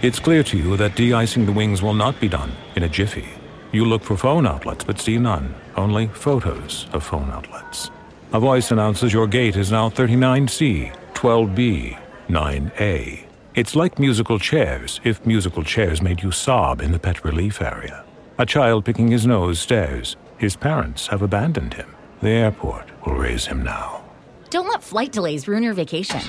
It's 0.00 0.20
clear 0.20 0.42
to 0.44 0.56
you 0.56 0.78
that 0.78 0.96
de-icing 0.96 1.44
the 1.44 1.52
wings 1.52 1.82
will 1.82 1.92
not 1.92 2.18
be 2.18 2.28
done 2.28 2.52
in 2.76 2.84
a 2.84 2.88
jiffy. 2.88 3.28
You 3.72 3.84
look 3.84 4.02
for 4.02 4.16
phone 4.16 4.46
outlets 4.46 4.84
but 4.84 4.98
see 4.98 5.18
none, 5.18 5.54
only 5.76 6.06
photos 6.06 6.86
of 6.94 7.04
phone 7.04 7.28
outlets. 7.30 7.90
A 8.32 8.40
voice 8.40 8.70
announces 8.70 9.12
your 9.12 9.26
gate 9.26 9.56
is 9.56 9.70
now 9.70 9.90
39C, 9.90 10.96
12B, 11.12 11.98
9A. 12.28 13.23
It's 13.54 13.76
like 13.76 14.00
musical 14.00 14.40
chairs 14.40 15.00
if 15.04 15.24
musical 15.24 15.62
chairs 15.62 16.02
made 16.02 16.24
you 16.24 16.32
sob 16.32 16.80
in 16.80 16.90
the 16.90 16.98
pet 16.98 17.24
relief 17.24 17.62
area. 17.62 18.04
A 18.38 18.44
child 18.44 18.84
picking 18.84 19.06
his 19.06 19.28
nose 19.28 19.60
stares. 19.60 20.16
His 20.38 20.56
parents 20.56 21.06
have 21.06 21.22
abandoned 21.22 21.72
him. 21.72 21.94
The 22.20 22.30
airport 22.30 22.90
will 23.06 23.14
raise 23.14 23.46
him 23.46 23.62
now. 23.62 24.02
Don't 24.50 24.66
let 24.66 24.82
flight 24.82 25.12
delays 25.12 25.46
ruin 25.46 25.62
your 25.62 25.72
vacation. 25.72 26.20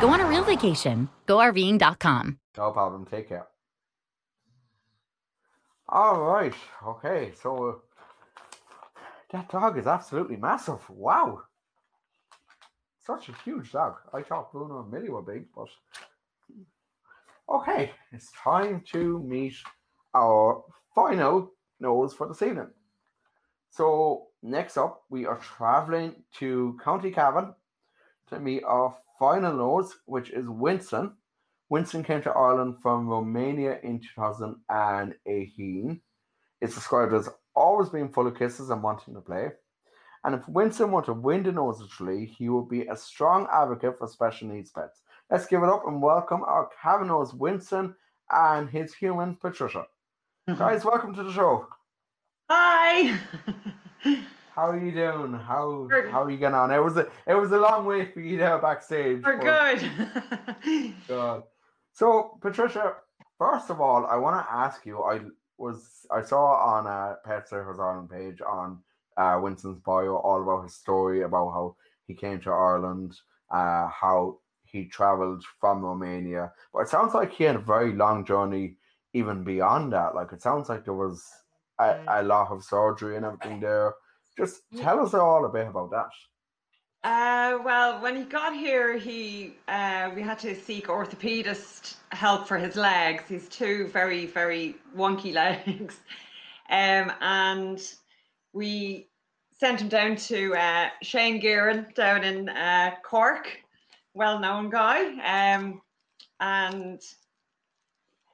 Go 0.00 0.08
on 0.10 0.20
a 0.20 0.26
real 0.28 0.44
vacation. 0.44 1.08
GoRVing.com. 1.26 2.38
No 2.56 2.70
problem. 2.70 3.06
Take 3.06 3.28
care. 3.28 3.48
All 5.88 6.20
right. 6.20 6.54
Okay. 6.86 7.32
So 7.42 7.70
uh, 7.70 7.74
that 9.32 9.50
dog 9.50 9.78
is 9.78 9.88
absolutely 9.88 10.36
massive. 10.36 10.88
Wow. 10.88 11.42
Such 13.04 13.30
a 13.30 13.32
huge 13.44 13.72
dog. 13.72 13.96
I 14.12 14.22
thought 14.22 14.52
Bruno 14.52 14.82
and 14.82 14.92
Millie 14.92 15.10
were 15.10 15.22
big, 15.22 15.46
but 15.56 15.66
okay, 17.48 17.92
it's 18.12 18.30
time 18.32 18.82
to 18.92 19.18
meet 19.20 19.54
our 20.14 20.62
final 20.94 21.52
nose 21.80 22.14
for 22.14 22.28
this 22.28 22.42
evening. 22.42 22.70
So 23.70 24.26
next 24.42 24.76
up, 24.76 25.02
we 25.08 25.24
are 25.26 25.38
traveling 25.38 26.24
to 26.38 26.78
County 26.84 27.10
Cavan 27.10 27.54
to 28.28 28.38
meet 28.38 28.64
our 28.64 28.94
final 29.18 29.54
nose, 29.54 29.94
which 30.06 30.30
is 30.30 30.46
Winston. 30.48 31.16
Winston 31.68 32.04
came 32.04 32.20
to 32.22 32.30
Ireland 32.30 32.76
from 32.82 33.08
Romania 33.08 33.78
in 33.82 34.00
2018. 34.14 36.00
It's 36.60 36.74
described 36.74 37.14
as 37.14 37.28
always 37.54 37.88
being 37.88 38.10
full 38.10 38.26
of 38.26 38.38
kisses 38.38 38.70
and 38.70 38.82
wanting 38.82 39.14
to 39.14 39.20
play. 39.20 39.52
And 40.24 40.34
if 40.34 40.48
Winston 40.48 40.92
were 40.92 41.02
to 41.02 41.12
win 41.12 41.42
the 41.42 41.52
nose 41.52 41.82
Tralee, 41.90 42.26
he 42.26 42.48
would 42.48 42.68
be 42.68 42.86
a 42.86 42.96
strong 42.96 43.48
advocate 43.52 43.98
for 43.98 44.06
special 44.06 44.48
needs 44.48 44.70
pets. 44.70 45.00
Let's 45.32 45.46
give 45.46 45.62
it 45.62 45.68
up 45.70 45.86
and 45.86 46.02
welcome 46.02 46.42
our 46.42 46.68
Cavan 46.82 47.08
Nose 47.08 47.32
Winston 47.32 47.94
and 48.30 48.68
his 48.68 48.92
human 48.92 49.34
Patricia. 49.34 49.86
Guys, 50.58 50.84
welcome 50.84 51.14
to 51.14 51.22
the 51.22 51.32
show. 51.32 51.68
Hi. 52.50 53.18
How 54.54 54.68
are 54.68 54.78
you 54.78 54.92
doing? 54.92 55.32
How 55.32 55.88
how 56.10 56.24
are 56.24 56.30
you 56.30 56.36
getting 56.36 56.54
on? 56.54 56.70
It 56.70 56.84
was 56.84 56.98
a 56.98 57.08
it 57.26 57.32
was 57.32 57.50
a 57.50 57.56
long 57.56 57.86
wait 57.86 58.12
for 58.12 58.20
you 58.20 58.36
there 58.36 58.58
backstage. 58.58 59.22
We're 59.24 59.38
but- 59.38 59.78
good. 60.62 60.94
God. 61.08 61.44
So, 61.94 62.38
Patricia, 62.42 62.96
first 63.38 63.70
of 63.70 63.80
all, 63.80 64.04
I 64.04 64.16
want 64.16 64.36
to 64.36 64.52
ask 64.52 64.84
you. 64.84 65.00
I 65.00 65.20
was 65.56 66.04
I 66.10 66.20
saw 66.20 66.56
on 66.56 66.86
a 66.86 67.16
Pet 67.26 67.48
Sitters 67.48 67.80
Ireland 67.80 68.10
page 68.10 68.42
on 68.42 68.80
uh, 69.16 69.40
Winston's 69.42 69.78
bio 69.78 70.16
all 70.16 70.42
about 70.42 70.64
his 70.64 70.74
story 70.74 71.22
about 71.22 71.52
how 71.52 71.76
he 72.06 72.12
came 72.12 72.38
to 72.42 72.50
Ireland, 72.50 73.16
uh, 73.50 73.88
how 73.88 74.40
he 74.72 74.86
travelled 74.86 75.44
from 75.60 75.82
Romania. 75.82 76.52
But 76.72 76.80
it 76.80 76.88
sounds 76.88 77.14
like 77.14 77.32
he 77.32 77.44
had 77.44 77.56
a 77.56 77.60
very 77.60 77.92
long 77.92 78.24
journey 78.24 78.76
even 79.12 79.44
beyond 79.44 79.92
that. 79.92 80.14
Like 80.14 80.32
it 80.32 80.42
sounds 80.42 80.68
like 80.68 80.84
there 80.84 80.94
was 80.94 81.24
a, 81.78 81.98
a 82.08 82.22
lot 82.22 82.50
of 82.50 82.64
surgery 82.64 83.16
and 83.16 83.24
everything 83.24 83.60
there. 83.60 83.94
Just 84.36 84.62
tell 84.78 85.00
us 85.00 85.12
all 85.14 85.44
a 85.44 85.48
bit 85.50 85.68
about 85.68 85.90
that. 85.90 86.08
Uh, 87.04 87.58
well, 87.64 88.00
when 88.00 88.16
he 88.16 88.22
got 88.22 88.54
here, 88.54 88.96
he 88.96 89.54
uh, 89.68 90.10
we 90.14 90.22
had 90.22 90.38
to 90.38 90.54
seek 90.54 90.86
orthopedist 90.86 91.96
help 92.12 92.46
for 92.46 92.56
his 92.56 92.76
legs. 92.76 93.24
He's 93.28 93.48
two 93.48 93.88
very, 93.88 94.26
very 94.26 94.76
wonky 94.96 95.34
legs, 95.66 96.00
um, 96.70 97.12
and 97.20 97.82
we 98.52 99.08
sent 99.58 99.80
him 99.80 99.88
down 99.88 100.16
to 100.16 100.54
uh, 100.54 100.88
Shane 101.02 101.42
Gearan 101.42 101.92
down 101.94 102.22
in 102.22 102.48
uh, 102.48 102.92
Cork, 104.12 104.40
well-known 104.42 104.70
guy, 104.70 105.54
um, 105.54 105.80
and 106.40 107.00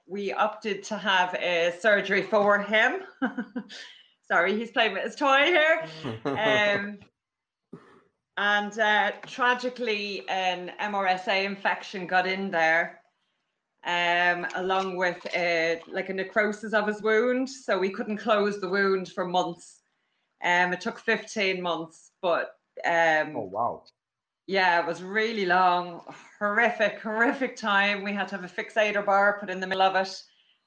we 0.06 0.32
opted 0.32 0.82
to 0.84 0.96
have 0.96 1.34
a 1.34 1.74
surgery 1.80 2.22
for 2.22 2.58
him. 2.58 3.00
Sorry, 4.28 4.56
he's 4.56 4.70
playing 4.70 4.92
with 4.94 5.04
his 5.04 5.14
toy 5.14 5.44
here. 5.44 5.84
Um, 6.24 6.98
and 8.36 8.78
uh, 8.78 9.12
tragically, 9.26 10.28
an 10.28 10.72
MRSA 10.80 11.44
infection 11.44 12.06
got 12.06 12.26
in 12.26 12.50
there, 12.50 13.00
um, 13.86 14.46
along 14.56 14.96
with 14.96 15.24
a, 15.34 15.80
like 15.88 16.10
a 16.10 16.14
necrosis 16.14 16.72
of 16.72 16.86
his 16.86 17.02
wound. 17.02 17.48
So 17.48 17.78
we 17.78 17.90
couldn't 17.90 18.18
close 18.18 18.60
the 18.60 18.68
wound 18.68 19.08
for 19.12 19.26
months. 19.26 19.80
Um, 20.44 20.72
it 20.72 20.80
took 20.80 20.98
15 21.00 21.60
months, 21.60 22.12
but 22.22 22.50
um, 22.84 23.34
oh 23.34 23.50
wow, 23.50 23.82
yeah, 24.48 24.80
it 24.80 24.86
was 24.86 25.02
really 25.02 25.44
long, 25.44 26.00
horrific, 26.38 27.00
horrific 27.00 27.54
time. 27.54 28.02
We 28.02 28.14
had 28.14 28.28
to 28.28 28.36
have 28.36 28.44
a 28.44 28.48
fixator 28.48 29.04
bar 29.04 29.38
put 29.38 29.50
in 29.50 29.60
the 29.60 29.66
middle 29.66 29.82
of 29.82 29.94
it. 29.94 30.22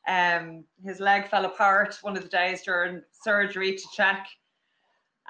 Um, 0.08 0.66
his 0.86 1.00
leg 1.00 1.28
fell 1.28 1.46
apart 1.46 1.98
one 2.04 2.16
of 2.16 2.22
the 2.22 2.30
days 2.30 2.62
during 2.62 3.02
surgery 3.24 3.76
to 3.76 3.84
check. 3.96 4.28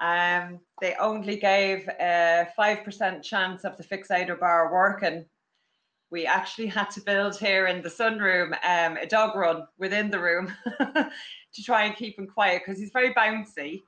Um, 0.02 0.60
they 0.82 0.94
only 1.00 1.36
gave 1.36 1.88
a 1.98 2.46
5% 2.58 3.22
chance 3.22 3.64
of 3.64 3.78
the 3.78 3.84
fixator 3.84 4.38
bar 4.38 4.70
working. 4.70 5.24
We 6.10 6.26
actually 6.26 6.66
had 6.66 6.90
to 6.90 7.00
build 7.00 7.38
here 7.38 7.68
in 7.68 7.80
the 7.80 7.88
sunroom 7.88 8.52
um, 8.64 8.98
a 8.98 9.06
dog 9.06 9.34
run 9.34 9.66
within 9.78 10.10
the 10.10 10.20
room 10.20 10.52
to 10.78 11.62
try 11.64 11.84
and 11.84 11.96
keep 11.96 12.18
him 12.18 12.26
quiet 12.26 12.64
because 12.66 12.78
he's 12.78 12.92
very 12.92 13.14
bouncy. 13.14 13.80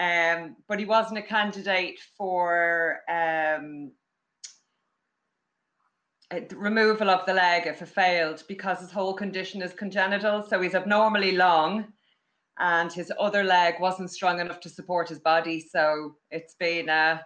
Um, 0.00 0.56
but 0.66 0.78
he 0.78 0.86
wasn't 0.86 1.18
a 1.18 1.22
candidate 1.22 2.00
for 2.16 3.00
um, 3.06 3.92
uh, 6.30 6.40
removal 6.56 7.10
of 7.10 7.26
the 7.26 7.34
leg 7.34 7.66
if 7.66 7.82
it 7.82 7.88
failed 7.88 8.42
because 8.48 8.80
his 8.80 8.90
whole 8.90 9.12
condition 9.12 9.60
is 9.60 9.74
congenital. 9.74 10.42
So 10.42 10.58
he's 10.62 10.74
abnormally 10.74 11.32
long 11.32 11.92
and 12.58 12.90
his 12.90 13.12
other 13.20 13.44
leg 13.44 13.74
wasn't 13.78 14.10
strong 14.10 14.40
enough 14.40 14.60
to 14.60 14.70
support 14.70 15.10
his 15.10 15.18
body. 15.18 15.60
So 15.60 16.14
it's 16.30 16.54
been 16.54 16.88
uh, 16.88 17.18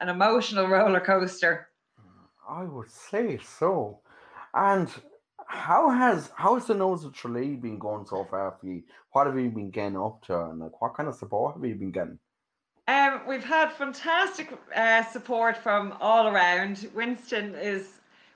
an 0.00 0.10
emotional 0.10 0.66
roller 0.76 1.00
coaster. 1.00 1.68
I 2.46 2.64
would 2.64 2.90
say 2.90 3.38
so. 3.38 4.00
And 4.52 4.90
how 5.46 5.90
has 5.90 6.30
how 6.34 6.54
has 6.54 6.66
the 6.66 6.74
nose 6.74 7.04
of 7.04 7.12
Tralee 7.12 7.56
been 7.56 7.78
going 7.78 8.06
so 8.06 8.26
far 8.30 8.56
for 8.60 8.66
you? 8.66 8.82
What 9.12 9.26
have 9.26 9.38
you 9.38 9.50
been 9.50 9.70
getting 9.70 9.96
up 9.96 10.24
to, 10.26 10.40
and 10.46 10.60
like 10.60 10.80
what 10.80 10.94
kind 10.94 11.08
of 11.08 11.14
support 11.14 11.54
have 11.56 11.64
you 11.64 11.74
been 11.74 11.92
getting? 11.92 12.18
Um, 12.86 13.22
we've 13.26 13.44
had 13.44 13.72
fantastic 13.72 14.52
uh, 14.74 15.04
support 15.04 15.56
from 15.56 15.94
all 16.00 16.28
around. 16.28 16.88
Winston 16.94 17.54
is 17.54 17.88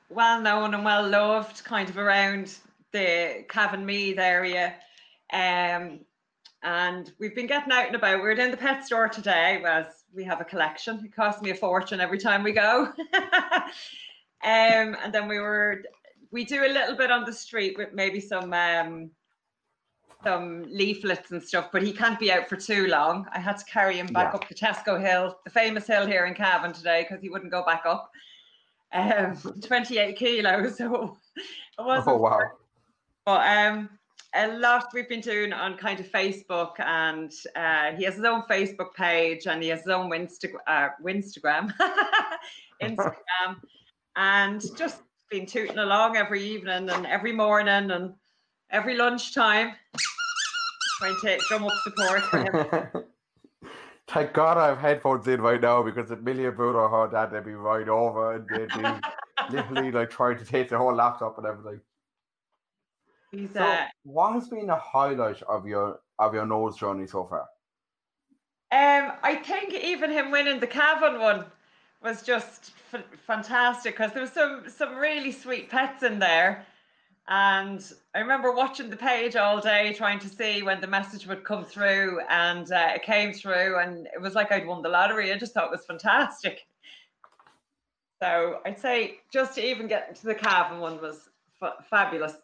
well 0.09 0.41
known 0.41 0.75
and 0.75 0.85
well 0.85 1.07
loved, 1.07 1.65
kind 1.65 1.89
of 1.89 1.99
around 1.99 2.55
the 2.93 3.45
Cavan 3.49 3.85
Meath 3.85 4.19
area. 4.19 4.75
Um, 5.33 6.01
and 6.63 7.13
we've 7.19 7.35
been 7.35 7.47
getting 7.47 7.73
out 7.73 7.87
and 7.87 7.97
about. 7.97 8.23
We 8.23 8.29
are 8.29 8.33
in 8.33 8.51
the 8.51 8.57
pet 8.57 8.85
store 8.85 9.09
today, 9.09 9.63
as 9.65 9.87
we 10.15 10.25
have 10.25 10.41
a 10.41 10.45
collection. 10.45 11.03
It 11.05 11.15
costs 11.15 11.43
me 11.43 11.51
a 11.51 11.55
fortune 11.55 12.01
every 12.01 12.19
time 12.19 12.43
we 12.43 12.53
go. 12.53 12.93
um, 13.15 13.73
and 14.43 15.13
then 15.13 15.29
we 15.29 15.39
were, 15.39 15.83
we 16.31 16.45
do 16.45 16.65
a 16.65 16.73
little 16.73 16.97
bit 16.97 17.11
on 17.11 17.25
the 17.25 17.33
street 17.33 17.77
with 17.79 17.93
maybe 17.93 18.21
some 18.21 18.53
um, 18.53 19.11
some 20.25 20.65
leaflets 20.69 21.31
and 21.31 21.43
stuff, 21.43 21.69
but 21.73 21.83
he 21.83 21.93
can't 21.93 22.19
be 22.19 22.33
out 22.33 22.49
for 22.49 22.57
too 22.57 22.87
long. 22.89 23.27
I 23.33 23.39
had 23.39 23.59
to 23.59 23.65
carry 23.65 23.99
him 23.99 24.09
back 24.09 24.33
yeah. 24.33 24.41
up 24.41 24.49
the 24.49 24.55
Tesco 24.55 25.01
Hill, 25.01 25.39
the 25.45 25.51
famous 25.51 25.87
hill 25.87 26.07
here 26.07 26.27
in 26.27 26.35
Cavan 26.35 26.73
today, 26.73 27.07
because 27.09 27.23
he 27.23 27.29
wouldn't 27.29 27.53
go 27.53 27.65
back 27.65 27.83
up. 27.87 28.11
Um, 28.93 29.37
28 29.65 30.17
kilos, 30.17 30.79
so 30.79 31.17
it 31.37 31.83
wasn't. 31.83 32.09
Oh 32.09 32.17
wow! 32.17 32.51
But 33.25 33.47
um, 33.47 33.91
a 34.35 34.49
lot 34.59 34.89
we've 34.93 35.09
been 35.09 35.21
doing 35.21 35.53
on 35.53 35.77
kind 35.77 36.01
of 36.01 36.07
Facebook, 36.11 36.81
and 36.81 37.33
uh, 37.55 37.93
he 37.97 38.05
has 38.05 38.17
his 38.17 38.25
own 38.25 38.43
Facebook 38.51 38.95
page, 38.95 39.47
and 39.47 39.63
he 39.63 39.69
has 39.69 39.81
his 39.81 39.89
own 39.89 40.11
Winsta- 40.11 40.55
uh, 40.67 40.89
Instagram, 41.07 41.73
Instagram, 42.83 43.57
and 44.17 44.63
just 44.77 45.03
been 45.31 45.47
tooting 45.47 45.79
along 45.79 46.17
every 46.17 46.43
evening 46.43 46.89
and 46.89 47.07
every 47.07 47.33
morning 47.33 47.91
and 47.91 48.15
every 48.71 48.97
lunchtime, 48.97 49.73
trying 50.99 51.17
to 51.21 51.39
drum 51.49 51.65
up 51.65 51.73
support 51.83 52.23
for 52.23 52.39
him. 52.39 53.05
Thank 54.09 54.33
God 54.33 54.57
I 54.57 54.69
have 54.69 54.79
headphones 54.79 55.29
in 55.29 55.41
right 55.43 55.61
now 55.61 55.83
because 55.83 56.11
if 56.11 56.21
Millie 56.21 56.47
and 56.47 56.57
Bruno 56.57 56.89
heard 56.89 57.11
that, 57.11 57.31
they'd 57.31 57.45
be 57.45 57.53
right 57.53 57.89
over 57.89 58.37
and 58.37 58.49
they'd 58.49 58.73
be 58.73 58.89
literally 59.51 59.93
like 59.93 60.09
trying 60.09 60.39
to 60.39 60.45
take 60.47 60.71
the 60.71 60.79
whole 60.79 60.95
laptop 60.95 61.37
and 61.37 61.47
everything. 61.47 61.81
He's, 63.31 63.53
So, 63.53 63.61
uh, 63.61 63.85
what 64.05 64.33
has 64.33 64.49
been 64.49 64.67
the 64.69 64.77
highlight 64.77 65.43
of 65.43 65.67
your 65.67 66.01
of 66.19 66.33
your 66.33 66.47
nose 66.47 66.79
journey 66.79 67.07
so 67.07 67.27
far? 67.27 67.47
Um, 68.71 69.13
I 69.23 69.37
think 69.45 69.75
even 69.75 70.11
him 70.11 70.31
winning 70.31 70.59
the 70.59 70.67
Cavan 70.67 71.21
one 71.21 71.45
was 72.03 72.23
just 72.23 72.73
f- 72.93 73.05
fantastic 73.27 73.97
because 73.97 74.13
there 74.13 74.23
was 74.23 74.33
some 74.33 74.65
some 74.69 74.97
really 74.97 75.33
sweet 75.33 75.71
pets 75.71 76.03
in 76.03 76.19
there, 76.19 76.67
and 77.29 77.85
I 78.15 78.21
remember 78.21 78.53
watching 78.53 78.91
the 78.91 78.97
page 78.97 79.37
all 79.37 79.61
day 79.61 79.93
trying 79.93 80.19
to 80.21 80.29
see 80.29 80.63
when 80.63 80.81
the 80.81 80.87
message 80.87 81.27
would 81.27 81.45
come 81.45 81.65
through, 81.65 82.21
and 82.29 82.71
uh, 82.73 82.93
it 82.95 83.03
came 83.03 83.33
through, 83.33 83.79
and 83.79 84.07
it 84.07 84.21
was 84.21 84.35
like 84.35 84.53
I'd 84.53 84.67
won 84.67 84.83
the 84.83 84.89
lottery. 84.89 85.33
I 85.33 85.39
just 85.39 85.55
thought 85.55 85.67
it 85.67 85.71
was 85.71 85.85
fantastic. 85.85 86.67
So 88.21 88.61
I'd 88.67 88.79
say 88.79 89.21
just 89.33 89.55
to 89.55 89.65
even 89.65 89.87
get 89.87 90.15
to 90.17 90.27
the 90.27 90.35
Cavan 90.35 90.81
one 90.81 91.01
was 91.01 91.29
f- 91.63 91.87
fabulous, 91.89 92.35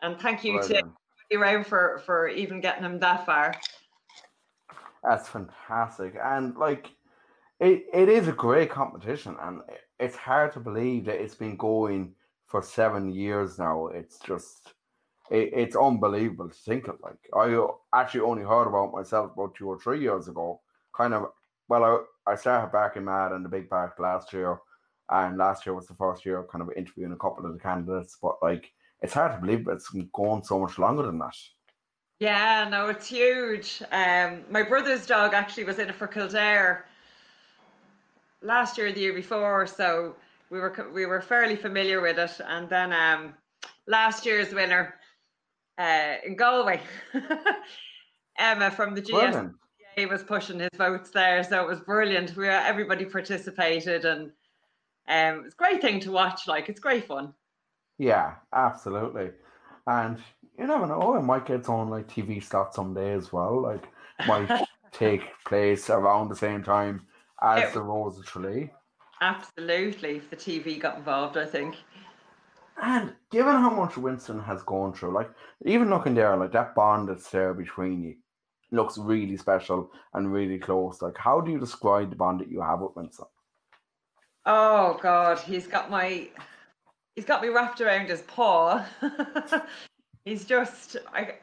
and 0.00 0.18
thank 0.20 0.44
you 0.44 0.54
Well 0.54 0.68
to 0.68 0.82
around 1.34 1.66
for 1.66 2.02
for 2.04 2.28
even 2.28 2.60
getting 2.60 2.84
him 2.84 2.98
that 3.00 3.24
far. 3.26 3.54
That's 5.02 5.28
fantastic. 5.28 6.14
And 6.22 6.56
like 6.56 6.90
it, 7.62 7.86
it 7.94 8.08
is 8.08 8.26
a 8.26 8.32
great 8.32 8.70
competition 8.70 9.36
and 9.40 9.60
it's 10.00 10.16
hard 10.16 10.52
to 10.52 10.60
believe 10.60 11.04
that 11.04 11.22
it's 11.22 11.36
been 11.36 11.56
going 11.56 12.12
for 12.48 12.60
seven 12.60 13.12
years 13.12 13.56
now. 13.56 13.86
It's 13.86 14.18
just 14.18 14.74
it, 15.30 15.50
it's 15.54 15.76
unbelievable 15.76 16.48
to 16.48 16.54
think 16.54 16.88
of 16.88 16.96
like 17.00 17.18
I 17.36 17.66
actually 17.94 18.22
only 18.22 18.42
heard 18.42 18.66
about 18.66 18.92
myself 18.92 19.30
about 19.32 19.54
two 19.54 19.68
or 19.68 19.78
three 19.78 20.00
years 20.00 20.26
ago. 20.26 20.60
Kind 20.96 21.14
of 21.14 21.28
well 21.68 21.84
I, 22.26 22.32
I 22.32 22.34
started 22.34 22.72
back 22.72 22.96
in 22.96 23.04
Mad 23.04 23.30
and 23.30 23.44
the 23.44 23.48
Big 23.48 23.70
Bark 23.70 23.96
last 24.00 24.32
year 24.32 24.58
and 25.08 25.38
last 25.38 25.64
year 25.64 25.74
was 25.74 25.86
the 25.86 25.94
first 25.94 26.26
year 26.26 26.38
of 26.38 26.48
kind 26.48 26.62
of 26.62 26.76
interviewing 26.76 27.12
a 27.12 27.16
couple 27.16 27.46
of 27.46 27.52
the 27.52 27.60
candidates, 27.60 28.18
but 28.20 28.42
like 28.42 28.72
it's 29.02 29.14
hard 29.14 29.32
to 29.32 29.38
believe 29.38 29.68
it's 29.68 29.88
going 30.12 30.42
so 30.42 30.58
much 30.58 30.80
longer 30.80 31.04
than 31.04 31.18
that. 31.20 31.36
Yeah, 32.18 32.68
no, 32.68 32.88
it's 32.88 33.06
huge. 33.06 33.82
Um, 33.92 34.42
my 34.50 34.62
brother's 34.62 35.06
dog 35.06 35.32
actually 35.32 35.64
was 35.64 35.78
in 35.78 35.88
it 35.88 35.94
for 35.94 36.08
Kildare 36.08 36.86
last 38.42 38.78
year, 38.78 38.92
the 38.92 39.00
year 39.00 39.12
before, 39.12 39.66
so 39.66 40.14
we 40.50 40.58
were 40.58 40.90
we 40.92 41.06
were 41.06 41.20
fairly 41.20 41.56
familiar 41.56 42.00
with 42.00 42.18
it. 42.18 42.40
And 42.46 42.68
then 42.68 42.92
um, 42.92 43.34
last 43.86 44.26
year's 44.26 44.52
winner 44.52 44.94
uh, 45.78 46.14
in 46.24 46.36
Galway, 46.36 46.80
Emma 48.38 48.70
from 48.70 48.94
the 48.94 49.02
Brilliant. 49.02 49.54
GSA 49.96 50.10
was 50.10 50.22
pushing 50.22 50.60
his 50.60 50.70
votes 50.76 51.10
there, 51.10 51.42
so 51.44 51.62
it 51.62 51.68
was 51.68 51.80
brilliant. 51.80 52.36
We 52.36 52.48
everybody 52.48 53.04
participated, 53.04 54.04
and 54.04 54.32
um, 55.08 55.44
it's 55.44 55.54
a 55.54 55.56
great 55.56 55.80
thing 55.80 56.00
to 56.00 56.12
watch. 56.12 56.46
Like 56.46 56.68
it's 56.68 56.80
great 56.80 57.06
fun. 57.06 57.34
Yeah, 57.98 58.34
absolutely. 58.52 59.30
And 59.86 60.18
you 60.58 60.66
never 60.66 60.86
know, 60.86 61.16
it 61.16 61.22
might 61.22 61.46
get 61.46 61.60
its 61.60 61.68
own 61.68 61.88
like 61.88 62.08
TV 62.08 62.42
slot 62.42 62.74
someday 62.74 63.12
as 63.14 63.32
well. 63.32 63.60
Like 63.62 63.84
might 64.26 64.66
take 64.92 65.22
place 65.44 65.90
around 65.90 66.28
the 66.28 66.36
same 66.36 66.62
time 66.62 67.02
as 67.42 67.70
It- 67.70 67.74
the 67.74 68.22
Tralee. 68.24 68.70
Absolutely, 69.20 70.16
if 70.16 70.30
the 70.30 70.36
TV 70.36 70.80
got 70.80 70.96
involved, 70.96 71.36
I 71.36 71.46
think. 71.46 71.76
And 72.82 73.14
given 73.30 73.54
how 73.54 73.70
much 73.70 73.96
Winston 73.96 74.40
has 74.40 74.62
gone 74.62 74.92
through, 74.92 75.12
like 75.12 75.30
even 75.64 75.90
looking 75.90 76.14
there, 76.14 76.36
like 76.36 76.52
that 76.52 76.74
bond 76.74 77.08
that's 77.08 77.30
there 77.30 77.54
between 77.54 78.02
you 78.02 78.16
looks 78.72 78.96
really 78.98 79.36
special 79.36 79.92
and 80.14 80.32
really 80.32 80.58
close. 80.58 81.02
Like 81.02 81.16
how 81.18 81.40
do 81.40 81.52
you 81.52 81.58
describe 81.60 82.10
the 82.10 82.16
bond 82.16 82.40
that 82.40 82.50
you 82.50 82.60
have 82.60 82.80
with 82.80 82.96
Winston? 82.96 83.26
Oh 84.46 84.98
God, 85.02 85.38
he's 85.38 85.66
got 85.66 85.90
my 85.90 86.28
he's 87.14 87.26
got 87.26 87.42
me 87.42 87.48
wrapped 87.48 87.80
around 87.80 88.08
his 88.08 88.22
paw. 88.22 88.84
he's 90.24 90.44
just 90.44 90.96
I 91.12 91.34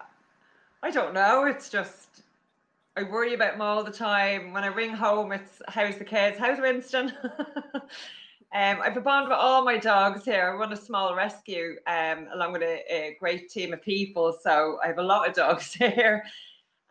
I 0.83 0.91
don't 0.91 1.13
know, 1.13 1.45
it's 1.45 1.69
just 1.69 2.08
I 2.99 3.03
worry 3.03 3.33
about 3.33 3.53
them 3.53 3.61
all 3.61 3.81
the 3.81 3.91
time. 3.91 4.51
When 4.51 4.65
I 4.65 4.67
ring 4.67 4.93
home 4.93 5.31
it's 5.31 5.61
how's 5.69 5.97
the 5.97 6.03
kids? 6.03 6.37
How's 6.37 6.59
Winston? 6.59 7.13
um 7.23 7.81
I 8.51 8.81
have 8.83 8.97
a 8.97 9.01
bond 9.01 9.29
with 9.29 9.37
all 9.37 9.63
my 9.63 9.77
dogs 9.77 10.25
here. 10.25 10.51
I 10.51 10.57
run 10.57 10.73
a 10.73 10.77
small 10.77 11.15
rescue 11.15 11.77
um 11.87 12.27
along 12.33 12.51
with 12.51 12.61
a, 12.61 12.83
a 12.93 13.15
great 13.17 13.49
team 13.49 13.71
of 13.71 13.81
people. 13.81 14.37
So 14.43 14.79
I 14.83 14.87
have 14.87 14.97
a 14.97 15.03
lot 15.03 15.29
of 15.29 15.33
dogs 15.33 15.71
here 15.95 16.25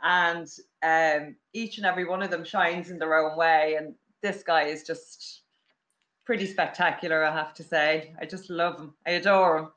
and 0.03 0.49
um 0.83 1.37
each 1.53 1.77
and 1.77 1.85
every 1.85 2.07
one 2.07 2.23
of 2.23 2.31
them 2.31 2.45
shines 2.45 2.89
in 2.89 2.99
their 2.99 3.15
own 3.15 3.37
way 3.37 3.77
and 3.79 3.95
this 4.23 4.43
guy 4.43 4.63
is 4.63 4.85
just 4.85 5.43
pretty 6.25 6.47
spectacular, 6.47 7.23
I 7.23 7.35
have 7.35 7.53
to 7.55 7.63
say. 7.63 8.15
I 8.19 8.25
just 8.25 8.49
love 8.49 8.79
him. 8.81 8.95
I 9.07 9.11
adore 9.11 9.59
him. 9.59 9.69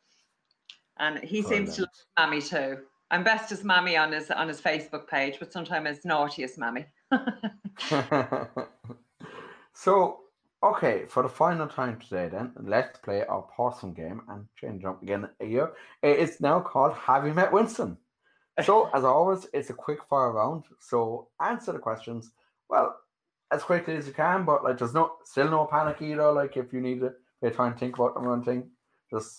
And 0.98 1.20
he 1.20 1.42
seems 1.42 1.76
to 1.76 1.82
love 1.82 1.90
Mammy 2.18 2.42
too. 2.42 2.78
I'm 3.12 3.26
best 3.26 3.52
as 3.52 3.66
Mammy 3.66 3.98
on 3.98 4.14
his 4.14 4.32
on 4.32 4.48
his 4.48 4.62
Facebook 4.62 5.06
page, 5.06 5.36
but 5.38 5.52
sometimes 5.52 5.88
as 5.90 6.06
naughty 6.06 6.46
as 6.46 6.58
Mammy. 6.58 6.86
so, 9.74 10.22
okay, 10.64 11.04
for 11.08 11.22
the 11.22 11.30
final 11.30 11.68
time 11.68 12.00
today, 12.00 12.30
then 12.30 12.54
let's 12.64 12.98
play 13.00 13.26
our 13.26 13.46
pawesome 13.56 13.94
game 13.94 14.22
and 14.30 14.46
change 14.56 14.86
up 14.86 15.04
again 15.04 15.28
here. 15.42 15.74
It's 16.02 16.40
now 16.40 16.62
called 16.62 16.94
Have 16.94 17.28
You 17.28 17.34
Met 17.34 17.52
Winston? 17.52 17.98
So, 18.64 18.90
as 18.94 19.04
always, 19.04 19.46
it's 19.54 19.70
a 19.70 19.74
quick 19.74 20.00
fire 20.10 20.32
round. 20.32 20.64
So, 20.80 21.28
answer 21.42 21.74
the 21.74 21.80
questions 21.80 22.32
well 22.70 22.96
as 23.52 23.62
quickly 23.64 23.98
as 23.98 24.08
you 24.08 24.14
can, 24.14 24.46
but 24.46 24.64
like 24.64 24.78
there's 24.78 24.94
no 24.94 25.16
still 25.26 25.50
no 25.50 25.66
panic 25.66 26.02
either. 26.02 26.32
Like 26.32 26.56
if 26.56 26.72
you 26.72 26.80
need 26.80 27.02
to 27.02 27.12
be 27.42 27.50
trying 27.50 27.74
to 27.74 27.78
think 27.78 27.98
about 27.98 28.14
them 28.14 28.26
or 28.26 28.36
anything, 28.36 28.70
just 29.12 29.38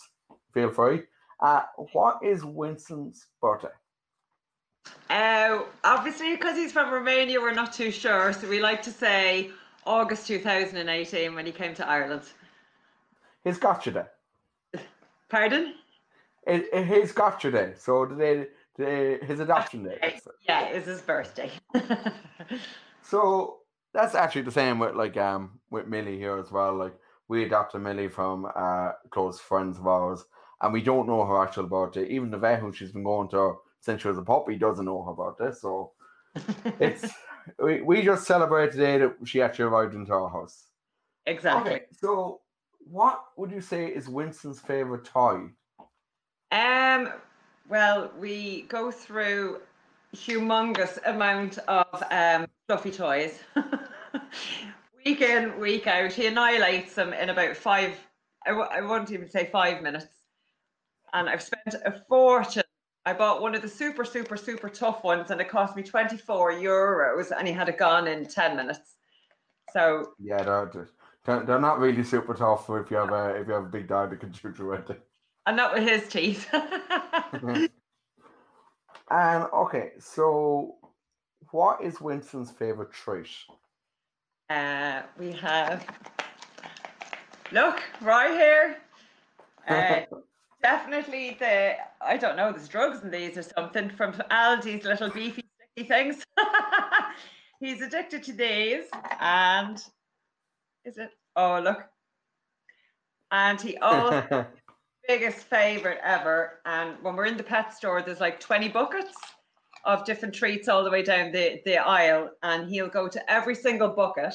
feel 0.52 0.70
free. 0.70 1.04
Uh, 1.42 1.62
what 1.92 2.20
is 2.22 2.44
Winston's 2.44 3.26
birthday? 3.40 3.68
Uh, 5.10 5.64
obviously, 5.84 6.30
because 6.36 6.56
he's 6.56 6.72
from 6.72 6.90
Romania, 6.92 7.40
we're 7.40 7.52
not 7.52 7.72
too 7.72 7.90
sure. 7.90 8.32
So 8.32 8.48
we 8.48 8.60
like 8.60 8.80
to 8.82 8.90
say 8.90 9.50
August 9.84 10.26
2018 10.28 11.34
when 11.34 11.44
he 11.44 11.52
came 11.52 11.74
to 11.74 11.86
Ireland. 11.86 12.22
His 13.44 13.58
gotcha 13.58 13.90
day. 13.90 14.80
Pardon? 15.28 15.74
It, 16.46 16.66
it, 16.72 16.86
his 16.86 17.12
gotcha 17.12 17.50
day. 17.50 17.74
So 17.76 18.06
the 18.06 18.14
day, 18.14 18.46
the, 18.76 19.18
his 19.26 19.40
adoption 19.40 19.84
day. 19.84 19.98
Yeah, 20.48 20.68
it's 20.68 20.86
his 20.86 21.02
birthday. 21.02 21.50
So 23.12 23.58
that's 23.92 24.14
actually 24.14 24.42
the 24.42 24.52
same 24.52 24.78
with 24.78 24.94
like 24.94 25.18
um 25.18 25.60
with 25.70 25.86
Millie 25.86 26.16
here 26.16 26.38
as 26.38 26.50
well. 26.50 26.74
Like 26.74 26.94
we 27.28 27.44
adopted 27.44 27.82
Millie 27.82 28.08
from 28.08 28.46
uh, 28.54 28.92
close 29.10 29.38
friends 29.38 29.78
of 29.78 29.86
ours, 29.86 30.24
and 30.62 30.72
we 30.72 30.80
don't 30.80 31.06
know 31.06 31.24
her 31.24 31.42
actual 31.42 31.64
birthday. 31.66 32.06
Even 32.06 32.30
the 32.30 32.38
vet 32.38 32.60
who 32.60 32.72
she's 32.72 32.92
been 32.92 33.04
going 33.04 33.28
to 33.30 33.56
since 33.80 34.00
she 34.00 34.08
was 34.08 34.18
a 34.18 34.22
puppy 34.22 34.56
doesn't 34.56 34.84
know 34.84 35.02
her 35.02 35.12
birthday. 35.12 35.56
So 35.58 35.92
it's 36.80 37.10
we, 37.58 37.82
we 37.82 38.02
just 38.02 38.26
celebrate 38.26 38.72
today 38.72 38.98
that 38.98 39.16
she 39.24 39.42
actually 39.42 39.66
arrived 39.66 39.94
into 39.94 40.12
our 40.12 40.30
house. 40.30 40.68
Exactly. 41.26 41.72
Okay, 41.72 41.84
so 41.92 42.40
what 42.78 43.24
would 43.36 43.50
you 43.50 43.60
say 43.60 43.86
is 43.86 44.08
Winston's 44.08 44.60
favorite 44.60 45.04
toy? 45.04 45.48
Um, 46.50 47.12
well, 47.68 48.12
we 48.18 48.62
go 48.62 48.90
through 48.90 49.60
humongous 50.14 50.98
amount 51.06 51.58
of 51.68 52.02
um, 52.10 52.46
fluffy 52.66 52.90
toys. 52.90 53.38
week 55.04 55.20
in, 55.22 55.58
week 55.58 55.86
out. 55.86 56.12
He 56.12 56.26
annihilates 56.26 56.94
them 56.94 57.12
in 57.12 57.30
about 57.30 57.56
five, 57.56 57.94
I 58.46 58.50
w- 58.50 58.68
I 58.70 58.80
won't 58.82 59.10
even 59.10 59.30
say 59.30 59.48
five 59.50 59.82
minutes. 59.82 60.21
And 61.12 61.28
I've 61.28 61.42
spent 61.42 61.74
a 61.84 62.00
fortune. 62.08 62.62
I 63.04 63.12
bought 63.12 63.42
one 63.42 63.54
of 63.54 63.62
the 63.62 63.68
super, 63.68 64.04
super, 64.04 64.36
super 64.36 64.68
tough 64.68 65.02
ones 65.02 65.30
and 65.30 65.40
it 65.40 65.48
cost 65.48 65.76
me 65.76 65.82
24 65.82 66.52
euros 66.54 67.32
and 67.36 67.48
he 67.48 67.52
had 67.52 67.68
it 67.68 67.78
gone 67.78 68.06
in 68.06 68.26
10 68.26 68.56
minutes. 68.56 68.94
So, 69.72 70.12
Yeah, 70.18 70.42
they're, 70.42 70.86
they're, 71.44 71.60
not 71.60 71.78
really 71.80 72.04
super 72.04 72.34
tough 72.34 72.68
if 72.70 72.90
you 72.90 72.96
have 72.98 73.10
a 73.10 73.34
if 73.40 73.48
you 73.48 73.54
have 73.54 73.64
a 73.64 73.68
big 73.68 73.88
dog 73.88 74.10
that 74.10 74.20
can 74.20 74.32
chew 74.32 74.52
through 74.52 74.74
it. 74.74 75.02
and 75.46 75.56
not 75.56 75.74
with 75.74 75.88
his 75.88 76.08
teeth. 76.08 76.48
And 79.12 79.44
okay, 79.52 79.92
so 79.98 80.76
what 81.50 81.82
is 81.82 82.00
Winston's 82.00 82.50
favorite 82.50 82.92
treat? 82.92 83.28
Uh, 84.48 85.02
we 85.18 85.32
have, 85.32 85.86
look, 87.52 87.82
right 88.00 88.30
here. 88.30 88.78
Uh, 89.68 90.02
definitely 90.62 91.36
the, 91.38 91.74
I 92.00 92.16
don't 92.16 92.36
know, 92.36 92.52
there's 92.52 92.68
drugs 92.68 93.02
in 93.02 93.10
these 93.10 93.36
or 93.36 93.42
something 93.42 93.90
from 93.90 94.12
Aldi's 94.30 94.84
little 94.84 95.10
beefy 95.10 95.44
sticky 95.74 95.88
things. 95.88 96.24
He's 97.60 97.80
addicted 97.80 98.22
to 98.24 98.32
these. 98.32 98.84
And 99.20 99.76
is 100.84 100.98
it? 100.98 101.10
Oh, 101.36 101.60
look. 101.60 101.84
And 103.30 103.60
he 103.60 103.76
also, 103.82 104.46
biggest 105.08 105.38
favorite 105.38 105.98
ever. 106.02 106.60
And 106.66 106.96
when 107.02 107.16
we're 107.16 107.26
in 107.26 107.36
the 107.36 107.42
pet 107.42 107.74
store, 107.74 108.02
there's 108.02 108.20
like 108.20 108.40
20 108.40 108.68
buckets 108.68 109.14
of 109.84 110.04
different 110.04 110.34
treats 110.34 110.68
all 110.68 110.84
the 110.84 110.90
way 110.90 111.02
down 111.02 111.32
the, 111.32 111.60
the 111.64 111.78
aisle. 111.78 112.30
And 112.42 112.68
he'll 112.68 112.88
go 112.88 113.08
to 113.08 113.32
every 113.32 113.54
single 113.54 113.88
bucket 113.88 114.34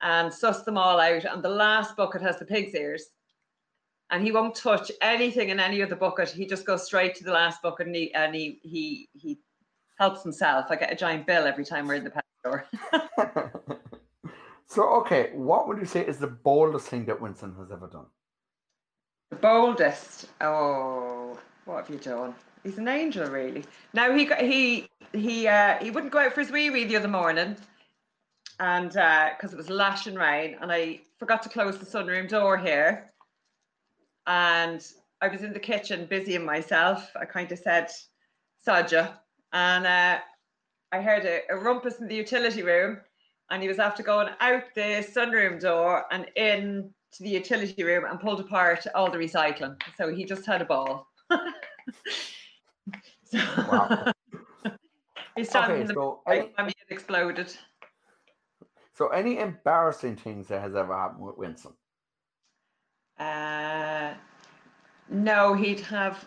and 0.00 0.32
suss 0.32 0.62
them 0.62 0.78
all 0.78 1.00
out. 1.00 1.24
And 1.24 1.42
the 1.42 1.48
last 1.48 1.96
bucket 1.96 2.22
has 2.22 2.38
the 2.38 2.44
pig's 2.44 2.74
ears. 2.74 3.04
And 4.10 4.24
he 4.24 4.32
won't 4.32 4.54
touch 4.54 4.90
anything 5.02 5.50
in 5.50 5.60
any 5.60 5.82
other 5.82 5.96
bucket. 5.96 6.30
He 6.30 6.46
just 6.46 6.64
goes 6.64 6.86
straight 6.86 7.14
to 7.16 7.24
the 7.24 7.32
last 7.32 7.60
bucket 7.62 7.86
and 7.86 7.96
he 7.96 8.14
and 8.14 8.34
he 8.34 8.58
he, 8.62 9.08
he 9.12 9.38
helps 9.98 10.22
himself. 10.22 10.66
I 10.70 10.76
get 10.76 10.92
a 10.92 10.96
giant 10.96 11.26
bill 11.26 11.46
every 11.46 11.64
time 11.64 11.86
we're 11.86 11.96
in 11.96 12.04
the 12.04 12.10
pet 12.10 12.24
store. 12.40 12.66
So 14.68 14.86
okay, 15.00 15.30
what 15.32 15.66
would 15.66 15.78
you 15.78 15.86
say 15.86 16.06
is 16.06 16.18
the 16.18 16.26
boldest 16.26 16.88
thing 16.88 17.06
that 17.06 17.20
Winston 17.20 17.54
has 17.58 17.72
ever 17.72 17.86
done? 17.86 18.04
The 19.30 19.36
boldest. 19.36 20.26
Oh, 20.42 21.38
what 21.64 21.78
have 21.78 21.90
you 21.90 21.98
done? 21.98 22.34
He's 22.62 22.76
an 22.76 22.86
angel, 22.86 23.28
really. 23.30 23.64
Now 23.94 24.14
he 24.14 24.26
got, 24.26 24.40
he 24.40 24.88
he 25.14 25.48
uh, 25.48 25.78
he 25.82 25.90
wouldn't 25.90 26.12
go 26.12 26.18
out 26.18 26.34
for 26.34 26.40
his 26.40 26.50
wee 26.50 26.68
wee 26.68 26.84
the 26.84 26.96
other 26.96 27.08
morning, 27.08 27.56
and 28.60 28.90
because 28.90 29.54
it 29.54 29.56
was 29.56 29.70
lashing 29.70 30.16
rain, 30.16 30.58
and 30.60 30.70
I 30.70 31.00
forgot 31.18 31.42
to 31.44 31.48
close 31.48 31.78
the 31.78 31.86
sunroom 31.86 32.28
door 32.28 32.58
here, 32.58 33.10
and 34.28 34.86
I 35.20 35.26
was 35.28 35.42
in 35.42 35.52
the 35.52 35.58
kitchen 35.58 36.06
busying 36.06 36.44
myself. 36.44 37.10
I 37.20 37.24
kind 37.24 37.50
of 37.50 37.58
said, 37.58 37.90
"Saja," 38.64 39.14
and 39.52 39.86
uh, 39.86 40.18
I 40.92 41.00
heard 41.02 41.24
a, 41.24 41.40
a 41.50 41.56
rumpus 41.56 41.98
in 41.98 42.06
the 42.06 42.14
utility 42.14 42.62
room, 42.62 42.98
and 43.50 43.62
he 43.62 43.68
was 43.68 43.78
after 43.80 44.02
going 44.04 44.28
out 44.40 44.62
the 44.76 45.04
sunroom 45.16 45.58
door 45.60 46.04
and 46.12 46.26
in 46.36 46.94
to 47.12 47.22
the 47.22 47.30
utility 47.30 47.82
room 47.82 48.04
and 48.04 48.20
pulled 48.20 48.38
apart 48.40 48.86
all 48.94 49.10
the 49.10 49.16
recycling. 49.18 49.80
So 49.96 50.14
he 50.14 50.24
just 50.26 50.44
had 50.44 50.60
a 50.60 50.66
ball. 50.66 51.08
so 53.24 53.38
Wow. 53.70 54.12
he 55.36 55.44
started 55.44 55.72
Okay, 55.72 55.80
in 55.80 55.86
the 55.86 55.94
so 55.94 56.20
right 56.28 56.40
any- 56.42 56.52
time 56.52 56.66
he 56.66 56.74
had 56.78 56.90
exploded. 56.90 57.56
So 58.94 59.08
any 59.08 59.38
embarrassing 59.38 60.16
things 60.16 60.48
that 60.48 60.60
has 60.60 60.74
ever 60.74 60.94
happened 60.94 61.24
with 61.24 61.38
Winston? 61.38 61.72
Uh, 63.18 64.14
no, 65.08 65.54
he'd 65.54 65.80
have. 65.80 66.26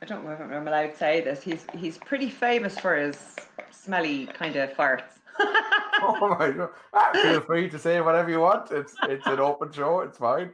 I 0.00 0.04
don't 0.06 0.24
know 0.24 0.32
if 0.32 0.40
I'm 0.40 0.66
allowed 0.66 0.88
to 0.92 0.96
say 0.96 1.20
this. 1.20 1.42
He's 1.42 1.64
he's 1.76 1.98
pretty 1.98 2.28
famous 2.28 2.78
for 2.78 2.96
his 2.96 3.36
smelly 3.70 4.26
kind 4.26 4.56
of 4.56 4.70
farts. 4.72 5.04
oh 5.38 6.36
my 6.38 6.50
god! 6.50 6.70
Ah, 6.92 7.10
feel 7.12 7.40
free 7.40 7.68
to 7.70 7.78
say 7.78 8.00
whatever 8.00 8.30
you 8.30 8.40
want. 8.40 8.70
It's 8.72 8.94
it's 9.04 9.26
an 9.26 9.38
open 9.40 9.72
show. 9.72 10.00
It's 10.00 10.18
fine. 10.18 10.52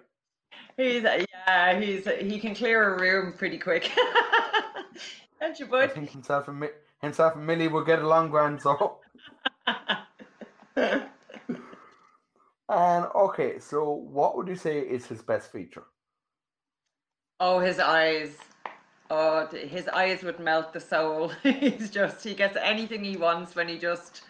He's 0.76 1.02
yeah, 1.02 1.80
he's 1.80 2.06
he 2.20 2.38
can 2.38 2.54
clear 2.54 2.94
a 2.94 3.00
room 3.00 3.32
pretty 3.32 3.58
quick. 3.58 3.90
Don't 5.40 5.58
you, 5.58 5.66
I 5.66 5.68
bud? 5.68 5.92
think 5.92 6.10
himself 6.10 6.48
and 6.48 6.68
himself 7.00 7.36
and 7.36 7.46
Millie 7.46 7.68
will 7.68 7.84
get 7.84 8.02
along 8.02 8.30
grand. 8.30 8.60
So. 8.60 8.98
And 12.68 13.06
okay, 13.14 13.58
so 13.58 13.90
what 13.90 14.36
would 14.36 14.48
you 14.48 14.56
say 14.56 14.80
is 14.80 15.06
his 15.06 15.22
best 15.22 15.50
feature? 15.50 15.84
Oh, 17.40 17.60
his 17.60 17.78
eyes. 17.78 18.36
Oh, 19.10 19.46
his 19.46 19.88
eyes 19.88 20.22
would 20.22 20.38
melt 20.38 20.72
the 20.72 20.80
soul. 20.80 21.28
he's 21.42 21.90
just 21.90 22.22
he 22.22 22.34
gets 22.34 22.56
anything 22.60 23.04
he 23.04 23.16
wants 23.16 23.54
when 23.54 23.68
he 23.68 23.78
just. 23.78 24.22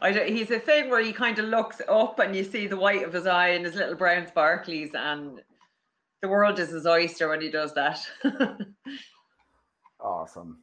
I 0.00 0.10
don't, 0.12 0.28
he's 0.28 0.50
a 0.50 0.58
thing 0.58 0.88
where 0.88 1.02
he 1.02 1.12
kind 1.12 1.38
of 1.38 1.46
looks 1.46 1.82
up 1.86 2.18
and 2.18 2.34
you 2.34 2.44
see 2.44 2.66
the 2.66 2.78
white 2.78 3.02
of 3.02 3.12
his 3.12 3.26
eye 3.26 3.48
and 3.48 3.64
his 3.66 3.74
little 3.74 3.94
brown 3.94 4.26
sparklies, 4.26 4.94
and 4.94 5.42
the 6.22 6.28
world 6.28 6.58
is 6.58 6.70
his 6.70 6.86
oyster 6.86 7.28
when 7.28 7.42
he 7.42 7.50
does 7.50 7.74
that. 7.74 8.00
Awesome. 10.00 10.58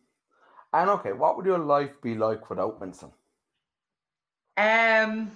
And 0.74 0.90
okay, 0.90 1.12
what 1.12 1.36
would 1.36 1.46
your 1.46 1.60
life 1.60 2.02
be 2.02 2.16
like 2.16 2.50
without 2.50 2.80
Winston? 2.80 3.12
Um, 4.58 5.32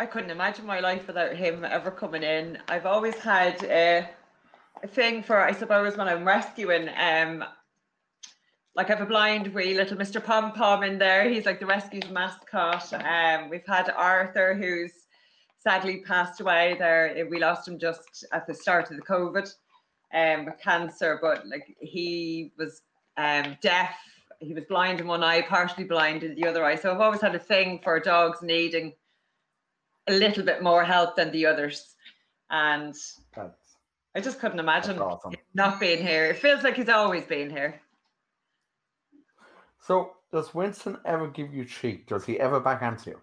I 0.00 0.06
couldn't 0.06 0.30
imagine 0.30 0.64
my 0.64 0.78
life 0.78 1.08
without 1.08 1.34
him 1.34 1.64
ever 1.64 1.90
coming 1.90 2.22
in. 2.22 2.58
I've 2.68 2.86
always 2.86 3.16
had 3.16 3.64
a, 3.64 4.08
a 4.84 4.86
thing 4.86 5.24
for, 5.24 5.40
I 5.40 5.50
suppose, 5.50 5.96
when 5.96 6.06
I'm 6.06 6.24
rescuing. 6.24 6.88
Um, 6.96 7.42
like 8.76 8.90
I 8.90 8.92
have 8.94 9.00
a 9.00 9.06
blind 9.06 9.52
wee 9.52 9.74
little 9.74 9.96
Mr. 9.96 10.24
Pom 10.24 10.52
Pom 10.52 10.84
in 10.84 10.98
there. 10.98 11.28
He's 11.28 11.46
like 11.46 11.58
the 11.58 11.66
rescue's 11.66 12.08
mascot. 12.10 12.92
Um, 12.92 13.50
we've 13.50 13.66
had 13.66 13.90
Arthur, 13.90 14.54
who's 14.54 14.92
sadly 15.58 16.04
passed 16.06 16.40
away. 16.40 16.76
There, 16.78 17.26
we 17.28 17.40
lost 17.40 17.66
him 17.66 17.76
just 17.76 18.24
at 18.30 18.46
the 18.46 18.54
start 18.54 18.92
of 18.92 18.96
the 18.96 19.02
COVID, 19.02 19.52
um, 20.14 20.44
with 20.44 20.60
cancer. 20.62 21.18
But 21.20 21.44
like 21.48 21.76
he 21.80 22.52
was 22.56 22.82
um 23.16 23.56
deaf. 23.62 23.96
He 24.38 24.54
was 24.54 24.62
blind 24.66 25.00
in 25.00 25.08
one 25.08 25.24
eye, 25.24 25.42
partially 25.42 25.82
blind 25.82 26.22
in 26.22 26.36
the 26.36 26.46
other 26.46 26.64
eye. 26.64 26.76
So 26.76 26.92
I've 26.92 27.00
always 27.00 27.20
had 27.20 27.34
a 27.34 27.40
thing 27.40 27.80
for 27.82 27.98
dogs 27.98 28.42
needing 28.42 28.92
a 30.08 30.12
little 30.12 30.44
bit 30.44 30.62
more 30.62 30.84
help 30.84 31.16
than 31.16 31.30
the 31.32 31.46
others. 31.46 31.94
And 32.50 32.94
That's, 33.34 33.58
I 34.14 34.20
just 34.20 34.40
couldn't 34.40 34.58
imagine 34.58 34.98
awesome. 34.98 35.34
not 35.54 35.80
being 35.80 36.04
here. 36.04 36.26
It 36.26 36.38
feels 36.38 36.62
like 36.62 36.76
he's 36.76 36.88
always 36.88 37.24
been 37.24 37.50
here. 37.50 37.80
So, 39.80 40.12
does 40.32 40.54
Winston 40.54 40.98
ever 41.04 41.28
give 41.28 41.54
you 41.54 41.64
cheek? 41.64 42.06
Does 42.06 42.24
he 42.24 42.38
ever 42.40 42.60
backhand 42.60 43.06
you? 43.06 43.20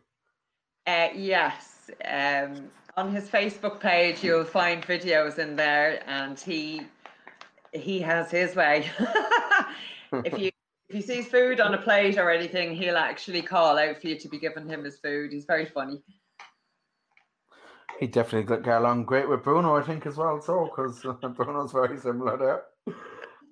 Uh, 0.88 1.10
yes. 1.16 1.92
Um, 2.04 2.70
on 2.98 3.14
his 3.14 3.28
Facebook 3.28 3.80
page, 3.80 4.24
you'll 4.24 4.46
find 4.46 4.84
videos 4.84 5.38
in 5.38 5.56
there, 5.56 6.02
and 6.08 6.40
he 6.40 6.82
he 7.74 8.00
has 8.00 8.32
his 8.32 8.56
way. 8.56 8.90
if 10.24 10.40
you 10.40 10.52
if 10.90 10.96
he 10.96 11.02
sees 11.02 11.28
food 11.28 11.60
on 11.60 11.74
a 11.74 11.78
plate 11.78 12.18
or 12.18 12.30
anything, 12.30 12.76
he'll 12.76 12.98
actually 12.98 13.42
call 13.42 13.78
out 13.78 14.00
for 14.00 14.08
you 14.08 14.18
to 14.20 14.28
be 14.28 14.40
giving 14.40 14.68
him 14.68 14.84
his 14.84 15.00
food. 15.00 15.34
He's 15.34 15.46
very 15.46 15.66
funny. 15.66 16.02
He 18.00 18.08
definitely 18.08 18.58
got 18.58 18.82
along 18.82 19.06
great 19.06 19.30
with 19.30 19.44
Bruno, 19.44 19.76
I 19.76 19.82
think, 19.82 20.06
as 20.06 20.18
well. 20.18 20.42
So, 20.42 20.66
because 20.66 21.02
Bruno's 21.36 21.72
very 21.72 21.98
similar 21.98 22.38
there. 22.38 22.96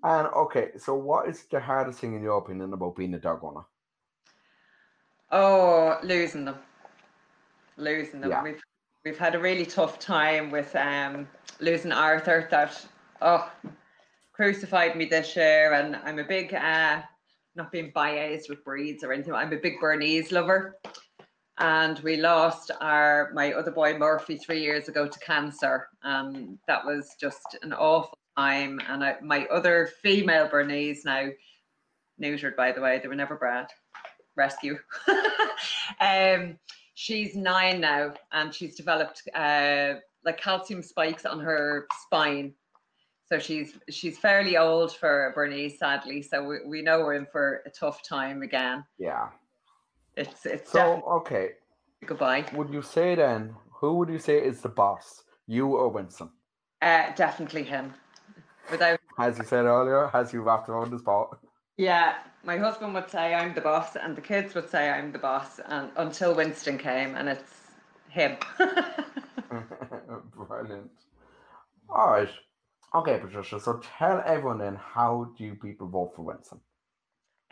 And 0.03 0.27
okay, 0.27 0.71
so 0.77 0.95
what 0.95 1.29
is 1.29 1.45
the 1.49 1.61
hardest 1.61 1.99
thing 1.99 2.13
in 2.13 2.23
your 2.23 2.37
opinion 2.37 2.73
about 2.73 2.95
being 2.95 3.13
a 3.13 3.19
dog 3.19 3.39
owner? 3.41 3.61
Oh, 5.31 5.97
losing 6.03 6.45
them, 6.45 6.57
losing 7.77 8.19
them. 8.19 8.29
Yeah. 8.29 8.43
We've 8.43 8.61
we've 9.05 9.17
had 9.17 9.33
a 9.33 9.39
really 9.39 9.65
tough 9.65 9.97
time 9.99 10.51
with 10.51 10.75
um 10.75 11.27
losing 11.61 11.93
Arthur. 11.93 12.47
That 12.51 12.85
oh 13.21 13.49
crucified 14.33 14.97
me 14.97 15.05
this 15.05 15.35
year, 15.37 15.73
and 15.73 15.95
I'm 15.95 16.19
a 16.19 16.23
big 16.25 16.53
uh 16.53 17.01
not 17.55 17.71
being 17.71 17.91
biased 17.95 18.49
with 18.49 18.63
breeds 18.65 19.03
or 19.03 19.13
anything. 19.13 19.33
I'm 19.33 19.53
a 19.53 19.57
big 19.57 19.79
Bernese 19.79 20.33
lover, 20.35 20.75
and 21.59 21.99
we 21.99 22.17
lost 22.17 22.71
our 22.81 23.31
my 23.33 23.53
other 23.53 23.71
boy 23.71 23.97
Murphy 23.97 24.37
three 24.37 24.61
years 24.61 24.87
ago 24.87 25.07
to 25.07 25.19
cancer. 25.19 25.87
Um, 26.03 26.57
that 26.67 26.85
was 26.85 27.15
just 27.19 27.57
an 27.61 27.73
awful 27.73 28.17
time. 28.37 28.79
And 28.89 29.03
I, 29.03 29.15
my 29.21 29.45
other 29.45 29.89
female 30.01 30.47
Bernese 30.47 31.01
now 31.05 31.29
neutered, 32.21 32.55
by 32.55 32.71
the 32.71 32.81
way, 32.81 32.99
they 32.99 33.07
were 33.07 33.15
never 33.15 33.35
bred. 33.35 33.67
Rescue. 34.35 34.79
um, 36.01 36.57
she's 36.95 37.35
nine 37.35 37.79
now, 37.81 38.13
and 38.31 38.53
she's 38.53 38.75
developed 38.75 39.21
uh, 39.35 39.95
like 40.25 40.39
calcium 40.39 40.81
spikes 40.81 41.25
on 41.25 41.39
her 41.39 41.87
spine. 42.03 42.53
So 43.25 43.37
she's 43.39 43.77
she's 43.89 44.17
fairly 44.17 44.57
old 44.57 44.95
for 44.95 45.27
a 45.27 45.33
Bernese, 45.33 45.77
sadly. 45.77 46.23
So 46.23 46.43
we, 46.43 46.57
we 46.65 46.81
know 46.81 46.99
we're 46.99 47.13
in 47.13 47.27
for 47.27 47.61
a 47.65 47.69
tough 47.69 48.01
time 48.07 48.41
again. 48.41 48.83
Yeah. 48.97 49.29
It's 50.15 50.45
it's 50.45 50.71
so 50.71 51.01
okay. 51.19 51.51
Goodbye. 52.05 52.45
Would 52.53 52.71
you 52.73 52.81
say 52.81 53.15
then 53.15 53.55
who 53.71 53.95
would 53.95 54.09
you 54.09 54.19
say 54.19 54.37
is 54.37 54.61
the 54.61 54.69
boss, 54.69 55.23
you 55.47 55.67
or 55.67 55.89
Winston? 55.89 56.29
Uh, 56.81 57.11
definitely 57.15 57.63
him. 57.63 57.93
Without 58.71 58.99
as 59.19 59.37
you 59.37 59.43
said 59.43 59.65
earlier, 59.65 60.09
as 60.15 60.33
you 60.33 60.41
wrapped 60.41 60.69
around 60.69 60.91
the 60.91 60.99
spot. 60.99 61.37
Yeah, 61.77 62.15
my 62.43 62.57
husband 62.57 62.93
would 62.93 63.09
say 63.09 63.33
I'm 63.33 63.53
the 63.53 63.61
boss, 63.61 63.95
and 63.95 64.15
the 64.15 64.21
kids 64.21 64.53
would 64.53 64.69
say 64.69 64.89
I'm 64.89 65.11
the 65.11 65.19
boss, 65.19 65.59
and 65.67 65.89
until 65.95 66.35
Winston 66.35 66.77
came, 66.77 67.15
and 67.15 67.29
it's 67.29 67.71
him. 68.09 68.37
Brilliant. 70.47 70.91
All 71.89 72.11
right. 72.11 72.29
Okay, 72.95 73.17
Patricia. 73.19 73.59
So 73.59 73.81
tell 73.97 74.21
everyone 74.25 74.59
then 74.59 74.75
how 74.75 75.31
do 75.37 75.55
people 75.55 75.87
vote 75.87 76.13
for 76.15 76.21
Winston? 76.23 76.59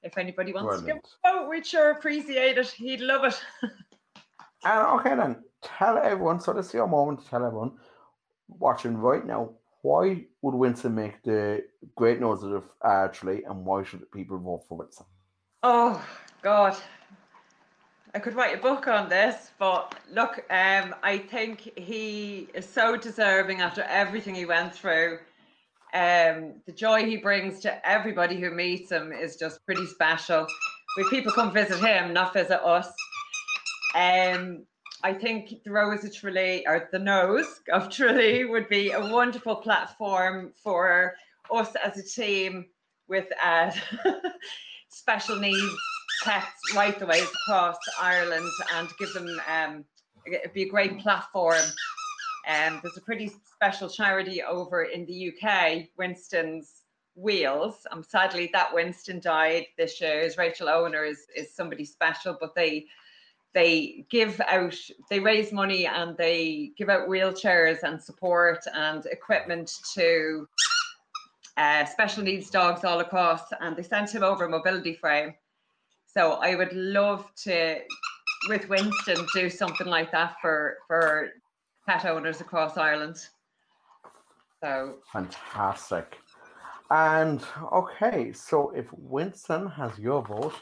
if 0.04 0.18
anybody 0.18 0.54
wants 0.54 0.80
Brilliant. 0.80 1.04
to 1.04 1.10
give 1.10 1.34
a 1.34 1.40
vote, 1.40 1.50
we'd 1.50 1.66
sure 1.66 1.92
appreciate 1.92 2.58
it. 2.58 2.68
He'd 2.68 3.02
love 3.02 3.26
it. 3.26 3.40
and 4.64 4.88
okay 5.00 5.16
then, 5.16 5.44
tell 5.62 5.98
everyone. 5.98 6.40
So 6.40 6.54
this 6.54 6.68
is 6.68 6.74
your 6.74 6.88
moment 6.88 7.22
to 7.22 7.30
tell 7.30 7.46
everyone 7.46 7.74
watching 8.48 8.98
right 8.98 9.26
now. 9.26 9.52
Why 9.82 10.26
would 10.42 10.56
Winston 10.56 10.96
make 10.96 11.24
the 11.24 11.64
great 11.96 12.20
nose 12.20 12.44
of 12.44 12.66
actually, 12.84 13.44
and 13.44 13.66
why 13.66 13.84
should 13.84 14.10
people 14.12 14.38
vote 14.38 14.66
for 14.68 14.78
Winston? 14.78 15.06
Oh 15.64 16.06
God, 16.42 16.76
I 18.16 18.20
could 18.20 18.36
write 18.36 18.58
a 18.58 18.62
book 18.62 18.88
on 18.88 19.08
this, 19.08 19.52
but 19.60 19.94
look, 20.12 20.40
um, 20.50 20.96
I 21.04 21.20
think 21.30 21.78
he 21.78 22.48
is 22.56 22.68
so 22.68 22.98
deserving 22.98 23.62
after 23.62 23.84
everything 23.84 24.34
he 24.34 24.46
went 24.46 24.74
through. 24.74 25.20
Um, 25.94 26.56
the 26.66 26.72
joy 26.74 27.06
he 27.06 27.18
brings 27.18 27.60
to 27.62 27.88
everybody 27.88 28.40
who 28.40 28.50
meets 28.50 28.92
him 28.92 29.12
is 29.12 29.36
just 29.36 29.64
pretty 29.64 29.86
special. 29.86 30.48
When 30.98 31.08
people 31.10 31.32
come 31.32 31.54
visit 31.54 31.80
him, 31.80 32.12
not 32.12 32.34
visit 32.34 32.66
us. 32.66 32.92
Um, 33.94 34.66
I 35.04 35.14
think 35.14 35.64
the 35.64 35.72
Rose 35.72 36.04
of 36.04 36.16
Tralee 36.16 36.66
or 36.66 36.90
the 36.92 37.00
Nose 37.00 37.62
of 37.72 37.90
Tralee 37.92 38.46
would 38.46 38.68
be 38.70 38.90
a 38.90 39.00
wonderful 39.00 39.58
platform 39.58 40.52
for 40.56 41.14
us 41.54 41.76
as 41.84 41.98
a 41.98 42.04
team 42.04 42.66
with 43.08 43.28
uh, 43.44 43.72
special 44.90 45.40
needs 45.40 45.78
pets 46.24 46.76
right 46.76 46.98
the 46.98 47.06
way 47.06 47.22
across 47.22 47.78
Ireland 48.00 48.50
and 48.76 48.90
give 48.98 49.14
them 49.14 49.40
um, 49.48 49.86
it'd 50.26 50.54
be 50.54 50.64
a 50.64 50.70
great 50.70 51.00
platform. 51.00 51.62
Um, 52.48 52.80
there's 52.82 52.98
a 52.98 53.02
pretty 53.02 53.32
special 53.54 53.90
charity 53.90 54.42
over 54.42 54.84
in 54.84 55.06
the 55.06 55.32
UK, 55.32 55.88
Winston's 55.98 56.84
Wheels. 57.16 57.86
Um, 57.92 58.04
sadly, 58.04 58.50
that 58.54 58.74
Winston 58.74 59.20
died 59.20 59.66
this 59.78 60.00
year. 60.00 60.22
His 60.22 60.38
Rachel 60.38 60.70
Owner 60.70 61.04
is, 61.04 61.26
is 61.36 61.54
somebody 61.54 61.86
special, 61.86 62.38
but 62.40 62.56
they 62.56 62.86
they 63.56 64.06
give 64.12 64.40
out, 64.48 64.76
they 65.10 65.20
raise 65.20 65.52
money 65.52 65.88
and 65.88 66.16
they 66.18 66.72
give 66.78 66.88
out 66.88 67.10
wheelchairs 67.10 67.82
and 67.82 68.00
support 68.00 68.60
and 68.76 69.08
equipment 69.08 69.72
to 69.96 70.48
uh, 71.58 71.84
special 71.86 72.22
needs 72.22 72.52
dogs 72.52 72.84
all 72.84 73.00
across. 73.00 73.42
And 73.60 73.76
they 73.76 73.82
sent 73.82 74.14
him 74.14 74.22
over 74.22 74.46
a 74.46 74.50
mobility 74.50 74.94
frame 74.94 75.34
so 76.20 76.34
I 76.34 76.54
would 76.56 76.74
love 76.74 77.34
to, 77.44 77.78
with 78.50 78.68
Winston, 78.68 79.26
do 79.34 79.50
something 79.50 79.88
like 79.88 80.12
that 80.12 80.36
for 80.42 80.80
for 80.86 81.30
pet 81.88 82.04
owners 82.04 82.42
across 82.42 82.76
Ireland. 82.76 83.16
So 84.62 84.96
fantastic. 85.14 86.18
And 86.92 87.42
okay, 87.72 88.34
so 88.34 88.72
if 88.72 88.88
Winston 88.92 89.68
has 89.68 89.98
your 89.98 90.22
vote, 90.22 90.56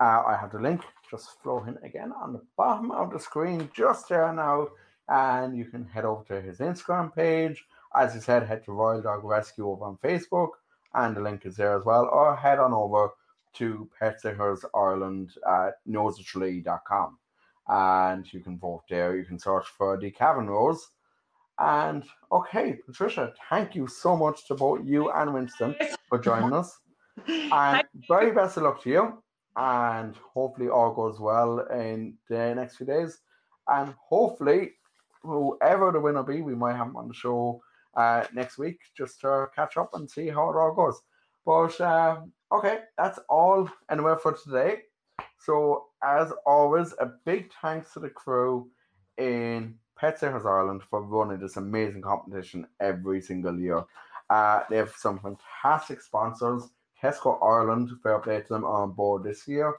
uh, 0.00 0.22
I 0.26 0.36
have 0.38 0.52
the 0.52 0.60
link 0.60 0.82
just 1.10 1.40
flowing 1.42 1.78
again 1.82 2.12
on 2.22 2.34
the 2.34 2.42
bottom 2.58 2.90
of 2.90 3.10
the 3.10 3.20
screen, 3.20 3.70
just 3.74 4.10
there 4.10 4.30
now. 4.34 4.68
And 5.08 5.56
you 5.56 5.64
can 5.64 5.86
head 5.86 6.04
over 6.04 6.24
to 6.24 6.42
his 6.42 6.58
Instagram 6.58 7.14
page. 7.14 7.64
As 7.96 8.14
you 8.14 8.20
said, 8.20 8.46
head 8.46 8.66
to 8.66 8.72
Royal 8.72 9.00
Dog 9.00 9.24
Rescue 9.24 9.66
over 9.66 9.86
on 9.86 9.96
Facebook, 10.04 10.50
and 10.92 11.16
the 11.16 11.22
link 11.22 11.46
is 11.46 11.56
there 11.56 11.74
as 11.78 11.86
well. 11.86 12.06
Or 12.12 12.36
head 12.36 12.58
on 12.58 12.74
over 12.74 13.12
to 13.54 13.88
Pet 13.98 14.20
Sitters 14.20 14.64
Ireland 14.74 15.32
at 15.48 15.74
nosetralee.com. 15.88 17.18
And 17.68 18.32
you 18.32 18.40
can 18.40 18.58
vote 18.58 18.82
there. 18.88 19.16
You 19.16 19.24
can 19.24 19.38
search 19.38 19.66
for 19.66 19.98
the 19.98 20.10
Cavan 20.10 20.48
Rose. 20.48 20.90
And 21.58 22.04
okay, 22.32 22.78
Patricia, 22.86 23.32
thank 23.50 23.74
you 23.74 23.86
so 23.86 24.16
much 24.16 24.46
to 24.48 24.54
both 24.54 24.80
you 24.84 25.10
and 25.10 25.34
Winston 25.34 25.76
for 26.08 26.18
joining 26.18 26.52
us. 26.52 26.78
And 27.52 27.84
very 28.08 28.32
best 28.32 28.56
of 28.56 28.62
luck 28.62 28.82
to 28.82 28.90
you. 28.90 29.22
And 29.54 30.16
hopefully 30.16 30.70
all 30.70 30.94
goes 30.94 31.20
well 31.20 31.60
in 31.66 32.16
the 32.30 32.54
next 32.54 32.76
few 32.76 32.86
days. 32.86 33.18
And 33.68 33.94
hopefully, 34.08 34.72
whoever 35.22 35.92
the 35.92 36.00
winner 36.00 36.22
be, 36.22 36.40
we 36.40 36.54
might 36.54 36.76
have 36.76 36.86
him 36.86 36.96
on 36.96 37.08
the 37.08 37.14
show 37.14 37.60
uh, 37.94 38.24
next 38.32 38.56
week 38.56 38.78
just 38.96 39.20
to 39.20 39.48
catch 39.54 39.76
up 39.76 39.90
and 39.92 40.10
see 40.10 40.28
how 40.28 40.48
it 40.50 40.56
all 40.56 40.74
goes. 40.74 41.00
But 41.44 41.78
uh, 41.80 42.20
Okay, 42.52 42.80
that's 42.98 43.20
all 43.28 43.68
anyway 43.90 44.14
for 44.20 44.32
today. 44.32 44.82
So, 45.38 45.86
as 46.02 46.32
always, 46.44 46.92
a 46.98 47.12
big 47.24 47.50
thanks 47.62 47.92
to 47.92 48.00
the 48.00 48.10
crew 48.10 48.68
in 49.18 49.76
Pet 49.96 50.18
Sitters 50.18 50.44
Ireland 50.44 50.82
for 50.88 51.02
running 51.02 51.38
this 51.38 51.56
amazing 51.56 52.02
competition 52.02 52.66
every 52.80 53.20
single 53.20 53.58
year. 53.58 53.84
Uh, 54.30 54.62
they 54.68 54.76
have 54.76 54.92
some 54.96 55.20
fantastic 55.20 56.00
sponsors. 56.00 56.64
Tesco 57.00 57.38
Ireland, 57.42 57.90
fair 58.02 58.18
play 58.18 58.40
to 58.40 58.48
them, 58.48 58.64
on 58.64 58.92
board 58.92 59.22
this 59.22 59.46
year. 59.46 59.76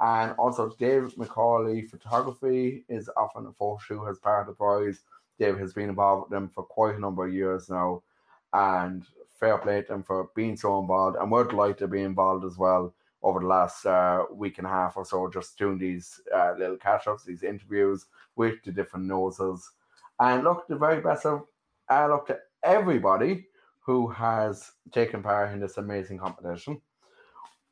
And 0.00 0.32
also, 0.38 0.70
Dave 0.78 1.14
McCauley 1.16 1.88
Photography 1.88 2.84
is 2.88 3.10
offering 3.16 3.46
a 3.46 3.52
photo 3.52 3.78
shoot 3.78 4.06
as 4.08 4.18
part 4.18 4.42
of 4.42 4.46
the 4.46 4.56
prize. 4.56 5.00
Dave 5.38 5.58
has 5.58 5.74
been 5.74 5.90
involved 5.90 6.22
with 6.22 6.30
them 6.30 6.48
for 6.48 6.64
quite 6.64 6.96
a 6.96 7.00
number 7.00 7.26
of 7.26 7.34
years 7.34 7.68
now. 7.68 8.02
And 8.52 9.04
fair 9.44 9.58
play 9.58 9.82
to 9.82 9.88
them 9.88 10.02
for 10.02 10.30
being 10.34 10.56
so 10.56 10.80
involved, 10.80 11.16
and 11.20 11.30
we're 11.30 11.44
delighted 11.44 11.78
to 11.78 11.88
be 11.88 12.00
involved 12.00 12.44
as 12.46 12.56
well 12.56 12.94
over 13.22 13.40
the 13.40 13.46
last 13.46 13.84
uh, 13.84 14.24
week 14.32 14.56
and 14.58 14.66
a 14.66 14.70
half 14.70 14.96
or 14.96 15.04
so, 15.04 15.28
just 15.30 15.58
doing 15.58 15.78
these 15.78 16.20
uh, 16.34 16.52
little 16.58 16.78
catch 16.78 17.06
ups, 17.06 17.24
these 17.24 17.42
interviews 17.42 18.06
with 18.36 18.54
the 18.64 18.72
different 18.72 19.06
noses. 19.06 19.70
And 20.18 20.44
look, 20.44 20.66
the 20.66 20.76
very 20.76 21.00
best 21.02 21.26
of 21.26 21.42
uh, 21.90 22.08
look 22.08 22.26
to 22.28 22.38
everybody 22.62 23.46
who 23.80 24.08
has 24.08 24.72
taken 24.92 25.22
part 25.22 25.52
in 25.52 25.60
this 25.60 25.76
amazing 25.76 26.18
competition. 26.18 26.80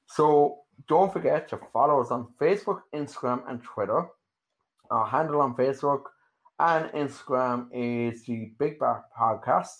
So 0.06 0.58
don't 0.88 1.12
forget 1.12 1.48
to 1.48 1.60
follow 1.72 2.02
us 2.02 2.10
on 2.10 2.28
Facebook, 2.38 2.80
Instagram, 2.94 3.48
and 3.48 3.62
Twitter. 3.62 4.08
Our 4.90 5.06
handle 5.06 5.40
on 5.40 5.54
Facebook 5.54 6.02
and 6.58 6.90
Instagram 6.92 7.68
is 7.72 8.24
the 8.24 8.52
Big 8.58 8.78
Bark 8.78 9.04
Podcast 9.18 9.78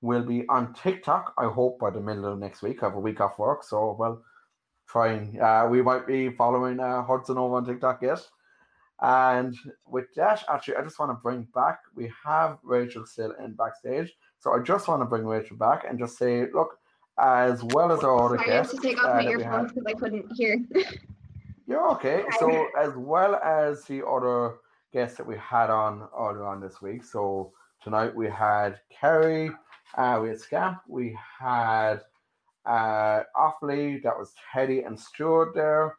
will 0.00 0.22
be 0.22 0.46
on 0.48 0.74
TikTok. 0.74 1.34
I 1.38 1.46
hope 1.46 1.78
by 1.78 1.90
the 1.90 2.00
middle 2.00 2.26
of 2.26 2.38
next 2.38 2.62
week. 2.62 2.82
I 2.82 2.86
have 2.86 2.96
a 2.96 3.00
week 3.00 3.20
off 3.20 3.38
work, 3.38 3.64
so 3.64 3.96
well, 3.98 4.22
trying. 4.88 5.40
Uh, 5.40 5.66
we 5.70 5.82
might 5.82 6.06
be 6.06 6.30
following 6.30 6.80
uh, 6.80 7.02
Hudson 7.02 7.38
over 7.38 7.56
on 7.56 7.64
TikTok 7.64 8.02
yet. 8.02 8.20
And 9.00 9.56
with 9.86 10.06
that, 10.16 10.42
actually, 10.48 10.76
I 10.76 10.82
just 10.82 10.98
want 10.98 11.10
to 11.10 11.22
bring 11.22 11.46
back. 11.54 11.80
We 11.94 12.10
have 12.24 12.58
Rachel 12.64 13.06
still 13.06 13.32
in 13.42 13.54
backstage, 13.54 14.12
so 14.38 14.52
I 14.52 14.60
just 14.60 14.88
want 14.88 15.02
to 15.02 15.06
bring 15.06 15.24
Rachel 15.24 15.56
back 15.56 15.84
and 15.88 15.98
just 15.98 16.18
say, 16.18 16.46
look, 16.52 16.78
as 17.18 17.62
well 17.62 17.92
as 17.92 18.00
our 18.00 18.24
other 18.24 18.36
Sorry, 18.38 18.48
guests. 18.48 18.74
I 18.74 18.76
have 18.76 18.82
to 18.82 18.88
take 18.88 19.04
off 19.04 19.10
uh, 19.10 19.22
my 19.22 19.30
earphones 19.30 19.72
because 19.72 19.86
I 19.86 19.92
couldn't 19.94 20.32
hear. 20.36 20.58
Yeah, 21.68 21.86
okay. 21.88 22.24
So 22.38 22.68
as 22.78 22.94
well 22.96 23.34
as 23.44 23.84
the 23.84 24.04
other 24.06 24.54
guests 24.90 25.18
that 25.18 25.26
we 25.26 25.36
had 25.36 25.68
on 25.68 26.08
earlier 26.18 26.44
on 26.44 26.62
this 26.62 26.80
week. 26.80 27.04
So 27.04 27.52
tonight 27.84 28.16
we 28.16 28.26
had 28.26 28.80
Kerry, 28.88 29.50
uh, 29.96 30.18
we 30.22 30.28
had 30.28 30.40
Scamp, 30.40 30.78
we 30.88 31.18
had 31.40 32.00
uh 32.66 33.22
Offaly, 33.36 34.02
that 34.02 34.18
was 34.18 34.34
Teddy 34.52 34.82
and 34.82 34.98
Stuart 34.98 35.54
there. 35.54 35.96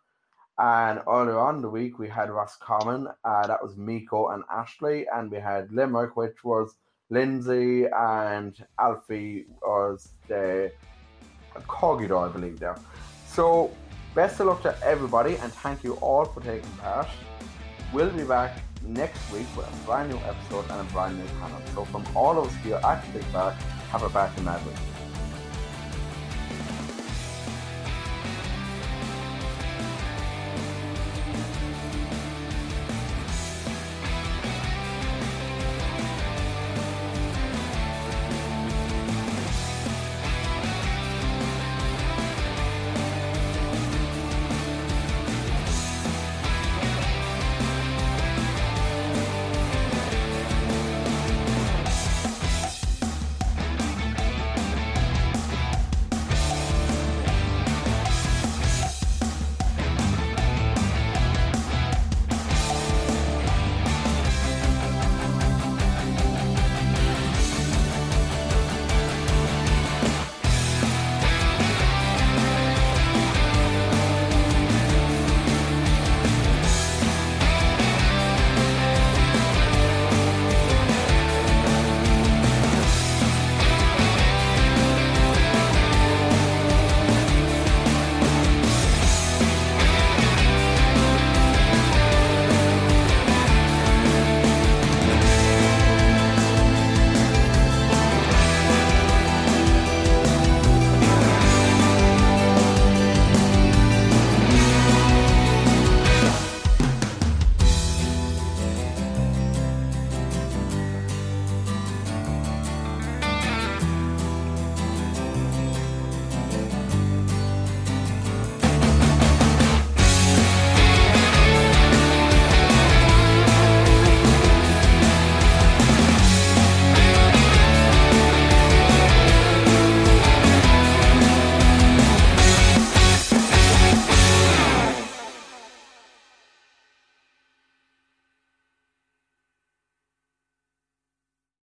And 0.59 1.01
earlier 1.07 1.39
on 1.39 1.61
the 1.61 1.69
week 1.69 1.99
we 1.99 2.09
had 2.09 2.29
Roscommon, 2.29 3.07
uh, 3.23 3.47
that 3.47 3.63
was 3.63 3.77
Miko 3.77 4.27
and 4.29 4.43
Ashley, 4.51 5.07
and 5.13 5.31
we 5.31 5.39
had 5.39 5.71
Limerick, 5.71 6.17
which 6.17 6.43
was 6.43 6.75
Lindsay 7.09 7.85
and 7.87 8.53
Alfie 8.77 9.45
was 9.61 10.09
the 10.27 10.71
Cogito, 11.67 12.19
I 12.19 12.29
believe 12.29 12.59
there. 12.59 12.77
So 13.25 13.71
best 14.13 14.39
of 14.39 14.47
luck 14.47 14.61
to 14.63 14.75
everybody 14.83 15.37
and 15.37 15.51
thank 15.51 15.83
you 15.83 15.93
all 15.95 16.25
for 16.25 16.41
taking 16.41 16.69
part. 16.77 17.07
We'll 17.93 18.11
be 18.11 18.23
back 18.23 18.59
next 18.83 19.31
week 19.31 19.47
with 19.57 19.67
a 19.67 19.85
brand 19.85 20.11
new 20.11 20.17
episode 20.17 20.69
and 20.69 20.87
a 20.87 20.93
brand 20.93 21.17
new 21.17 21.25
panel. 21.39 21.61
So 21.73 21.85
from 21.85 22.05
all 22.15 22.37
of 22.37 22.47
us 22.47 22.55
here 22.63 22.79
at 22.83 23.13
Big 23.13 23.31
Bark, 23.33 23.55
have 23.89 24.03
a 24.03 24.09
back 24.09 24.37
in 24.37 24.45
that. 24.45 24.61